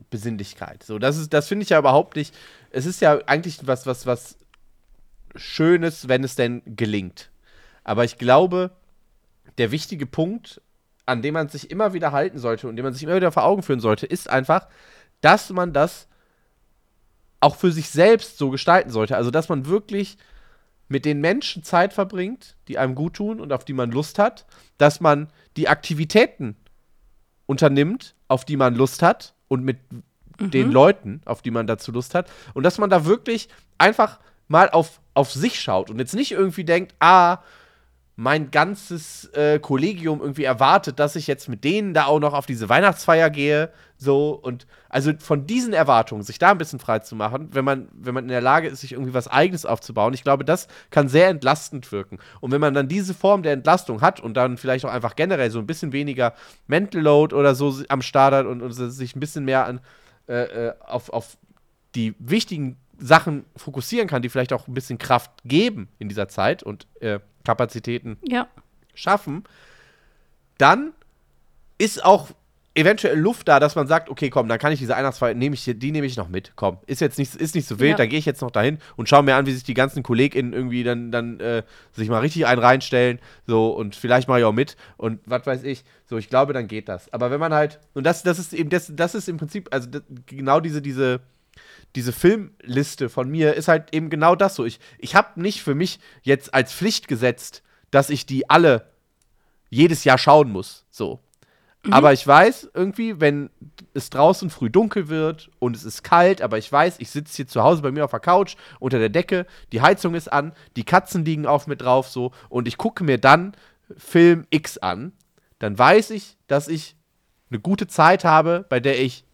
Besinnlichkeit. 0.09 0.83
So, 0.83 0.99
das 0.99 1.29
das 1.29 1.49
finde 1.49 1.65
ich 1.65 1.71
ja 1.71 1.79
überhaupt 1.79 2.17
nicht. 2.17 2.35
Es 2.71 2.87
ist 2.87 3.01
ja 3.01 3.19
eigentlich 3.27 3.67
was, 3.67 3.87
was, 3.87 4.07
was 4.07 4.39
Schönes, 5.35 6.09
wenn 6.09 6.25
es 6.25 6.37
denn 6.37 6.63
gelingt. 6.65 7.31
Aber 7.85 8.05
ich 8.05 8.19
glaube, 8.19 8.71
der 9.59 9.71
wichtige 9.71 10.07
Punkt, 10.07 10.61
an 11.07 11.23
dem 11.23 11.35
man 11.35 11.49
sich 11.49 11.71
immer 11.71 11.93
wieder 11.93 12.13
halten 12.13 12.39
sollte 12.39 12.69
und 12.69 12.77
den 12.77 12.85
man 12.85 12.95
sich 12.95 13.03
immer 13.03 13.17
wieder 13.17 13.33
vor 13.33 13.45
Augen 13.45 13.63
führen 13.63 13.81
sollte, 13.81 14.07
ist 14.07 14.31
einfach, 14.31 14.69
dass 15.21 15.51
man 15.51 15.73
das 15.73 16.09
auch 17.41 17.57
für 17.57 17.73
sich 17.73 17.91
selbst 17.91 18.39
so 18.39 18.51
gestalten 18.51 18.91
sollte. 18.91 19.17
Also, 19.17 19.31
dass 19.31 19.49
man 19.49 19.67
wirklich 19.67 20.17
mit 20.89 21.05
den 21.05 21.21
Menschen 21.21 21.65
Zeit 21.65 21.93
verbringt, 21.93 22.57
die 22.69 22.79
einem 22.79 22.95
gut 22.95 23.15
tun 23.15 23.41
und 23.41 23.53
auf 23.53 23.65
die 23.65 23.73
man 23.73 23.91
Lust 23.91 24.19
hat, 24.19 24.47
dass 24.79 25.01
man 25.01 25.29
die 25.57 25.69
Aktivitäten 25.69 26.57
unternimmt, 27.47 28.15
auf 28.29 28.45
die 28.45 28.57
man 28.57 28.75
Lust 28.75 29.03
hat 29.03 29.35
und 29.49 29.65
mit 29.65 29.79
den 30.39 30.71
Leuten, 30.71 31.21
auf 31.25 31.43
die 31.43 31.51
man 31.51 31.67
dazu 31.67 31.93
Lust 31.93 32.15
hat 32.15 32.31
und 32.55 32.63
dass 32.63 32.79
man 32.79 32.91
da 32.91 33.05
wirklich 33.05 33.49
einfach 33.79 34.19
mal 34.49 34.71
auf, 34.71 35.01
auf 35.15 35.33
sich 35.33 35.61
schaut 35.61 35.91
und 35.91 35.99
jetzt 35.99 36.15
nicht 36.15 36.33
irgendwie 36.33 36.65
denkt, 36.65 36.95
ah, 37.01 37.39
mein 38.15 38.51
ganzes 38.51 39.27
äh, 39.33 39.59
Kollegium 39.59 40.21
irgendwie 40.21 40.45
erwartet, 40.45 40.99
dass 40.99 41.17
ich 41.17 41.27
jetzt 41.27 41.49
mit 41.49 41.65
denen 41.65 41.95
da 41.95 42.05
auch 42.05 42.21
noch 42.21 42.35
auf 42.35 42.45
diese 42.45 42.69
Weihnachtsfeier 42.69 43.31
gehe, 43.31 43.71
so 43.97 44.33
und 44.33 44.67
also 44.91 45.13
von 45.19 45.47
diesen 45.47 45.73
Erwartungen 45.73 46.23
sich 46.23 46.39
da 46.39 46.51
ein 46.51 46.59
bisschen 46.59 46.79
frei 46.79 46.99
zu 46.99 47.17
machen, 47.17 47.49
wenn 47.53 47.65
man 47.65 47.89
wenn 47.93 48.13
man 48.13 48.25
in 48.25 48.29
der 48.29 48.43
Lage 48.43 48.69
ist, 48.69 48.83
sich 48.83 48.93
irgendwie 48.93 49.15
was 49.15 49.29
eigenes 49.29 49.65
aufzubauen, 49.65 50.13
ich 50.13 50.25
glaube, 50.25 50.45
das 50.45 50.69
kann 50.91 51.09
sehr 51.09 51.29
entlastend 51.29 51.91
wirken. 51.91 52.19
Und 52.41 52.51
wenn 52.51 52.61
man 52.61 52.75
dann 52.75 52.89
diese 52.89 53.15
Form 53.15 53.43
der 53.43 53.53
Entlastung 53.53 54.03
hat 54.03 54.21
und 54.21 54.35
dann 54.37 54.59
vielleicht 54.59 54.85
auch 54.85 54.93
einfach 54.93 55.17
generell 55.17 55.51
so 55.51 55.59
ein 55.59 55.67
bisschen 55.67 55.93
weniger 55.93 56.35
Mental 56.67 57.01
Load 57.01 57.35
oder 57.35 57.55
so 57.55 57.75
am 57.89 58.03
Start 58.03 58.35
hat 58.35 58.47
und, 58.47 58.61
und 58.61 58.73
sich 58.73 59.17
ein 59.17 59.21
bisschen 59.21 59.45
mehr 59.47 59.67
an 59.67 59.81
äh, 60.29 60.67
äh, 60.69 60.75
auf, 60.81 61.09
auf 61.11 61.39
die 61.95 62.15
wichtigen 62.19 62.77
Sachen 62.99 63.45
fokussieren 63.57 64.07
kann, 64.07 64.23
die 64.23 64.29
vielleicht 64.29 64.53
auch 64.53 64.69
ein 64.69 64.75
bisschen 64.75 64.99
Kraft 64.99 65.31
geben 65.45 65.89
in 65.99 66.09
dieser 66.09 66.29
Zeit 66.29 66.63
und 66.63 66.87
äh, 67.01 67.19
Kapazitäten 67.45 68.19
Ja. 68.23 68.49
schaffen, 68.95 69.45
dann 70.59 70.93
ist 71.79 72.05
auch 72.05 72.31
eventuell 72.75 73.19
Luft 73.19 73.49
da, 73.49 73.61
dass 73.61 73.75
man 73.75 73.87
sagt, 73.87 74.09
okay, 74.09 74.31
komm, 74.31 74.49
dann 74.49 74.59
kann 74.59 74.73
ich 74.73 74.79
diese 74.79 74.95
Weihnachtsfeier, 74.95 75.35
nehme 75.35 75.55
ich 75.55 75.65
die 75.65 75.93
nehme 75.93 76.07
ich 76.07 76.17
noch 76.17 76.29
mit, 76.31 76.53
komm, 76.57 76.79
ist 76.87 77.03
jetzt 77.03 77.19
nicht, 77.19 77.35
ist 77.35 77.55
nicht 77.55 77.69
so 77.69 77.79
wild, 77.81 77.91
Ja. 77.91 77.97
dann 77.99 78.09
gehe 78.09 78.19
ich 78.19 78.25
jetzt 78.25 78.41
noch 78.41 78.51
dahin 78.51 78.79
und 78.97 79.11
schaue 79.11 79.23
mir 79.23 79.35
an, 79.37 79.45
wie 79.45 79.53
sich 79.53 79.63
die 79.65 79.75
ganzen 79.75 80.03
KollegInnen 80.03 80.55
irgendwie 80.55 80.83
dann, 80.83 81.13
dann 81.13 81.39
äh, 81.41 81.65
sich 81.93 82.09
mal 82.09 82.21
richtig 82.21 82.47
einen 82.47 82.63
reinstellen, 82.63 83.19
so, 83.47 83.71
und 83.77 83.95
vielleicht 83.95 84.27
mache 84.27 84.39
ich 84.39 84.45
auch 84.47 84.53
mit 84.55 84.77
und 84.97 85.21
was 85.27 85.45
weiß 85.45 85.65
ich, 85.65 85.85
so, 86.07 86.17
ich 86.17 86.31
glaube, 86.31 86.55
dann 86.55 86.67
geht 86.67 86.89
das. 86.89 87.13
Aber 87.13 87.31
wenn 87.31 87.41
man 87.41 87.53
halt, 87.53 87.79
und 87.93 88.05
das, 88.05 88.23
das 88.23 88.39
ist 88.39 88.55
eben, 88.55 88.71
das, 88.71 88.91
das 88.95 89.15
ist 89.15 89.29
im 89.29 89.37
Prinzip, 89.37 89.69
also 89.71 89.91
das, 89.91 90.03
genau 90.25 90.61
diese, 90.61 90.81
diese, 90.81 91.21
diese 91.95 92.13
Filmliste 92.13 93.09
von 93.09 93.29
mir 93.29 93.55
ist 93.55 93.69
halt 93.69 93.95
eben 93.95 94.11
genau 94.11 94.35
das 94.35 94.55
so. 94.55 94.65
Ich, 94.65 94.81
ich 94.99 95.15
habe 95.15 95.41
nicht 95.41 95.63
für 95.63 95.75
mich 95.75 96.01
jetzt 96.23 96.55
als 96.55 96.73
Pflicht 96.73 97.09
gesetzt, 97.09 97.63
dass 97.91 98.11
ich 98.11 98.27
die 98.27 98.49
alle 98.49 98.91
jedes 99.69 100.05
Jahr 100.05 100.19
schauen 100.19 100.51
muss. 100.51 100.85
So. 100.91 101.21
Aber 101.91 102.13
ich 102.13 102.25
weiß 102.25 102.71
irgendwie, 102.75 103.21
wenn 103.21 103.51
es 103.93 104.09
draußen 104.09 104.51
früh 104.51 104.71
dunkel 104.71 105.09
wird 105.09 105.51
und 105.59 105.75
es 105.75 105.85
ist 105.85 106.05
kalt, 106.05 106.41
aber 106.41 106.57
ich 106.57 106.71
weiß, 106.71 106.97
ich 107.01 107.11
sitze 107.11 107.37
hier 107.37 107.49
zu 107.49 107.63
Hause 107.63 107.83
bei 107.83 107.91
mir 107.91 108.05
auf 108.05 108.13
der 108.13 108.21
Couch 108.21 108.55
unter 108.79 109.01
der 109.01 109.09
Decke, 109.09 109.47
die 109.73 109.81
Heizung 109.81 110.15
ist 110.15 110.33
an, 110.33 110.53
die 110.77 110.85
Katzen 110.85 111.25
liegen 111.25 111.45
auf 111.45 111.67
mir 111.67 111.77
drauf 111.77 112.09
so 112.09 112.31
und 112.49 112.69
ich 112.69 112.77
gucke 112.77 113.03
mir 113.03 113.19
dann 113.19 113.53
Film 113.97 114.47
X 114.51 114.79
an, 114.79 115.13
dann 115.59 115.77
weiß 115.77 116.11
ich, 116.11 116.37
dass 116.47 116.69
ich 116.69 116.95
eine 117.51 117.59
gute 117.59 117.89
Zeit 117.89 118.25
habe, 118.25 118.65
bei 118.69 118.79
der 118.79 119.01
ich 119.01 119.25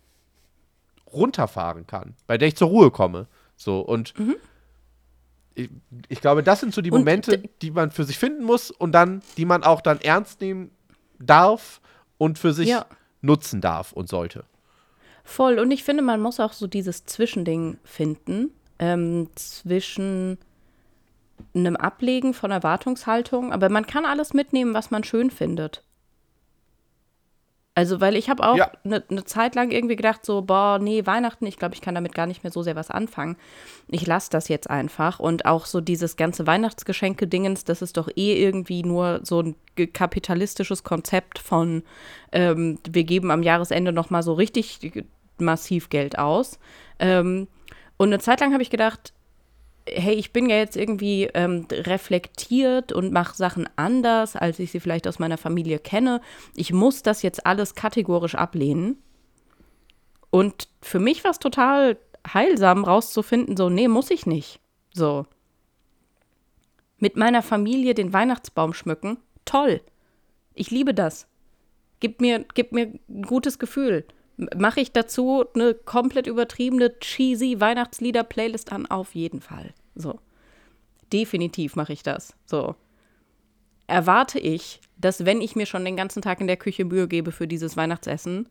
runterfahren 1.12 1.86
kann, 1.86 2.14
bei 2.26 2.38
der 2.38 2.48
ich 2.48 2.56
zur 2.56 2.68
Ruhe 2.68 2.90
komme. 2.90 3.26
So 3.56 3.80
und 3.80 4.14
ich, 5.54 5.70
ich 6.08 6.20
glaube, 6.20 6.42
das 6.42 6.60
sind 6.60 6.72
so 6.74 6.80
die 6.80 6.90
Und 6.90 7.00
Momente, 7.00 7.42
die 7.62 7.70
man 7.70 7.90
für 7.90 8.04
sich 8.04 8.18
finden 8.18 8.44
muss 8.44 8.70
und 8.70 8.92
dann, 8.92 9.22
die 9.36 9.44
man 9.44 9.64
auch 9.64 9.80
dann 9.80 10.00
ernst 10.00 10.40
nehmen 10.40 10.70
darf 11.18 11.80
und 12.18 12.38
für 12.38 12.52
sich 12.52 12.68
Ja. 12.68 12.86
nutzen 13.22 13.60
darf 13.60 13.92
und 13.92 14.08
sollte. 14.08 14.44
Voll. 15.24 15.58
Und 15.58 15.70
ich 15.70 15.84
finde, 15.84 16.02
man 16.02 16.20
muss 16.20 16.40
auch 16.40 16.52
so 16.52 16.66
dieses 16.66 17.04
Zwischending 17.04 17.78
finden 17.84 18.50
ähm, 18.78 19.28
zwischen 19.34 20.38
einem 21.54 21.76
Ablegen 21.76 22.34
von 22.34 22.50
Erwartungshaltung, 22.50 23.52
aber 23.52 23.68
man 23.68 23.86
kann 23.86 24.04
alles 24.04 24.32
mitnehmen, 24.34 24.74
was 24.74 24.90
man 24.90 25.04
schön 25.04 25.30
findet. 25.30 25.82
Also, 27.78 28.00
weil 28.00 28.16
ich 28.16 28.28
habe 28.28 28.42
auch 28.42 28.56
Ja. 28.56 28.72
eine 28.82 29.04
ne 29.08 29.24
Zeit 29.24 29.54
lang 29.54 29.70
irgendwie 29.70 29.94
gedacht, 29.94 30.26
so, 30.26 30.42
boah, 30.42 30.80
nee, 30.80 31.06
Weihnachten, 31.06 31.46
ich 31.46 31.58
glaube, 31.58 31.76
ich 31.76 31.80
kann 31.80 31.94
damit 31.94 32.12
gar 32.12 32.26
nicht 32.26 32.42
mehr 32.42 32.50
so 32.50 32.64
sehr 32.64 32.74
was 32.74 32.90
anfangen. 32.90 33.36
Ich 33.86 34.04
lasse 34.04 34.30
das 34.30 34.48
jetzt 34.48 34.68
einfach. 34.68 35.20
Und 35.20 35.46
auch 35.46 35.64
so 35.64 35.80
dieses 35.80 36.16
ganze 36.16 36.44
Weihnachtsgeschenke-Dingens, 36.48 37.62
das 37.62 37.80
ist 37.80 37.96
doch 37.96 38.08
eh 38.16 38.34
irgendwie 38.42 38.82
nur 38.82 39.20
so 39.22 39.42
ein 39.42 39.54
kapitalistisches 39.92 40.82
Konzept 40.82 41.38
von, 41.38 41.84
ähm, 42.32 42.80
wir 42.90 43.04
geben 43.04 43.30
am 43.30 43.44
Jahresende 43.44 43.92
noch 43.92 44.10
mal 44.10 44.24
so 44.24 44.32
richtig 44.32 45.04
massiv 45.38 45.88
Geld 45.88 46.18
aus. 46.18 46.58
Ähm, 46.98 47.46
und 47.96 48.08
eine 48.08 48.18
Zeit 48.18 48.40
lang 48.40 48.52
habe 48.54 48.62
ich 48.64 48.70
gedacht, 48.70 49.12
hey, 49.92 50.14
ich 50.14 50.32
bin 50.32 50.48
ja 50.48 50.56
jetzt 50.56 50.76
irgendwie 50.76 51.24
ähm, 51.34 51.66
reflektiert 51.70 52.92
und 52.92 53.12
mache 53.12 53.36
Sachen 53.36 53.68
anders, 53.76 54.36
als 54.36 54.58
ich 54.58 54.70
sie 54.70 54.80
vielleicht 54.80 55.06
aus 55.06 55.18
meiner 55.18 55.38
Familie 55.38 55.78
kenne. 55.78 56.20
Ich 56.54 56.72
muss 56.72 57.02
das 57.02 57.22
jetzt 57.22 57.46
alles 57.46 57.74
kategorisch 57.74 58.34
ablehnen. 58.34 59.02
Und 60.30 60.68
für 60.82 60.98
mich 61.00 61.24
war 61.24 61.30
es 61.30 61.38
total 61.38 61.98
heilsam 62.32 62.84
rauszufinden, 62.84 63.56
so, 63.56 63.70
nee, 63.70 63.88
muss 63.88 64.10
ich 64.10 64.26
nicht. 64.26 64.60
So. 64.92 65.26
Mit 66.98 67.16
meiner 67.16 67.42
Familie 67.42 67.94
den 67.94 68.12
Weihnachtsbaum 68.12 68.74
schmücken, 68.74 69.18
toll. 69.44 69.80
Ich 70.54 70.70
liebe 70.70 70.94
das. 70.94 71.26
Gib 72.00 72.20
mir, 72.20 72.44
gib 72.54 72.72
mir 72.72 72.92
ein 73.08 73.22
gutes 73.22 73.58
Gefühl. 73.58 74.04
Mache 74.56 74.80
ich 74.80 74.92
dazu 74.92 75.44
eine 75.54 75.74
komplett 75.74 76.28
übertriebene, 76.28 76.98
cheesy 77.00 77.60
Weihnachtslieder-Playlist 77.60 78.70
an? 78.70 78.86
Auf 78.86 79.16
jeden 79.16 79.40
Fall. 79.40 79.74
So. 79.96 80.20
Definitiv 81.12 81.74
mache 81.74 81.92
ich 81.92 82.04
das. 82.04 82.34
So. 82.46 82.76
Erwarte 83.88 84.38
ich, 84.38 84.80
dass 84.96 85.24
wenn 85.24 85.40
ich 85.40 85.56
mir 85.56 85.66
schon 85.66 85.84
den 85.84 85.96
ganzen 85.96 86.22
Tag 86.22 86.40
in 86.40 86.46
der 86.46 86.56
Küche 86.56 86.84
Mühe 86.84 87.08
gebe 87.08 87.32
für 87.32 87.48
dieses 87.48 87.76
Weihnachtsessen, 87.76 88.48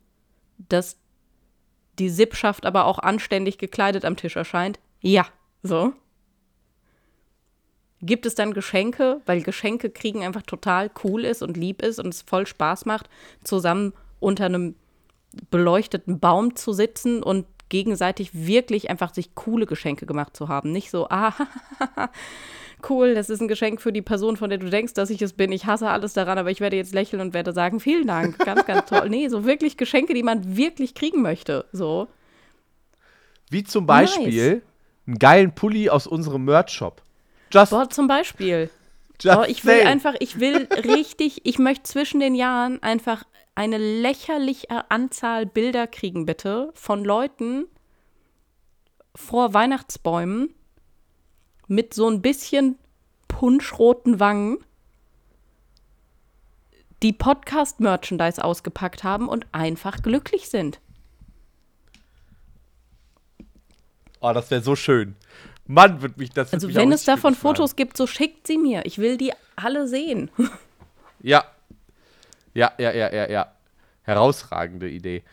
dass 0.57 0.97
die 1.99 2.09
Sippschaft 2.09 2.65
aber 2.65 2.85
auch 2.85 2.99
anständig 2.99 3.57
gekleidet 3.57 4.03
am 4.03 4.17
Tisch 4.17 4.35
erscheint? 4.35 4.79
Ja. 4.99 5.27
So. 5.63 5.93
Gibt 8.01 8.25
es 8.25 8.35
dann 8.35 8.53
Geschenke, 8.53 9.21
weil 9.25 9.41
Geschenke 9.41 9.89
kriegen 9.89 10.23
einfach 10.23 10.43
total 10.43 10.91
cool 11.03 11.23
ist 11.23 11.41
und 11.41 11.55
lieb 11.55 11.81
ist 11.81 11.99
und 11.99 12.09
es 12.09 12.23
voll 12.23 12.45
Spaß 12.45 12.85
macht, 12.85 13.09
zusammen 13.43 13.93
unter 14.19 14.45
einem 14.45 14.75
beleuchteten 15.49 16.19
Baum 16.19 16.55
zu 16.55 16.73
sitzen 16.73 17.23
und 17.23 17.45
gegenseitig 17.69 18.31
wirklich 18.33 18.89
einfach 18.89 19.13
sich 19.13 19.35
coole 19.35 19.65
Geschenke 19.65 20.05
gemacht 20.05 20.35
zu 20.35 20.47
haben. 20.47 20.71
Nicht 20.71 20.89
so, 20.89 21.07
ah, 21.09 21.33
cool, 22.89 23.13
das 23.15 23.29
ist 23.29 23.41
ein 23.41 23.47
Geschenk 23.47 23.81
für 23.81 23.91
die 23.91 24.01
Person, 24.01 24.37
von 24.37 24.49
der 24.49 24.59
du 24.59 24.69
denkst, 24.69 24.93
dass 24.93 25.09
ich 25.09 25.21
es 25.21 25.33
bin. 25.33 25.51
Ich 25.51 25.65
hasse 25.65 25.89
alles 25.89 26.13
daran, 26.13 26.37
aber 26.37 26.51
ich 26.51 26.61
werde 26.61 26.75
jetzt 26.77 26.93
lächeln 26.93 27.21
und 27.21 27.33
werde 27.33 27.51
sagen, 27.53 27.79
vielen 27.79 28.07
Dank, 28.07 28.37
ganz, 28.39 28.65
ganz 28.65 28.89
toll. 28.89 29.09
Nee, 29.09 29.27
so 29.27 29.45
wirklich 29.45 29.77
Geschenke, 29.77 30.13
die 30.13 30.23
man 30.23 30.55
wirklich 30.57 30.93
kriegen 30.93 31.21
möchte. 31.21 31.65
So. 31.71 32.07
Wie 33.49 33.63
zum 33.63 33.85
Beispiel 33.85 34.61
einen 35.05 35.19
geilen 35.19 35.53
Pulli 35.53 35.89
aus 35.89 36.07
unserem 36.07 36.45
Merch-Shop. 36.45 37.01
Just, 37.51 37.71
Boah, 37.71 37.89
zum 37.89 38.07
Beispiel. 38.07 38.69
just 39.21 39.37
Oh, 39.37 39.43
ich 39.47 39.65
will 39.65 39.75
saying. 39.75 39.87
einfach, 39.87 40.15
ich 40.19 40.39
will 40.39 40.67
richtig, 40.71 41.41
ich 41.45 41.59
möchte 41.59 41.83
zwischen 41.83 42.19
den 42.19 42.35
Jahren 42.35 42.81
einfach 42.83 43.23
eine 43.57 43.79
lächerliche 43.79 44.91
Anzahl 44.91 45.47
Bilder 45.47 45.87
kriegen, 45.87 46.27
bitte, 46.27 46.69
von 46.75 47.03
Leuten 47.03 47.65
vor 49.15 49.55
Weihnachtsbäumen 49.55 50.53
mit 51.67 51.95
so 51.95 52.07
ein 52.07 52.21
bisschen 52.21 52.77
punschroten 53.27 54.19
Wangen, 54.19 54.59
die 57.01 57.13
Podcast-Merchandise 57.13 58.43
ausgepackt 58.43 59.03
haben 59.03 59.27
und 59.27 59.47
einfach 59.53 60.03
glücklich 60.03 60.49
sind. 60.49 60.79
Oh, 64.19 64.33
das 64.33 64.51
wäre 64.51 64.61
so 64.61 64.75
schön. 64.75 65.15
Mann, 65.65 66.03
wird 66.03 66.17
mich 66.17 66.29
das. 66.29 66.53
Also 66.53 66.67
mich 66.67 66.75
wenn 66.75 66.91
es 66.91 67.05
davon. 67.05 67.33
Fotos 67.33 67.75
gibt, 67.75 67.97
so 67.97 68.05
schickt 68.05 68.45
sie 68.45 68.59
mir. 68.59 68.85
Ich 68.85 68.99
will 68.99 69.17
die 69.17 69.33
alle 69.55 69.87
sehen. 69.87 70.29
Ja. 71.19 71.45
Ja, 72.57 72.71
ja, 72.79 72.91
ja, 72.91 73.13
ja, 73.13 73.29
ja. 73.29 73.51
Herausragende 74.01 74.89
Idee. 74.89 75.23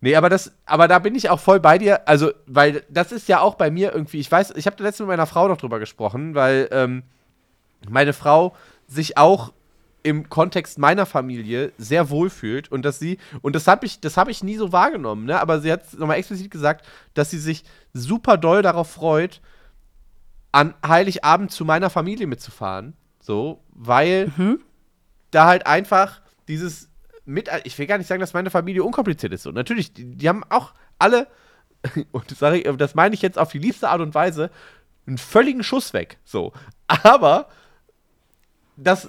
Nee, 0.00 0.16
aber 0.16 0.28
das, 0.28 0.52
aber 0.64 0.88
da 0.88 0.98
bin 0.98 1.14
ich 1.14 1.30
auch 1.30 1.38
voll 1.38 1.60
bei 1.60 1.78
dir. 1.78 2.08
Also, 2.08 2.32
weil 2.46 2.82
das 2.88 3.12
ist 3.12 3.28
ja 3.28 3.38
auch 3.38 3.54
bei 3.54 3.70
mir 3.70 3.92
irgendwie, 3.94 4.18
ich 4.18 4.30
weiß, 4.30 4.50
ich 4.56 4.66
habe 4.66 4.74
da 4.74 4.82
letztens 4.82 5.06
mit 5.06 5.16
meiner 5.16 5.28
Frau 5.28 5.46
noch 5.46 5.58
drüber 5.58 5.78
gesprochen, 5.78 6.34
weil 6.34 6.68
ähm, 6.72 7.04
meine 7.88 8.12
Frau 8.12 8.56
sich 8.88 9.16
auch 9.16 9.52
im 10.02 10.28
Kontext 10.28 10.76
meiner 10.76 11.06
Familie 11.06 11.70
sehr 11.78 12.10
wohl 12.10 12.30
fühlt 12.30 12.72
und 12.72 12.84
dass 12.84 12.98
sie, 12.98 13.18
und 13.42 13.54
das 13.54 13.68
habe 13.68 13.86
ich, 13.86 14.00
das 14.00 14.16
habe 14.16 14.32
ich 14.32 14.42
nie 14.42 14.56
so 14.56 14.72
wahrgenommen, 14.72 15.24
ne? 15.24 15.40
Aber 15.40 15.60
sie 15.60 15.70
hat 15.70 15.94
nochmal 15.94 16.18
explizit 16.18 16.50
gesagt, 16.50 16.84
dass 17.14 17.30
sie 17.30 17.38
sich 17.38 17.62
super 17.92 18.38
doll 18.38 18.62
darauf 18.62 18.90
freut, 18.90 19.40
an 20.50 20.74
Heiligabend 20.84 21.52
zu 21.52 21.64
meiner 21.64 21.90
Familie 21.90 22.26
mitzufahren. 22.26 22.94
So, 23.20 23.62
weil 23.70 24.32
da 25.30 25.46
halt 25.46 25.66
einfach 25.68 26.22
dieses 26.48 26.90
mit, 27.24 27.50
ich 27.64 27.76
will 27.78 27.86
gar 27.86 27.98
nicht 27.98 28.06
sagen, 28.06 28.20
dass 28.20 28.34
meine 28.34 28.50
Familie 28.50 28.84
unkompliziert 28.84 29.32
ist. 29.32 29.46
Und 29.46 29.54
natürlich, 29.54 29.92
die, 29.92 30.04
die 30.16 30.28
haben 30.28 30.44
auch 30.48 30.72
alle, 30.98 31.26
und 32.12 32.40
das, 32.40 32.54
ich, 32.54 32.64
das 32.76 32.94
meine 32.94 33.14
ich 33.14 33.22
jetzt 33.22 33.38
auf 33.38 33.50
die 33.50 33.58
liebste 33.58 33.88
Art 33.88 34.00
und 34.00 34.14
Weise, 34.14 34.50
einen 35.06 35.18
völligen 35.18 35.62
Schuss 35.62 35.92
weg. 35.92 36.18
So. 36.24 36.52
Aber 36.86 37.48
das 38.76 39.08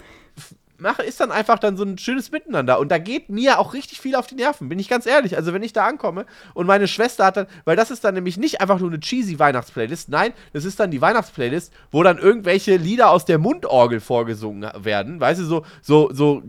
mache 0.80 1.04
ist 1.04 1.20
dann 1.20 1.32
einfach 1.32 1.60
dann 1.60 1.76
so 1.76 1.84
ein 1.84 1.98
schönes 1.98 2.32
Miteinander 2.32 2.80
und 2.80 2.90
da 2.90 3.00
geht 3.00 3.30
mir 3.30 3.58
auch 3.58 3.74
richtig 3.74 4.00
viel 4.00 4.16
auf 4.16 4.28
die 4.28 4.36
Nerven, 4.36 4.70
bin 4.70 4.78
ich 4.78 4.90
ganz 4.90 5.08
ehrlich. 5.08 5.36
Also 5.36 5.52
wenn 5.52 5.64
ich 5.64 5.74
da 5.74 5.88
ankomme 5.88 6.28
und 6.54 6.68
meine 6.68 6.88
Schwester 6.88 7.26
hat 7.26 7.38
dann, 7.38 7.48
weil 7.66 7.76
das 7.76 7.90
ist 7.90 8.04
dann 8.04 8.14
nämlich 8.14 8.38
nicht 8.38 8.62
einfach 8.62 8.80
nur 8.80 8.90
eine 8.90 9.00
cheesy 9.00 9.40
Weihnachtsplaylist, 9.40 10.10
nein, 10.10 10.34
das 10.54 10.66
ist 10.66 10.80
dann 10.80 10.92
die 10.92 11.02
Weihnachtsplaylist, 11.02 11.74
wo 11.92 12.04
dann 12.04 12.20
irgendwelche 12.20 12.78
Lieder 12.78 13.10
aus 13.10 13.26
der 13.26 13.40
Mundorgel 13.40 14.00
vorgesungen 14.00 14.70
werden, 14.78 15.20
weißt 15.20 15.42
du, 15.42 15.46
so 15.46 15.66
so 15.82 16.10
so 16.14 16.44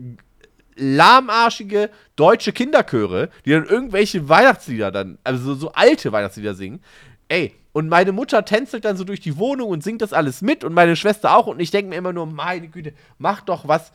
lahmarschige 0.79 1.89
deutsche 2.15 2.51
Kinderchöre, 2.53 3.29
die 3.45 3.51
dann 3.51 3.65
irgendwelche 3.65 4.27
Weihnachtslieder 4.29 4.91
dann, 4.91 5.17
also 5.23 5.43
so, 5.43 5.55
so 5.55 5.71
alte 5.73 6.11
Weihnachtslieder 6.11 6.53
singen. 6.55 6.81
Ey, 7.27 7.53
und 7.73 7.87
meine 7.89 8.11
Mutter 8.11 8.43
tänzelt 8.45 8.85
dann 8.85 8.97
so 8.97 9.03
durch 9.03 9.19
die 9.19 9.37
Wohnung 9.37 9.69
und 9.69 9.83
singt 9.83 10.01
das 10.01 10.13
alles 10.13 10.41
mit 10.41 10.63
und 10.63 10.73
meine 10.73 10.95
Schwester 10.95 11.35
auch 11.35 11.47
und 11.47 11.59
ich 11.59 11.71
denke 11.71 11.89
mir 11.89 11.95
immer 11.97 12.13
nur, 12.13 12.25
meine 12.25 12.67
Güte, 12.67 12.93
mach 13.19 13.41
doch 13.41 13.67
was, 13.67 13.91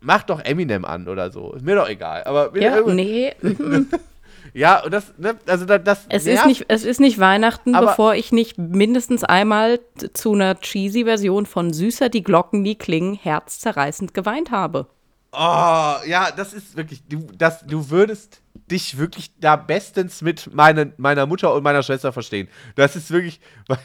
mach 0.00 0.22
doch 0.24 0.40
Eminem 0.44 0.84
an 0.84 1.08
oder 1.08 1.30
so. 1.30 1.54
Ist 1.54 1.64
mir 1.64 1.74
doch 1.76 1.88
egal. 1.88 2.24
Aber 2.24 2.56
Ja, 2.58 2.80
nee. 2.82 3.32
mhm. 3.40 3.88
Ja, 4.54 4.82
und 4.82 4.92
das, 4.94 5.12
ne, 5.18 5.36
also 5.46 5.66
das, 5.66 5.82
das 5.84 6.06
Es 6.08 6.24
nervt. 6.24 6.40
ist, 6.40 6.46
nicht, 6.46 6.64
es 6.68 6.84
ist 6.84 7.00
nicht 7.00 7.18
Weihnachten, 7.18 7.74
Aber- 7.74 7.88
bevor 7.88 8.14
ich 8.14 8.32
nicht 8.32 8.56
mindestens 8.56 9.22
einmal 9.22 9.78
zu 10.14 10.32
einer 10.32 10.58
cheesy 10.58 11.04
Version 11.04 11.44
von 11.44 11.72
Süßer 11.72 12.08
die 12.08 12.22
Glocken, 12.22 12.64
die 12.64 12.76
klingen, 12.76 13.14
herzzerreißend 13.14 14.14
geweint 14.14 14.50
habe. 14.50 14.86
Oh, 15.32 15.96
ja, 16.06 16.30
das 16.34 16.54
ist 16.54 16.76
wirklich, 16.76 17.02
du, 17.06 17.26
das, 17.36 17.66
du 17.66 17.90
würdest 17.90 18.40
dich 18.70 18.96
wirklich 18.96 19.30
da 19.38 19.56
bestens 19.56 20.22
mit 20.22 20.52
meine, 20.54 20.92
meiner 20.96 21.26
Mutter 21.26 21.54
und 21.54 21.62
meiner 21.62 21.82
Schwester 21.82 22.12
verstehen. 22.12 22.48
Das 22.76 22.96
ist 22.96 23.10
wirklich. 23.10 23.40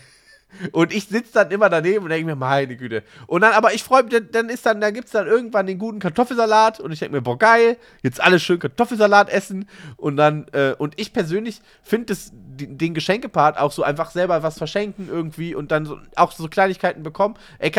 Und 0.71 0.93
ich 0.93 1.07
sitze 1.07 1.33
dann 1.33 1.49
immer 1.49 1.67
daneben 1.67 2.03
und 2.03 2.11
denke 2.11 2.27
mir, 2.27 2.35
meine 2.35 2.77
Güte. 2.77 3.01
Und 3.25 3.41
dann, 3.41 3.53
aber 3.53 3.73
ich 3.73 3.83
freue 3.83 4.03
mich, 4.03 4.13
dann, 4.31 4.49
ist 4.49 4.63
dann, 4.65 4.81
da 4.81 4.91
gibt 4.91 5.05
es 5.07 5.11
dann 5.11 5.25
irgendwann 5.25 5.65
den 5.65 5.79
guten 5.79 5.97
Kartoffelsalat 5.97 6.79
und 6.79 6.91
ich 6.91 6.99
denke 6.99 7.15
mir, 7.15 7.23
boah, 7.23 7.39
geil, 7.39 7.77
jetzt 8.03 8.21
alle 8.21 8.39
schön 8.39 8.59
Kartoffelsalat 8.59 9.29
essen. 9.29 9.67
Und 9.97 10.15
dann, 10.17 10.45
äh, 10.51 10.75
und 10.77 10.99
ich 10.99 11.11
persönlich 11.11 11.61
finde 11.81 12.13
es, 12.13 12.31
den, 12.55 12.93
Geschenkepart 12.93 13.57
auch 13.57 13.71
so 13.71 13.83
einfach 13.83 14.11
selber 14.11 14.43
was 14.43 14.57
verschenken 14.57 15.07
irgendwie 15.09 15.55
und 15.55 15.71
dann 15.71 15.85
so, 15.85 15.97
auch 16.15 16.31
so 16.31 16.47
Kleinigkeiten 16.47 17.03
bekommen. 17.03 17.35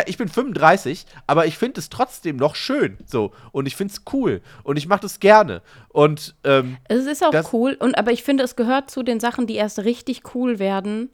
Ich 0.06 0.16
bin 0.16 0.28
35, 0.28 1.06
aber 1.26 1.46
ich 1.46 1.56
finde 1.58 1.80
es 1.80 1.88
trotzdem 1.88 2.36
noch 2.36 2.54
schön. 2.54 2.98
So. 3.06 3.32
Und 3.52 3.66
ich 3.66 3.76
finde 3.76 3.92
es 3.94 4.02
cool. 4.12 4.40
Und 4.62 4.76
ich 4.76 4.86
mache 4.88 5.00
das 5.00 5.20
gerne. 5.20 5.62
Und, 5.88 6.34
ähm, 6.44 6.76
Es 6.88 7.06
ist 7.06 7.24
auch 7.24 7.52
cool, 7.52 7.76
und, 7.78 7.96
aber 7.96 8.12
ich 8.12 8.22
finde, 8.22 8.44
es 8.44 8.56
gehört 8.56 8.90
zu 8.90 9.02
den 9.02 9.20
Sachen, 9.20 9.46
die 9.46 9.54
erst 9.54 9.78
richtig 9.80 10.34
cool 10.34 10.58
werden, 10.58 11.10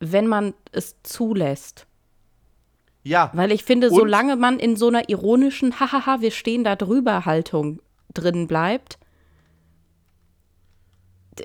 wenn 0.00 0.26
man 0.26 0.54
es 0.72 0.96
zulässt. 1.02 1.86
ja. 3.02 3.30
Weil 3.32 3.52
ich 3.52 3.64
finde, 3.64 3.88
Und- 3.90 3.96
solange 3.96 4.36
man 4.36 4.58
in 4.58 4.76
so 4.76 4.88
einer 4.88 5.08
ironischen 5.08 5.80
Hahaha, 5.80 6.20
wir 6.20 6.30
stehen 6.30 6.62
da 6.64 6.76
drüber 6.76 7.24
Haltung 7.24 7.80
drin 8.12 8.46
bleibt, 8.46 8.98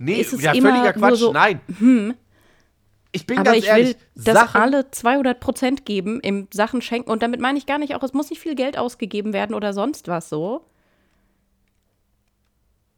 Nee, 0.01 0.15
ist 0.15 0.33
es 0.33 0.41
ja, 0.41 0.53
immer 0.53 0.69
völliger 0.69 0.97
nur 0.97 1.09
Quatsch. 1.09 1.19
so, 1.19 1.31
Nein. 1.31 1.61
Ich 3.15 3.27
bin 3.27 3.37
aber 3.37 3.51
ganz 3.51 3.57
ich 3.59 3.67
ehrlich, 3.67 3.95
will, 4.15 4.23
dass 4.23 4.35
Sachen, 4.35 4.61
alle 4.61 4.89
200 4.89 5.39
Prozent 5.39 5.85
geben 5.85 6.19
im 6.19 6.47
Sachen 6.51 6.81
schenken. 6.81 7.11
Und 7.11 7.21
damit 7.21 7.39
meine 7.39 7.59
ich 7.59 7.67
gar 7.67 7.77
nicht 7.77 7.95
auch, 7.95 8.03
es 8.03 8.13
muss 8.13 8.31
nicht 8.31 8.41
viel 8.41 8.55
Geld 8.55 8.77
ausgegeben 8.77 9.33
werden 9.33 9.53
oder 9.55 9.71
sonst 9.71 10.07
was 10.07 10.29
so. 10.29 10.65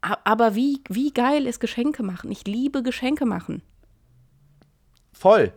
Aber 0.00 0.54
wie, 0.54 0.80
wie 0.88 1.12
geil 1.12 1.46
ist 1.46 1.60
Geschenke 1.60 2.02
machen? 2.02 2.30
Ich 2.30 2.46
liebe 2.46 2.82
Geschenke 2.82 3.26
machen. 3.26 3.62
Voll. 5.12 5.52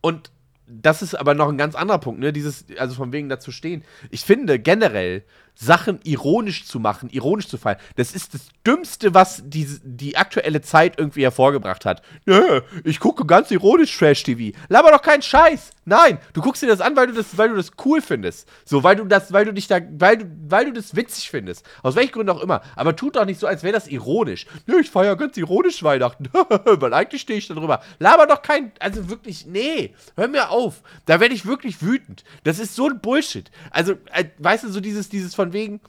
Und 0.00 0.30
das 0.66 1.00
ist 1.00 1.14
aber 1.14 1.34
noch 1.34 1.48
ein 1.48 1.58
ganz 1.58 1.74
anderer 1.74 1.98
Punkt, 1.98 2.20
ne? 2.20 2.32
Dieses, 2.32 2.66
also 2.76 2.94
von 2.94 3.12
wegen 3.12 3.28
dazu 3.28 3.52
stehen. 3.52 3.84
Ich 4.10 4.22
finde 4.22 4.58
generell, 4.58 5.24
Sachen 5.56 6.00
ironisch 6.04 6.66
zu 6.66 6.78
machen, 6.78 7.08
ironisch 7.10 7.48
zu 7.48 7.58
feiern, 7.58 7.78
das 7.96 8.12
ist 8.12 8.34
das 8.34 8.48
Dümmste, 8.66 9.14
was 9.14 9.42
die, 9.44 9.66
die 9.82 10.16
aktuelle 10.16 10.60
Zeit 10.60 10.98
irgendwie 10.98 11.22
hervorgebracht 11.22 11.84
hat. 11.84 12.02
Nö, 12.26 12.60
ich 12.84 13.00
gucke 13.00 13.24
ganz 13.24 13.50
ironisch 13.50 13.96
Trash-TV. 13.96 14.56
Laber 14.68 14.90
doch 14.90 15.02
keinen 15.02 15.22
Scheiß. 15.22 15.70
Nein, 15.84 16.18
du 16.32 16.42
guckst 16.42 16.62
dir 16.62 16.66
das 16.66 16.80
an, 16.80 16.96
weil 16.96 17.06
du 17.06 17.12
das, 17.12 17.38
weil 17.38 17.48
du 17.48 17.54
das 17.54 17.70
cool 17.84 18.02
findest. 18.02 18.48
So, 18.64 18.82
weil 18.82 18.96
du 18.96 19.04
das, 19.04 19.32
weil 19.32 19.44
du 19.44 19.54
dich 19.54 19.68
da, 19.68 19.78
weil 19.98 20.18
du, 20.18 20.24
weil 20.48 20.64
du 20.64 20.72
das 20.72 20.96
witzig 20.96 21.30
findest. 21.30 21.64
Aus 21.82 21.94
welchen 21.94 22.12
Gründen 22.12 22.30
auch 22.30 22.42
immer. 22.42 22.60
Aber 22.74 22.96
tut 22.96 23.14
doch 23.14 23.24
nicht 23.24 23.38
so, 23.38 23.46
als 23.46 23.62
wäre 23.62 23.72
das 23.72 23.86
ironisch. 23.86 24.46
Nö, 24.66 24.80
ich 24.80 24.90
feiere 24.90 25.16
ganz 25.16 25.36
ironisch 25.36 25.82
Weihnachten. 25.84 26.28
weil 26.64 26.92
eigentlich 26.92 27.22
stehe 27.22 27.38
ich 27.38 27.46
da 27.46 27.54
drüber. 27.54 27.82
Laber 28.00 28.26
doch 28.26 28.42
kein, 28.42 28.72
also 28.80 29.08
wirklich, 29.08 29.46
nee, 29.46 29.94
hör 30.16 30.26
mir 30.26 30.50
auf. 30.50 30.82
Da 31.06 31.20
werde 31.20 31.34
ich 31.34 31.46
wirklich 31.46 31.80
wütend. 31.82 32.24
Das 32.42 32.58
ist 32.58 32.74
so 32.74 32.88
ein 32.88 33.00
Bullshit. 33.00 33.52
Also, 33.70 33.92
äh, 34.12 34.24
weißt 34.38 34.64
du, 34.64 34.70
so 34.70 34.80
dieses, 34.80 35.08
dieses 35.08 35.36
von 35.36 35.45
wegen, 35.52 35.80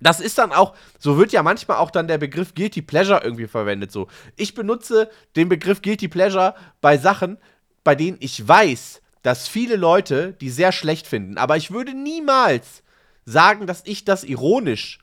das 0.00 0.20
ist 0.20 0.38
dann 0.38 0.52
auch, 0.52 0.74
so 0.98 1.18
wird 1.18 1.32
ja 1.32 1.42
manchmal 1.42 1.78
auch 1.78 1.90
dann 1.90 2.08
der 2.08 2.18
Begriff 2.18 2.54
Guilty 2.54 2.82
Pleasure 2.82 3.22
irgendwie 3.22 3.48
verwendet. 3.48 3.90
So, 3.90 4.08
ich 4.36 4.54
benutze 4.54 5.10
den 5.36 5.48
Begriff 5.48 5.82
Guilty 5.82 6.08
Pleasure 6.08 6.54
bei 6.80 6.98
Sachen, 6.98 7.38
bei 7.84 7.94
denen 7.94 8.18
ich 8.20 8.46
weiß, 8.46 9.02
dass 9.22 9.48
viele 9.48 9.76
Leute 9.76 10.32
die 10.40 10.50
sehr 10.50 10.72
schlecht 10.72 11.06
finden. 11.06 11.38
Aber 11.38 11.56
ich 11.56 11.70
würde 11.70 11.94
niemals 11.94 12.82
sagen, 13.24 13.66
dass 13.66 13.82
ich 13.84 14.04
das 14.04 14.24
ironisch 14.24 15.00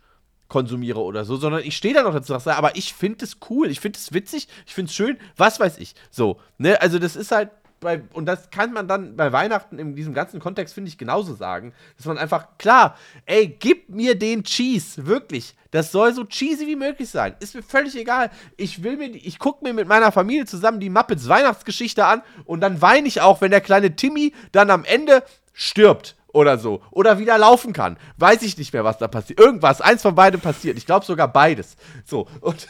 konsumiere 0.48 1.02
oder 1.02 1.26
so, 1.26 1.38
sondern 1.38 1.64
ich 1.64 1.76
stehe 1.76 1.94
da 1.94 2.04
noch 2.04 2.14
dazu, 2.14 2.34
aber 2.34 2.76
ich 2.76 2.94
finde 2.94 3.26
es 3.26 3.38
cool, 3.50 3.70
ich 3.70 3.80
finde 3.80 3.98
es 3.98 4.14
witzig, 4.14 4.48
ich 4.66 4.74
finde 4.74 4.90
es 4.90 4.96
schön, 4.96 5.18
was 5.36 5.60
weiß 5.60 5.80
ich. 5.80 5.96
So, 6.12 6.40
ne, 6.58 6.80
also 6.82 7.00
das 7.00 7.16
ist 7.16 7.32
halt 7.32 7.50
bei, 7.80 8.02
und 8.14 8.26
das 8.26 8.50
kann 8.50 8.74
man 8.74 8.88
dann 8.88 9.16
bei 9.16 9.32
Weihnachten 9.32 9.80
in 9.80 9.96
diesem 9.96 10.14
ganzen 10.14 10.40
Kontext, 10.40 10.74
finde 10.74 10.90
ich, 10.90 10.98
genauso 10.98 11.36
sagen, 11.36 11.74
dass 11.98 12.06
man 12.06 12.18
einfach, 12.18 12.58
klar, 12.58 12.98
ey, 13.26 13.48
gib 13.48 13.90
mir 13.90 14.18
den 14.18 14.44
Cheese, 14.44 15.06
wirklich. 15.06 15.56
Das 15.72 15.92
soll 15.92 16.14
so 16.14 16.24
cheesy 16.24 16.68
wie 16.68 16.76
möglich 16.76 17.10
sein. 17.10 17.36
Ist 17.40 17.54
mir 17.54 17.64
völlig 17.64 17.96
egal. 17.98 18.32
Ich 18.56 18.82
will 18.84 18.98
mir, 18.98 19.10
ich 19.10 19.40
gucke 19.40 19.64
mir 19.64 19.74
mit 19.74 19.88
meiner 19.88 20.12
Familie 20.12 20.46
zusammen 20.46 20.80
die 20.80 20.90
Muppets 20.90 21.28
Weihnachtsgeschichte 21.28 22.06
an 22.06 22.22
und 22.46 22.62
dann 22.62 22.82
weine 22.82 23.08
ich 23.08 23.22
auch, 23.22 23.42
wenn 23.42 23.52
der 23.52 23.62
kleine 23.62 23.96
Timmy 23.96 24.34
dann 24.52 24.70
am 24.70 24.86
Ende 24.86 25.24
stirbt 25.54 26.16
oder 26.36 26.58
so. 26.58 26.82
Oder 26.92 27.18
wieder 27.18 27.38
laufen 27.38 27.74
kann. 27.74 27.98
Weiß 28.18 28.42
ich 28.44 28.58
nicht 28.58 28.74
mehr, 28.74 28.84
was 28.84 28.98
da 28.98 29.08
passiert. 29.08 29.40
Irgendwas, 29.40 29.82
eins 29.82 30.02
von 30.02 30.16
beidem 30.16 30.42
passiert. 30.42 30.78
Ich 30.78 30.86
glaube 30.86 31.06
sogar 31.06 31.32
beides. 31.32 31.78
So, 32.06 32.28
und 32.42 32.68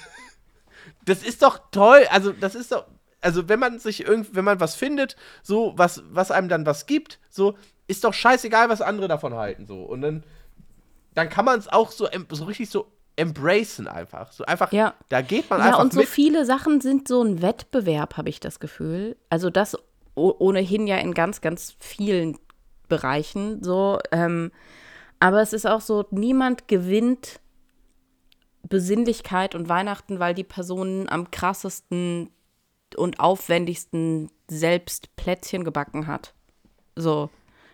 das 1.06 1.24
ist 1.24 1.42
doch 1.42 1.60
toll. 1.72 2.06
Also, 2.10 2.32
das 2.32 2.56
ist 2.56 2.72
doch. 2.72 2.86
Also, 3.26 3.50
wenn 3.50 3.60
man 3.60 3.80
sich 3.80 4.06
irgend, 4.06 4.36
wenn 4.36 4.46
man 4.46 4.60
was 4.60 4.76
findet, 4.76 5.16
so, 5.44 5.74
was, 5.76 6.04
was 6.10 6.32
einem 6.32 6.48
dann 6.48 6.66
was 6.66 6.86
gibt, 6.86 7.20
so, 7.30 7.56
ist 7.88 8.04
doch 8.04 8.14
scheißegal, 8.14 8.70
was 8.70 8.82
andere 8.82 9.08
davon 9.08 9.34
halten. 9.34 9.66
So. 9.68 9.84
Und 9.84 10.02
dann, 10.02 10.24
dann 11.14 11.30
kann 11.30 11.46
man 11.46 11.60
es 11.60 11.68
auch 11.68 11.92
so, 11.92 12.08
so 12.32 12.44
richtig 12.46 12.70
so 12.70 12.88
embracen 13.18 13.88
einfach. 13.88 14.32
So 14.32 14.46
einfach, 14.46 14.72
Ja. 14.72 14.94
da 15.10 15.22
geht 15.22 15.50
man 15.50 15.60
Ja, 15.60 15.66
einfach 15.68 15.80
und 15.80 15.94
so 15.94 16.00
mit. 16.00 16.10
viele 16.10 16.46
Sachen 16.46 16.82
sind 16.82 17.08
so 17.08 17.22
ein 17.24 17.42
Wettbewerb, 17.42 18.18
habe 18.18 18.30
ich 18.30 18.40
das 18.40 18.60
Gefühl. 18.60 19.16
Also 19.30 19.50
das 19.50 19.78
ohnehin 20.16 20.88
ja 20.88 20.98
in 20.98 21.14
ganz, 21.14 21.42
ganz 21.42 21.76
vielen 21.80 22.38
Bereichen 22.88 23.64
so. 23.64 24.00
Ähm, 24.12 24.52
aber 25.20 25.42
es 25.42 25.54
ist 25.54 25.66
auch 25.66 25.82
so, 25.82 26.06
niemand 26.12 26.68
gewinnt 26.68 27.40
Besinnlichkeit 28.64 29.56
und 29.56 29.70
Weihnachten, 29.70 30.20
weil 30.20 30.34
die 30.34 30.44
Person 30.44 31.08
am 31.10 31.32
krassesten 31.32 32.30
und 32.96 33.20
aufwendigsten 33.20 34.30
selbst 34.48 35.16
Plätzchen 35.16 35.64
gebacken 35.64 36.08
hat. 36.08 36.34
So. 36.96 37.30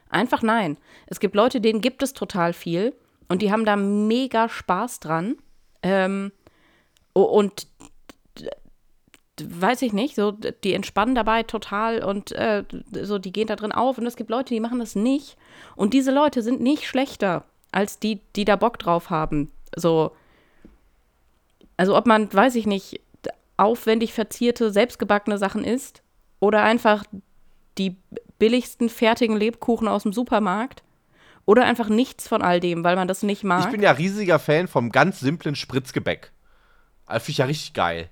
Einfach 0.09 0.41
nein. 0.41 0.78
Es 1.07 1.19
gibt 1.19 1.36
Leute, 1.36 1.61
denen 1.61 1.82
gibt 1.82 2.03
es 2.03 2.13
total 2.13 2.53
viel 2.53 2.93
und 3.30 3.41
die 3.41 3.51
haben 3.51 3.65
da 3.65 3.76
mega 3.76 4.49
Spaß 4.49 4.99
dran. 4.99 5.38
Ähm, 5.84 6.32
und 7.13 7.67
weiß 9.41 9.82
ich 9.82 9.93
nicht, 9.93 10.15
so 10.15 10.32
die 10.32 10.74
entspannen 10.74 11.15
dabei 11.15 11.43
total 11.43 12.03
und 12.03 12.32
äh, 12.34 12.63
so 12.91 13.17
die 13.17 13.32
gehen 13.32 13.47
da 13.47 13.55
drin 13.55 13.72
auf 13.72 13.97
und 13.97 14.05
es 14.05 14.15
gibt 14.15 14.30
Leute, 14.30 14.53
die 14.53 14.59
machen 14.59 14.80
das 14.80 14.95
nicht 14.95 15.36
und 15.76 15.93
diese 15.93 16.11
Leute 16.11 16.41
sind 16.41 16.61
nicht 16.61 16.86
schlechter 16.86 17.45
als 17.72 17.97
die, 17.97 18.22
die 18.36 18.45
da 18.45 18.55
Bock 18.55 18.78
drauf 18.78 19.09
haben. 19.09 19.51
So 19.76 20.11
also 21.82 21.97
ob 21.97 22.05
man, 22.05 22.32
weiß 22.32 22.53
ich 22.53 22.67
nicht, 22.67 23.01
aufwendig 23.62 24.14
verzierte, 24.14 24.72
selbstgebackene 24.72 25.38
Sachen 25.38 25.64
isst 25.64 26.01
oder 26.39 26.64
einfach 26.64 27.03
die 27.78 27.95
billigsten 28.39 28.89
fertigen 28.89 29.38
Lebkuchen 29.38 29.88
aus 29.88 30.03
dem 30.03 30.14
Supermarkt 30.14 30.84
oder 31.45 31.66
einfach 31.66 31.88
nichts 31.88 32.28
von 32.28 32.41
all 32.41 32.59
dem, 32.59 32.84
weil 32.84 32.95
man 32.95 33.07
das 33.07 33.24
nicht 33.24 33.43
mag. 33.43 33.66
Ich 33.66 33.72
bin 33.72 33.82
ja 33.82 33.91
riesiger 33.91 34.39
Fan 34.39 34.68
vom 34.68 34.91
ganz 34.91 35.20
simplen 35.20 35.55
Spritzgebäck. 35.55 36.32
Also 37.05 37.26
finde 37.26 37.32
ich 37.32 37.38
ja 37.38 37.45
richtig 37.45 37.74
geil. 37.74 38.09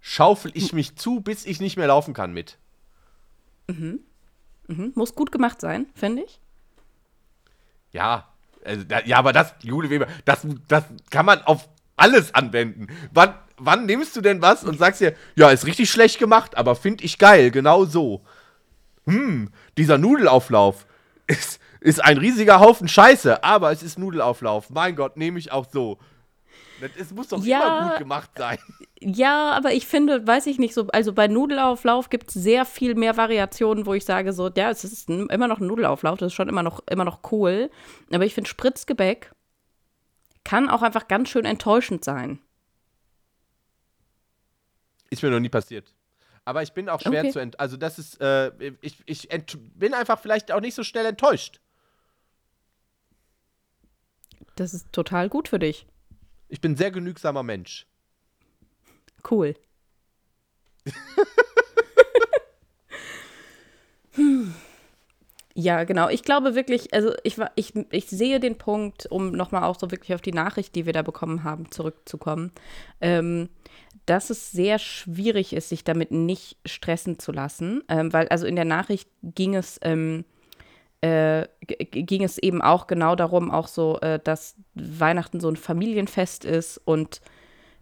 Schaufel 0.00 0.50
ich 0.54 0.72
mich 0.72 0.96
zu, 0.96 1.20
bis 1.20 1.46
ich 1.46 1.60
nicht 1.60 1.76
mehr 1.76 1.86
laufen 1.86 2.14
kann 2.14 2.32
mit. 2.32 2.58
Mhm. 3.68 4.00
Muss 4.94 5.14
gut 5.14 5.30
gemacht 5.32 5.60
sein, 5.60 5.86
finde 5.94 6.22
ich. 6.22 6.40
Ja, 7.92 8.28
also, 8.64 8.84
ja, 9.04 9.18
aber 9.18 9.32
das, 9.32 9.54
Jule 9.62 9.90
Weber, 9.90 10.06
das, 10.24 10.46
das 10.66 10.84
kann 11.10 11.26
man 11.26 11.42
auf 11.42 11.68
alles 11.96 12.34
anwenden. 12.34 12.86
Wann, 13.12 13.34
wann 13.64 13.86
nimmst 13.86 14.16
du 14.16 14.20
denn 14.20 14.42
was 14.42 14.64
und 14.64 14.78
sagst 14.78 15.00
dir, 15.00 15.14
ja, 15.36 15.50
ist 15.50 15.66
richtig 15.66 15.90
schlecht 15.90 16.18
gemacht, 16.18 16.56
aber 16.56 16.74
finde 16.74 17.04
ich 17.04 17.18
geil, 17.18 17.50
genau 17.50 17.84
so. 17.84 18.22
Hm, 19.06 19.50
dieser 19.76 19.98
Nudelauflauf 19.98 20.86
ist, 21.26 21.60
ist 21.80 22.02
ein 22.04 22.18
riesiger 22.18 22.60
Haufen 22.60 22.88
Scheiße, 22.88 23.42
aber 23.42 23.72
es 23.72 23.82
ist 23.82 23.98
Nudelauflauf. 23.98 24.70
Mein 24.70 24.96
Gott, 24.96 25.16
nehme 25.16 25.38
ich 25.38 25.50
auch 25.52 25.66
so. 25.70 25.98
Es 26.98 27.12
muss 27.12 27.28
doch 27.28 27.44
Ja. 27.44 27.60
immer 27.78 27.90
gut 27.90 27.98
gemacht 28.00 28.30
sein. 28.36 28.58
Ja, 29.00 29.52
aber 29.52 29.72
ich 29.72 29.86
finde, 29.86 30.26
weiß 30.26 30.46
ich 30.46 30.58
nicht 30.58 30.74
so, 30.74 30.88
also 30.88 31.12
bei 31.12 31.28
Nudelauflauf 31.28 32.10
gibt 32.10 32.28
es 32.28 32.34
sehr 32.34 32.64
viel 32.64 32.94
mehr 32.96 33.16
Variationen, 33.16 33.86
wo 33.86 33.94
ich 33.94 34.04
sage 34.04 34.32
so, 34.32 34.50
ja, 34.56 34.70
es 34.70 34.82
ist 34.84 35.08
immer 35.08 35.48
noch 35.48 35.60
ein 35.60 35.66
Nudelauflauf, 35.66 36.18
das 36.18 36.28
ist 36.28 36.34
schon 36.34 36.48
immer 36.48 36.62
noch, 36.62 36.80
immer 36.90 37.04
noch 37.04 37.20
cool. 37.30 37.70
Aber 38.12 38.24
ich 38.24 38.34
finde, 38.34 38.50
Spritzgebäck 38.50 39.32
kann 40.44 40.68
auch 40.68 40.82
einfach 40.82 41.06
ganz 41.08 41.28
schön 41.28 41.44
enttäuschend 41.44 42.04
sein. 42.04 42.40
Ist 45.12 45.22
mir 45.22 45.28
noch 45.30 45.40
nie 45.40 45.50
passiert. 45.50 45.92
Aber 46.46 46.62
ich 46.62 46.72
bin 46.72 46.88
auch 46.88 47.00
schwer 47.02 47.20
Okay. 47.20 47.32
zu 47.32 47.38
ent. 47.38 47.60
Also, 47.60 47.76
das 47.76 47.98
ist, 47.98 48.18
äh, 48.20 48.50
ich, 48.80 48.96
ich 49.04 49.28
bin 49.74 49.92
einfach 49.92 50.18
vielleicht 50.18 50.50
auch 50.50 50.60
nicht 50.62 50.74
so 50.74 50.82
schnell 50.82 51.04
enttäuscht. 51.04 51.60
Das 54.56 54.72
ist 54.72 54.90
total 54.90 55.28
gut 55.28 55.48
für 55.48 55.58
dich. 55.58 55.86
Ich 56.48 56.62
bin 56.62 56.72
ein 56.72 56.76
sehr 56.76 56.90
genügsamer 56.90 57.42
Mensch. 57.42 57.86
Cool. 59.30 59.54
Ja, 65.54 65.84
genau. 65.84 66.08
Ich 66.08 66.22
glaube 66.22 66.54
wirklich, 66.54 66.94
also 66.94 67.12
ich, 67.24 67.36
ich, 67.56 67.74
ich 67.90 68.06
sehe 68.08 68.40
den 68.40 68.56
Punkt, 68.56 69.06
um 69.10 69.32
nochmal 69.32 69.64
auch 69.64 69.78
so 69.78 69.90
wirklich 69.90 70.14
auf 70.14 70.22
die 70.22 70.32
Nachricht, 70.32 70.74
die 70.74 70.86
wir 70.86 70.94
da 70.94 71.02
bekommen 71.02 71.44
haben, 71.44 71.70
zurückzukommen, 71.70 72.52
ähm, 73.02 73.50
dass 74.06 74.30
es 74.30 74.50
sehr 74.50 74.78
schwierig 74.78 75.52
ist, 75.52 75.68
sich 75.68 75.84
damit 75.84 76.10
nicht 76.10 76.56
stressen 76.66 77.18
zu 77.18 77.32
lassen, 77.32 77.82
ähm, 77.88 78.12
weil 78.12 78.28
also 78.28 78.46
in 78.46 78.56
der 78.56 78.64
Nachricht 78.64 79.08
ging 79.22 79.54
es, 79.54 79.78
ähm, 79.82 80.24
äh, 81.00 81.46
ging 81.68 82.22
es 82.24 82.38
eben 82.38 82.62
auch 82.62 82.86
genau 82.86 83.14
darum, 83.14 83.50
auch 83.50 83.68
so, 83.68 83.98
äh, 84.00 84.18
dass 84.22 84.56
Weihnachten 84.74 85.40
so 85.40 85.48
ein 85.48 85.56
Familienfest 85.56 86.44
ist 86.44 86.78
und 86.84 87.20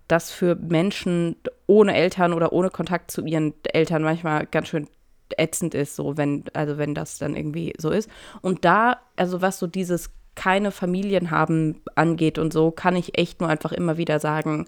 das 0.09 0.31
für 0.31 0.57
Menschen 0.57 1.37
ohne 1.67 1.95
Eltern 1.95 2.33
oder 2.33 2.53
ohne 2.53 2.71
Kontakt 2.71 3.11
zu 3.11 3.25
ihren 3.25 3.55
Eltern 3.73 4.03
manchmal 4.03 4.47
ganz 4.47 4.69
schön 4.69 4.89
ätzend 5.37 5.75
ist, 5.75 5.95
so 5.95 6.17
wenn, 6.17 6.45
also 6.53 6.79
wenn 6.79 6.95
das 6.95 7.19
dann 7.19 7.37
irgendwie 7.37 7.73
so 7.79 7.91
ist. 7.91 8.11
Und 8.43 8.65
da, 8.65 9.01
also 9.17 9.41
was 9.41 9.59
so 9.59 9.67
dieses 9.67 10.11
keine 10.35 10.71
Familien 10.71 11.31
haben 11.31 11.83
angeht 11.95 12.39
und 12.39 12.53
so, 12.53 12.71
kann 12.71 12.97
ich 12.97 13.19
echt 13.19 13.41
nur 13.41 13.49
einfach 13.49 13.73
immer 13.73 13.97
wieder 13.97 14.19
sagen, 14.19 14.67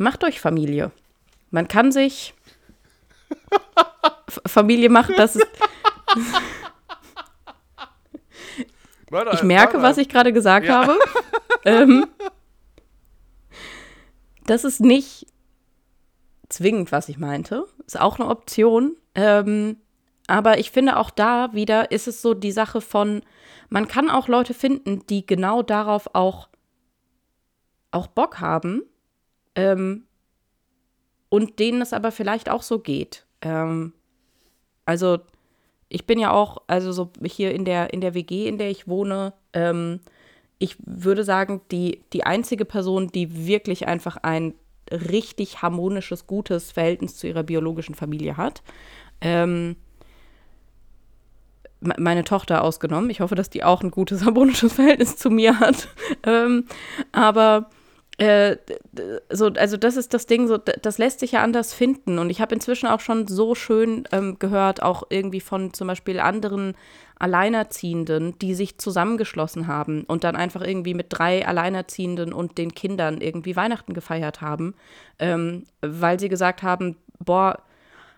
macht 0.00 0.24
euch 0.24 0.40
Familie. 0.40 0.90
Man 1.50 1.68
kann 1.68 1.92
sich 1.92 2.34
Familie 4.46 4.88
machen, 4.88 5.14
das 5.16 5.36
ist. 5.36 5.46
ich 9.32 9.42
merke, 9.42 9.82
was 9.82 9.98
ich 9.98 10.08
gerade 10.08 10.32
gesagt 10.32 10.66
ja. 10.66 10.82
habe. 10.82 10.98
Ähm, 11.66 12.06
das 14.46 14.64
ist 14.64 14.80
nicht 14.80 15.26
zwingend, 16.48 16.90
was 16.90 17.10
ich 17.10 17.18
meinte. 17.18 17.66
Ist 17.84 18.00
auch 18.00 18.18
eine 18.18 18.30
Option. 18.30 18.96
Ähm, 19.14 19.76
aber 20.26 20.58
ich 20.58 20.70
finde 20.70 20.96
auch 20.96 21.10
da 21.10 21.52
wieder 21.52 21.90
ist 21.90 22.08
es 22.08 22.22
so 22.22 22.32
die 22.32 22.52
Sache 22.52 22.80
von, 22.80 23.20
man 23.68 23.88
kann 23.88 24.08
auch 24.08 24.26
Leute 24.26 24.54
finden, 24.54 25.04
die 25.08 25.26
genau 25.26 25.62
darauf 25.62 26.14
auch, 26.14 26.48
auch 27.90 28.06
Bock 28.06 28.40
haben 28.40 28.84
ähm, 29.54 30.04
und 31.28 31.58
denen 31.58 31.82
es 31.82 31.92
aber 31.92 32.12
vielleicht 32.12 32.50
auch 32.50 32.62
so 32.62 32.78
geht. 32.78 33.26
Ähm, 33.42 33.92
also 34.84 35.18
ich 35.88 36.06
bin 36.06 36.18
ja 36.18 36.30
auch, 36.30 36.62
also 36.66 36.92
so 36.92 37.10
hier 37.24 37.52
in 37.54 37.64
der, 37.64 37.92
in 37.92 38.00
der 38.00 38.14
WG, 38.14 38.46
in 38.46 38.58
der 38.58 38.70
ich 38.70 38.88
wohne, 38.88 39.32
ähm, 39.52 40.00
ich 40.58 40.76
würde 40.84 41.24
sagen, 41.24 41.62
die, 41.70 42.02
die 42.12 42.24
einzige 42.24 42.64
Person, 42.64 43.08
die 43.08 43.46
wirklich 43.46 43.88
einfach 43.88 44.18
ein 44.18 44.54
richtig 44.90 45.62
harmonisches, 45.62 46.26
gutes 46.26 46.72
Verhältnis 46.72 47.16
zu 47.16 47.26
ihrer 47.26 47.42
biologischen 47.42 47.94
Familie 47.94 48.36
hat. 48.36 48.62
Ähm, 49.20 49.76
meine 51.80 52.24
Tochter 52.24 52.62
ausgenommen. 52.62 53.10
Ich 53.10 53.20
hoffe, 53.20 53.34
dass 53.34 53.48
die 53.50 53.64
auch 53.64 53.82
ein 53.82 53.90
gutes 53.90 54.24
harmonisches 54.24 54.74
Verhältnis 54.74 55.16
zu 55.16 55.30
mir 55.30 55.58
hat. 55.60 55.88
ähm, 56.24 56.66
aber 57.12 57.70
äh, 58.20 58.58
so, 59.30 59.46
also 59.46 59.78
das 59.78 59.96
ist 59.96 60.12
das 60.12 60.26
Ding, 60.26 60.46
so, 60.46 60.58
das 60.58 60.98
lässt 60.98 61.20
sich 61.20 61.32
ja 61.32 61.42
anders 61.42 61.72
finden. 61.72 62.18
Und 62.18 62.28
ich 62.28 62.42
habe 62.42 62.54
inzwischen 62.54 62.86
auch 62.86 63.00
schon 63.00 63.26
so 63.26 63.54
schön 63.54 64.04
ähm, 64.12 64.38
gehört, 64.38 64.82
auch 64.82 65.04
irgendwie 65.08 65.40
von 65.40 65.72
zum 65.72 65.86
Beispiel 65.86 66.20
anderen 66.20 66.74
Alleinerziehenden, 67.18 68.38
die 68.38 68.54
sich 68.54 68.76
zusammengeschlossen 68.76 69.66
haben 69.66 70.04
und 70.04 70.24
dann 70.24 70.36
einfach 70.36 70.60
irgendwie 70.60 70.92
mit 70.92 71.06
drei 71.08 71.46
Alleinerziehenden 71.48 72.34
und 72.34 72.58
den 72.58 72.74
Kindern 72.74 73.22
irgendwie 73.22 73.56
Weihnachten 73.56 73.94
gefeiert 73.94 74.42
haben, 74.42 74.74
ähm, 75.18 75.64
weil 75.80 76.20
sie 76.20 76.28
gesagt 76.28 76.62
haben, 76.62 76.96
boah, 77.20 77.62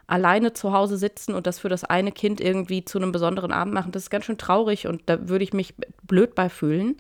alleine 0.09 0.53
zu 0.53 0.73
Hause 0.73 0.97
sitzen 0.97 1.33
und 1.33 1.47
das 1.47 1.61
für 1.61 1.69
das 1.69 1.85
eine 1.85 2.11
Kind 2.11 2.41
irgendwie 2.41 2.85
zu 2.85 2.99
einem 2.99 3.13
besonderen 3.13 3.53
Abend 3.53 3.73
machen, 3.73 3.93
das 3.93 4.05
ist 4.05 4.11
ganz 4.11 4.25
schön 4.25 4.37
traurig 4.37 4.89
und 4.89 5.03
da 5.07 5.29
würde 5.29 5.45
ich 5.45 5.53
mich 5.53 5.75
blöd 6.03 6.35
bei 6.35 6.49
fühlen. 6.49 6.97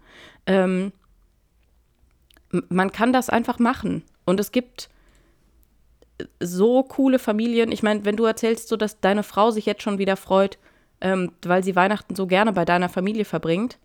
Ähm, 0.46 0.92
man 2.68 2.92
kann 2.92 3.12
das 3.12 3.30
einfach 3.30 3.58
machen. 3.58 4.02
Und 4.24 4.40
es 4.40 4.52
gibt 4.52 4.88
so 6.40 6.82
coole 6.82 7.18
Familien. 7.18 7.72
Ich 7.72 7.82
meine, 7.82 8.04
wenn 8.04 8.16
du 8.16 8.24
erzählst, 8.24 8.68
so 8.68 8.76
dass 8.76 9.00
deine 9.00 9.22
Frau 9.22 9.50
sich 9.50 9.66
jetzt 9.66 9.82
schon 9.82 9.98
wieder 9.98 10.16
freut, 10.16 10.58
ähm, 11.00 11.32
weil 11.44 11.64
sie 11.64 11.76
Weihnachten 11.76 12.14
so 12.14 12.26
gerne 12.26 12.52
bei 12.52 12.64
deiner 12.64 12.88
Familie 12.88 13.24
verbringt, 13.24 13.78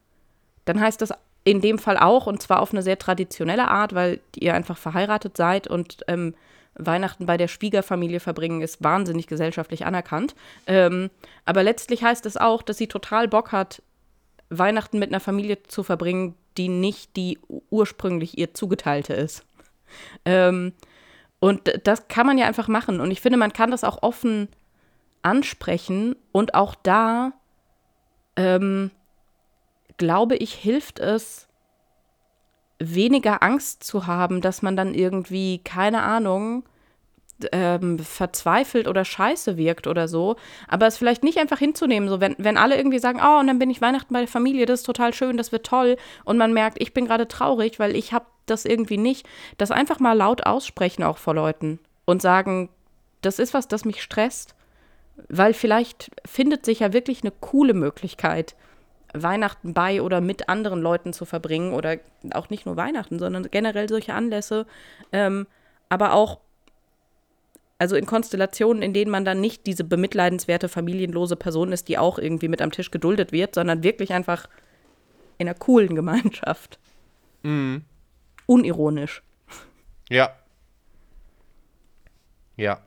dann 0.65 0.79
heißt 0.79 1.01
das 1.01 1.11
in 1.43 1.61
dem 1.61 1.79
Fall 1.79 1.97
auch, 1.97 2.27
und 2.27 2.41
zwar 2.41 2.61
auf 2.61 2.73
eine 2.73 2.81
sehr 2.81 2.99
traditionelle 2.99 3.69
Art, 3.69 3.95
weil 3.95 4.19
ihr 4.35 4.53
einfach 4.53 4.77
verheiratet 4.77 5.37
seid 5.37 5.67
und 5.67 6.03
ähm, 6.07 6.35
Weihnachten 6.75 7.25
bei 7.25 7.37
der 7.37 7.47
Schwiegerfamilie 7.47 8.19
verbringen 8.19 8.61
ist 8.61 8.83
wahnsinnig 8.83 9.27
gesellschaftlich 9.27 9.85
anerkannt. 9.85 10.35
Ähm, 10.67 11.09
aber 11.45 11.63
letztlich 11.63 12.03
heißt 12.03 12.25
es 12.25 12.37
auch, 12.37 12.61
dass 12.61 12.77
sie 12.77 12.87
total 12.87 13.27
Bock 13.27 13.51
hat, 13.51 13.81
Weihnachten 14.49 14.99
mit 14.99 15.09
einer 15.09 15.19
Familie 15.19 15.63
zu 15.63 15.83
verbringen, 15.83 16.35
die 16.57 16.69
nicht 16.69 17.15
die 17.15 17.39
ursprünglich 17.69 18.37
ihr 18.37 18.53
zugeteilte 18.53 19.13
ist. 19.13 19.45
Ähm, 20.25 20.73
und 21.39 21.71
das 21.83 22.07
kann 22.07 22.25
man 22.25 22.37
ja 22.37 22.47
einfach 22.47 22.67
machen. 22.67 22.99
Und 22.99 23.11
ich 23.11 23.21
finde, 23.21 23.37
man 23.37 23.53
kann 23.53 23.71
das 23.71 23.83
auch 23.83 24.01
offen 24.01 24.49
ansprechen. 25.21 26.15
Und 26.31 26.55
auch 26.55 26.75
da, 26.75 27.33
ähm, 28.35 28.91
glaube 29.97 30.35
ich, 30.35 30.53
hilft 30.53 30.99
es, 30.99 31.47
weniger 32.79 33.41
Angst 33.41 33.83
zu 33.83 34.05
haben, 34.07 34.41
dass 34.41 34.61
man 34.61 34.75
dann 34.75 34.93
irgendwie, 34.93 35.59
keine 35.59 36.03
Ahnung, 36.03 36.63
ähm, 37.51 37.99
verzweifelt 37.99 38.87
oder 38.87 39.05
scheiße 39.05 39.57
wirkt 39.57 39.87
oder 39.87 40.07
so. 40.07 40.35
Aber 40.67 40.87
es 40.87 40.97
vielleicht 40.97 41.23
nicht 41.23 41.37
einfach 41.37 41.59
hinzunehmen, 41.59 42.09
so 42.09 42.19
wenn, 42.19 42.35
wenn 42.37 42.57
alle 42.57 42.77
irgendwie 42.77 42.99
sagen, 42.99 43.19
oh, 43.23 43.39
und 43.39 43.47
dann 43.47 43.59
bin 43.59 43.69
ich 43.69 43.81
Weihnachten 43.81 44.13
bei 44.13 44.19
der 44.19 44.27
Familie, 44.27 44.65
das 44.65 44.81
ist 44.81 44.85
total 44.85 45.13
schön, 45.13 45.37
das 45.37 45.51
wird 45.51 45.65
toll. 45.65 45.97
Und 46.25 46.37
man 46.37 46.53
merkt, 46.53 46.81
ich 46.81 46.93
bin 46.93 47.05
gerade 47.05 47.27
traurig, 47.27 47.79
weil 47.79 47.95
ich 47.95 48.13
habe 48.13 48.25
das 48.45 48.65
irgendwie 48.65 48.97
nicht. 48.97 49.27
Das 49.57 49.71
einfach 49.71 49.99
mal 49.99 50.13
laut 50.13 50.45
aussprechen 50.45 51.03
auch 51.03 51.17
vor 51.17 51.35
Leuten 51.35 51.79
und 52.05 52.21
sagen, 52.21 52.69
das 53.21 53.39
ist 53.39 53.53
was, 53.53 53.67
das 53.67 53.85
mich 53.85 54.01
stresst. 54.01 54.55
Weil 55.29 55.53
vielleicht 55.53 56.11
findet 56.25 56.63
sich 56.65 56.79
ja 56.79 56.93
wirklich 56.93 57.23
eine 57.23 57.31
coole 57.31 57.73
Möglichkeit, 57.73 58.55
Weihnachten 59.13 59.73
bei 59.73 60.01
oder 60.01 60.21
mit 60.21 60.49
anderen 60.49 60.81
Leuten 60.81 61.13
zu 61.13 61.25
verbringen 61.25 61.73
oder 61.73 61.97
auch 62.33 62.49
nicht 62.49 62.65
nur 62.65 62.77
Weihnachten, 62.77 63.19
sondern 63.19 63.49
generell 63.49 63.89
solche 63.89 64.13
Anlässe. 64.13 64.65
Ähm, 65.11 65.47
aber 65.89 66.13
auch 66.13 66.39
also 67.79 67.95
in 67.95 68.05
Konstellationen, 68.05 68.81
in 68.81 68.93
denen 68.93 69.11
man 69.11 69.25
dann 69.25 69.39
nicht 69.39 69.65
diese 69.67 69.83
bemitleidenswerte 69.83 70.69
familienlose 70.69 71.35
Person 71.35 71.71
ist, 71.71 71.87
die 71.87 71.97
auch 71.97 72.17
irgendwie 72.17 72.47
mit 72.47 72.61
am 72.61 72.71
Tisch 72.71 72.91
geduldet 72.91 73.31
wird, 73.31 73.55
sondern 73.55 73.83
wirklich 73.83 74.13
einfach 74.13 74.47
in 75.37 75.47
einer 75.47 75.57
coolen 75.57 75.95
Gemeinschaft. 75.95 76.79
Mhm. 77.43 77.83
Unironisch. 78.47 79.21
Ja. 80.09 80.35
Ja. 82.55 82.81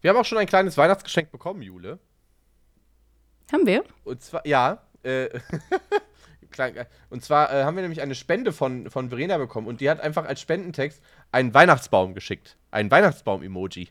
Wir 0.00 0.10
haben 0.10 0.16
auch 0.16 0.24
schon 0.24 0.38
ein 0.38 0.46
kleines 0.46 0.76
Weihnachtsgeschenk 0.76 1.32
bekommen, 1.32 1.62
Jule. 1.62 1.98
Haben 3.50 3.66
wir? 3.66 3.82
Und 4.04 4.22
zwar, 4.22 4.46
ja. 4.46 4.82
Äh, 5.02 5.28
und 7.10 7.24
zwar 7.24 7.52
äh, 7.52 7.64
haben 7.64 7.76
wir 7.76 7.82
nämlich 7.82 8.00
eine 8.00 8.14
Spende 8.14 8.52
von, 8.52 8.90
von 8.90 9.08
Verena 9.08 9.38
bekommen 9.38 9.66
und 9.66 9.80
die 9.80 9.90
hat 9.90 10.00
einfach 10.00 10.26
als 10.26 10.40
Spendentext 10.40 11.02
einen 11.32 11.54
Weihnachtsbaum 11.54 12.14
geschickt. 12.14 12.56
Ein 12.70 12.90
Weihnachtsbaum-Emoji. 12.90 13.88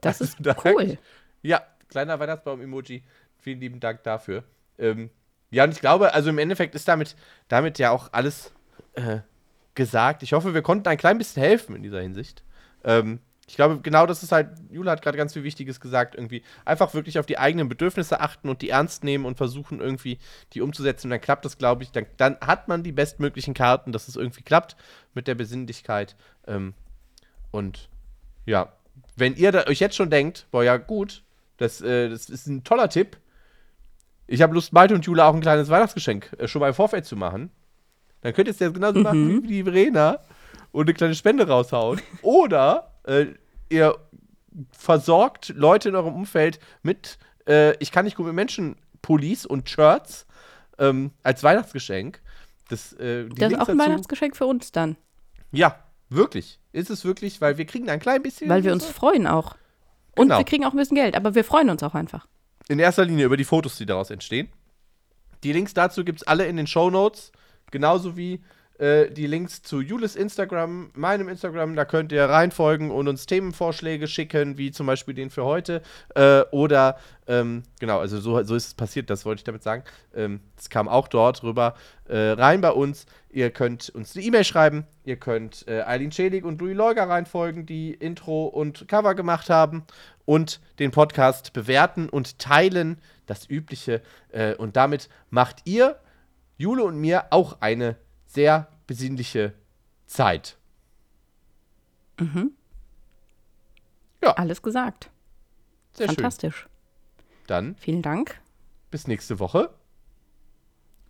Das 0.00 0.20
ist 0.20 0.38
also, 0.46 0.60
cool. 0.64 0.98
Ja, 1.42 1.62
kleiner 1.88 2.18
Weihnachtsbaum-Emoji. 2.18 3.02
Vielen 3.38 3.60
lieben 3.60 3.80
Dank 3.80 4.02
dafür. 4.02 4.44
Ähm, 4.78 5.10
ja, 5.50 5.64
und 5.64 5.70
ich 5.70 5.80
glaube, 5.80 6.12
also 6.14 6.30
im 6.30 6.38
Endeffekt 6.38 6.74
ist 6.74 6.88
damit, 6.88 7.16
damit 7.48 7.78
ja 7.78 7.90
auch 7.90 8.12
alles 8.12 8.52
äh, 8.94 9.20
gesagt. 9.74 10.22
Ich 10.22 10.32
hoffe, 10.32 10.54
wir 10.54 10.62
konnten 10.62 10.88
ein 10.88 10.98
klein 10.98 11.18
bisschen 11.18 11.42
helfen 11.42 11.76
in 11.76 11.82
dieser 11.82 12.00
Hinsicht. 12.00 12.42
Ähm, 12.84 13.20
ich 13.48 13.54
glaube, 13.54 13.80
genau 13.80 14.06
das 14.06 14.24
ist 14.24 14.32
halt, 14.32 14.48
Jula 14.70 14.92
hat 14.92 15.02
gerade 15.02 15.16
ganz 15.16 15.32
viel 15.32 15.44
Wichtiges 15.44 15.80
gesagt, 15.80 16.16
irgendwie 16.16 16.42
einfach 16.64 16.94
wirklich 16.94 17.20
auf 17.20 17.26
die 17.26 17.38
eigenen 17.38 17.68
Bedürfnisse 17.68 18.20
achten 18.20 18.48
und 18.48 18.60
die 18.60 18.70
ernst 18.70 19.04
nehmen 19.04 19.24
und 19.24 19.36
versuchen 19.36 19.80
irgendwie 19.80 20.18
die 20.52 20.60
umzusetzen. 20.60 21.06
Und 21.06 21.10
dann 21.12 21.20
klappt 21.20 21.44
das, 21.44 21.56
glaube 21.56 21.84
ich, 21.84 21.92
dann, 21.92 22.06
dann, 22.16 22.36
hat 22.40 22.66
man 22.66 22.82
die 22.82 22.90
bestmöglichen 22.90 23.54
Karten, 23.54 23.92
dass 23.92 24.08
es 24.08 24.16
irgendwie 24.16 24.42
klappt 24.42 24.76
mit 25.14 25.28
der 25.28 25.36
Besinnlichkeit. 25.36 26.16
Ähm, 26.48 26.74
und 27.52 27.88
ja, 28.46 28.72
wenn 29.14 29.36
ihr 29.36 29.64
euch 29.68 29.78
jetzt 29.78 29.94
schon 29.94 30.10
denkt, 30.10 30.48
boah, 30.50 30.64
ja 30.64 30.76
gut, 30.76 31.22
das, 31.56 31.80
äh, 31.80 32.08
das 32.08 32.28
ist 32.28 32.48
ein 32.48 32.64
toller 32.64 32.88
Tipp. 32.88 33.16
Ich 34.26 34.42
habe 34.42 34.54
Lust, 34.54 34.72
Malte 34.72 34.94
und 34.94 35.06
Jula 35.06 35.28
auch 35.28 35.34
ein 35.34 35.40
kleines 35.40 35.68
Weihnachtsgeschenk 35.68 36.32
äh, 36.38 36.48
schon 36.48 36.60
mal 36.60 36.68
im 36.68 36.74
Vorfeld 36.74 37.04
zu 37.04 37.14
machen. 37.14 37.50
Dann 38.22 38.34
könnt 38.34 38.48
ihr 38.48 38.52
es 38.52 38.58
ja 38.58 38.70
genauso 38.70 38.98
mhm. 38.98 39.04
machen 39.04 39.42
wie 39.44 39.46
die 39.46 39.62
Verena 39.62 40.18
und 40.72 40.86
eine 40.86 40.94
kleine 40.94 41.14
Spende 41.14 41.46
raushauen. 41.46 42.00
Oder 42.22 42.95
äh, 43.06 43.26
ihr 43.68 43.96
versorgt 44.72 45.50
Leute 45.50 45.88
in 45.90 45.96
eurem 45.96 46.14
Umfeld 46.14 46.58
mit 46.82 47.18
äh, 47.48 47.76
Ich 47.78 47.92
kann 47.92 48.04
nicht 48.04 48.16
gut 48.16 48.26
mit 48.26 48.34
Menschen 48.34 48.76
Pullis 49.02 49.46
und 49.46 49.68
Shirts 49.68 50.26
ähm, 50.78 51.10
als 51.22 51.42
Weihnachtsgeschenk. 51.42 52.20
Das, 52.68 52.92
äh, 52.94 53.28
Das 53.28 53.52
ist 53.52 53.58
auch 53.60 53.68
ein 53.68 53.78
dazu- 53.78 53.90
Weihnachtsgeschenk 53.90 54.36
für 54.36 54.46
uns 54.46 54.72
dann. 54.72 54.96
Ja, 55.52 55.78
wirklich. 56.08 56.58
Ist 56.72 56.90
es 56.90 57.04
wirklich, 57.04 57.40
weil 57.40 57.58
wir 57.58 57.64
kriegen 57.66 57.88
ein 57.88 58.00
klein 58.00 58.22
bisschen. 58.22 58.48
Weil 58.48 58.64
wir 58.64 58.72
uns 58.72 58.86
freuen 58.86 59.26
auch. 59.26 59.56
Und 60.16 60.28
Genau. 60.28 60.38
wir 60.38 60.44
kriegen 60.44 60.64
auch 60.64 60.72
ein 60.72 60.76
bisschen 60.78 60.96
Geld, 60.96 61.14
aber 61.14 61.34
wir 61.34 61.44
freuen 61.44 61.70
uns 61.70 61.82
auch 61.82 61.94
einfach. 61.94 62.26
in 62.68 62.80
erster 62.80 63.04
Linie 63.04 63.26
über 63.26 63.36
die 63.36 63.44
Fotos, 63.44 63.76
die 63.76 63.86
daraus 63.86 64.10
entstehen. 64.10 64.48
Die 65.44 65.52
Links 65.52 65.72
dazu 65.72 66.04
gibt 66.04 66.22
es 66.22 66.26
alle 66.26 66.46
in 66.46 66.56
den 66.56 66.66
Show 66.66 66.90
Notes. 66.90 67.30
Genauso 67.70 68.16
wie 68.16 68.42
äh, 68.78 69.10
die 69.10 69.26
Links 69.26 69.62
zu 69.62 69.80
Julis 69.80 70.16
Instagram, 70.16 70.90
meinem 70.94 71.28
Instagram. 71.28 71.76
Da 71.76 71.84
könnt 71.84 72.12
ihr 72.12 72.24
reinfolgen 72.24 72.90
und 72.90 73.08
uns 73.08 73.26
Themenvorschläge 73.26 74.06
schicken, 74.06 74.58
wie 74.58 74.70
zum 74.70 74.86
Beispiel 74.86 75.14
den 75.14 75.30
für 75.30 75.44
heute. 75.44 75.82
Äh, 76.14 76.42
oder, 76.50 76.98
ähm, 77.26 77.62
genau, 77.80 78.00
also 78.00 78.18
so, 78.20 78.42
so 78.42 78.54
ist 78.54 78.66
es 78.68 78.74
passiert, 78.74 79.08
das 79.10 79.24
wollte 79.24 79.40
ich 79.40 79.44
damit 79.44 79.62
sagen. 79.62 79.84
Ähm, 80.14 80.40
Es 80.58 80.68
kam 80.68 80.88
auch 80.88 81.08
dort 81.08 81.42
rüber 81.42 81.74
äh, 82.08 82.16
rein 82.16 82.60
bei 82.60 82.70
uns. 82.70 83.06
Ihr 83.30 83.50
könnt 83.50 83.90
uns 83.90 84.14
eine 84.16 84.24
E-Mail 84.24 84.44
schreiben. 84.44 84.86
Ihr 85.04 85.16
könnt 85.16 85.66
äh, 85.68 85.82
Eileen 85.82 86.12
Schelig 86.12 86.44
und 86.44 86.60
Louis 86.60 86.76
Leuger 86.76 87.08
reinfolgen, 87.08 87.66
die 87.66 87.92
Intro 87.92 88.46
und 88.46 88.88
Cover 88.88 89.14
gemacht 89.14 89.50
haben. 89.50 89.84
Und 90.24 90.60
den 90.80 90.90
Podcast 90.90 91.52
bewerten 91.52 92.08
und 92.08 92.38
teilen. 92.38 93.00
Das 93.26 93.48
Übliche. 93.48 94.02
Äh, 94.30 94.54
und 94.54 94.76
damit 94.76 95.08
macht 95.30 95.62
ihr, 95.64 95.98
Jule 96.58 96.84
und 96.84 96.98
mir, 96.98 97.26
auch 97.30 97.60
eine 97.60 97.96
sehr 98.26 98.68
besinnliche 98.86 99.54
Zeit. 100.06 100.56
Alles 104.20 104.60
gesagt. 104.62 105.10
Sehr 105.92 106.06
schön. 106.08 106.16
Fantastisch. 106.16 106.68
Dann 107.46 107.76
Vielen 107.76 108.02
Dank. 108.02 108.40
bis 108.90 109.06
nächste 109.06 109.38
Woche. 109.38 109.70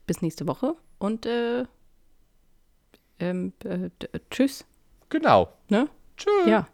Bis 0.06 0.20
nächste 0.22 0.46
Woche 0.46 0.76
und 0.98 1.26
äh, 1.26 1.64
ähm, 3.18 3.52
äh, 3.64 3.90
d- 4.02 4.08
tschüss. 4.30 4.64
Genau. 5.08 5.52
Ne? 5.68 5.88
Tschüss. 6.16 6.46
Ja. 6.46 6.68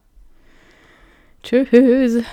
Tschüss. 1.43 2.25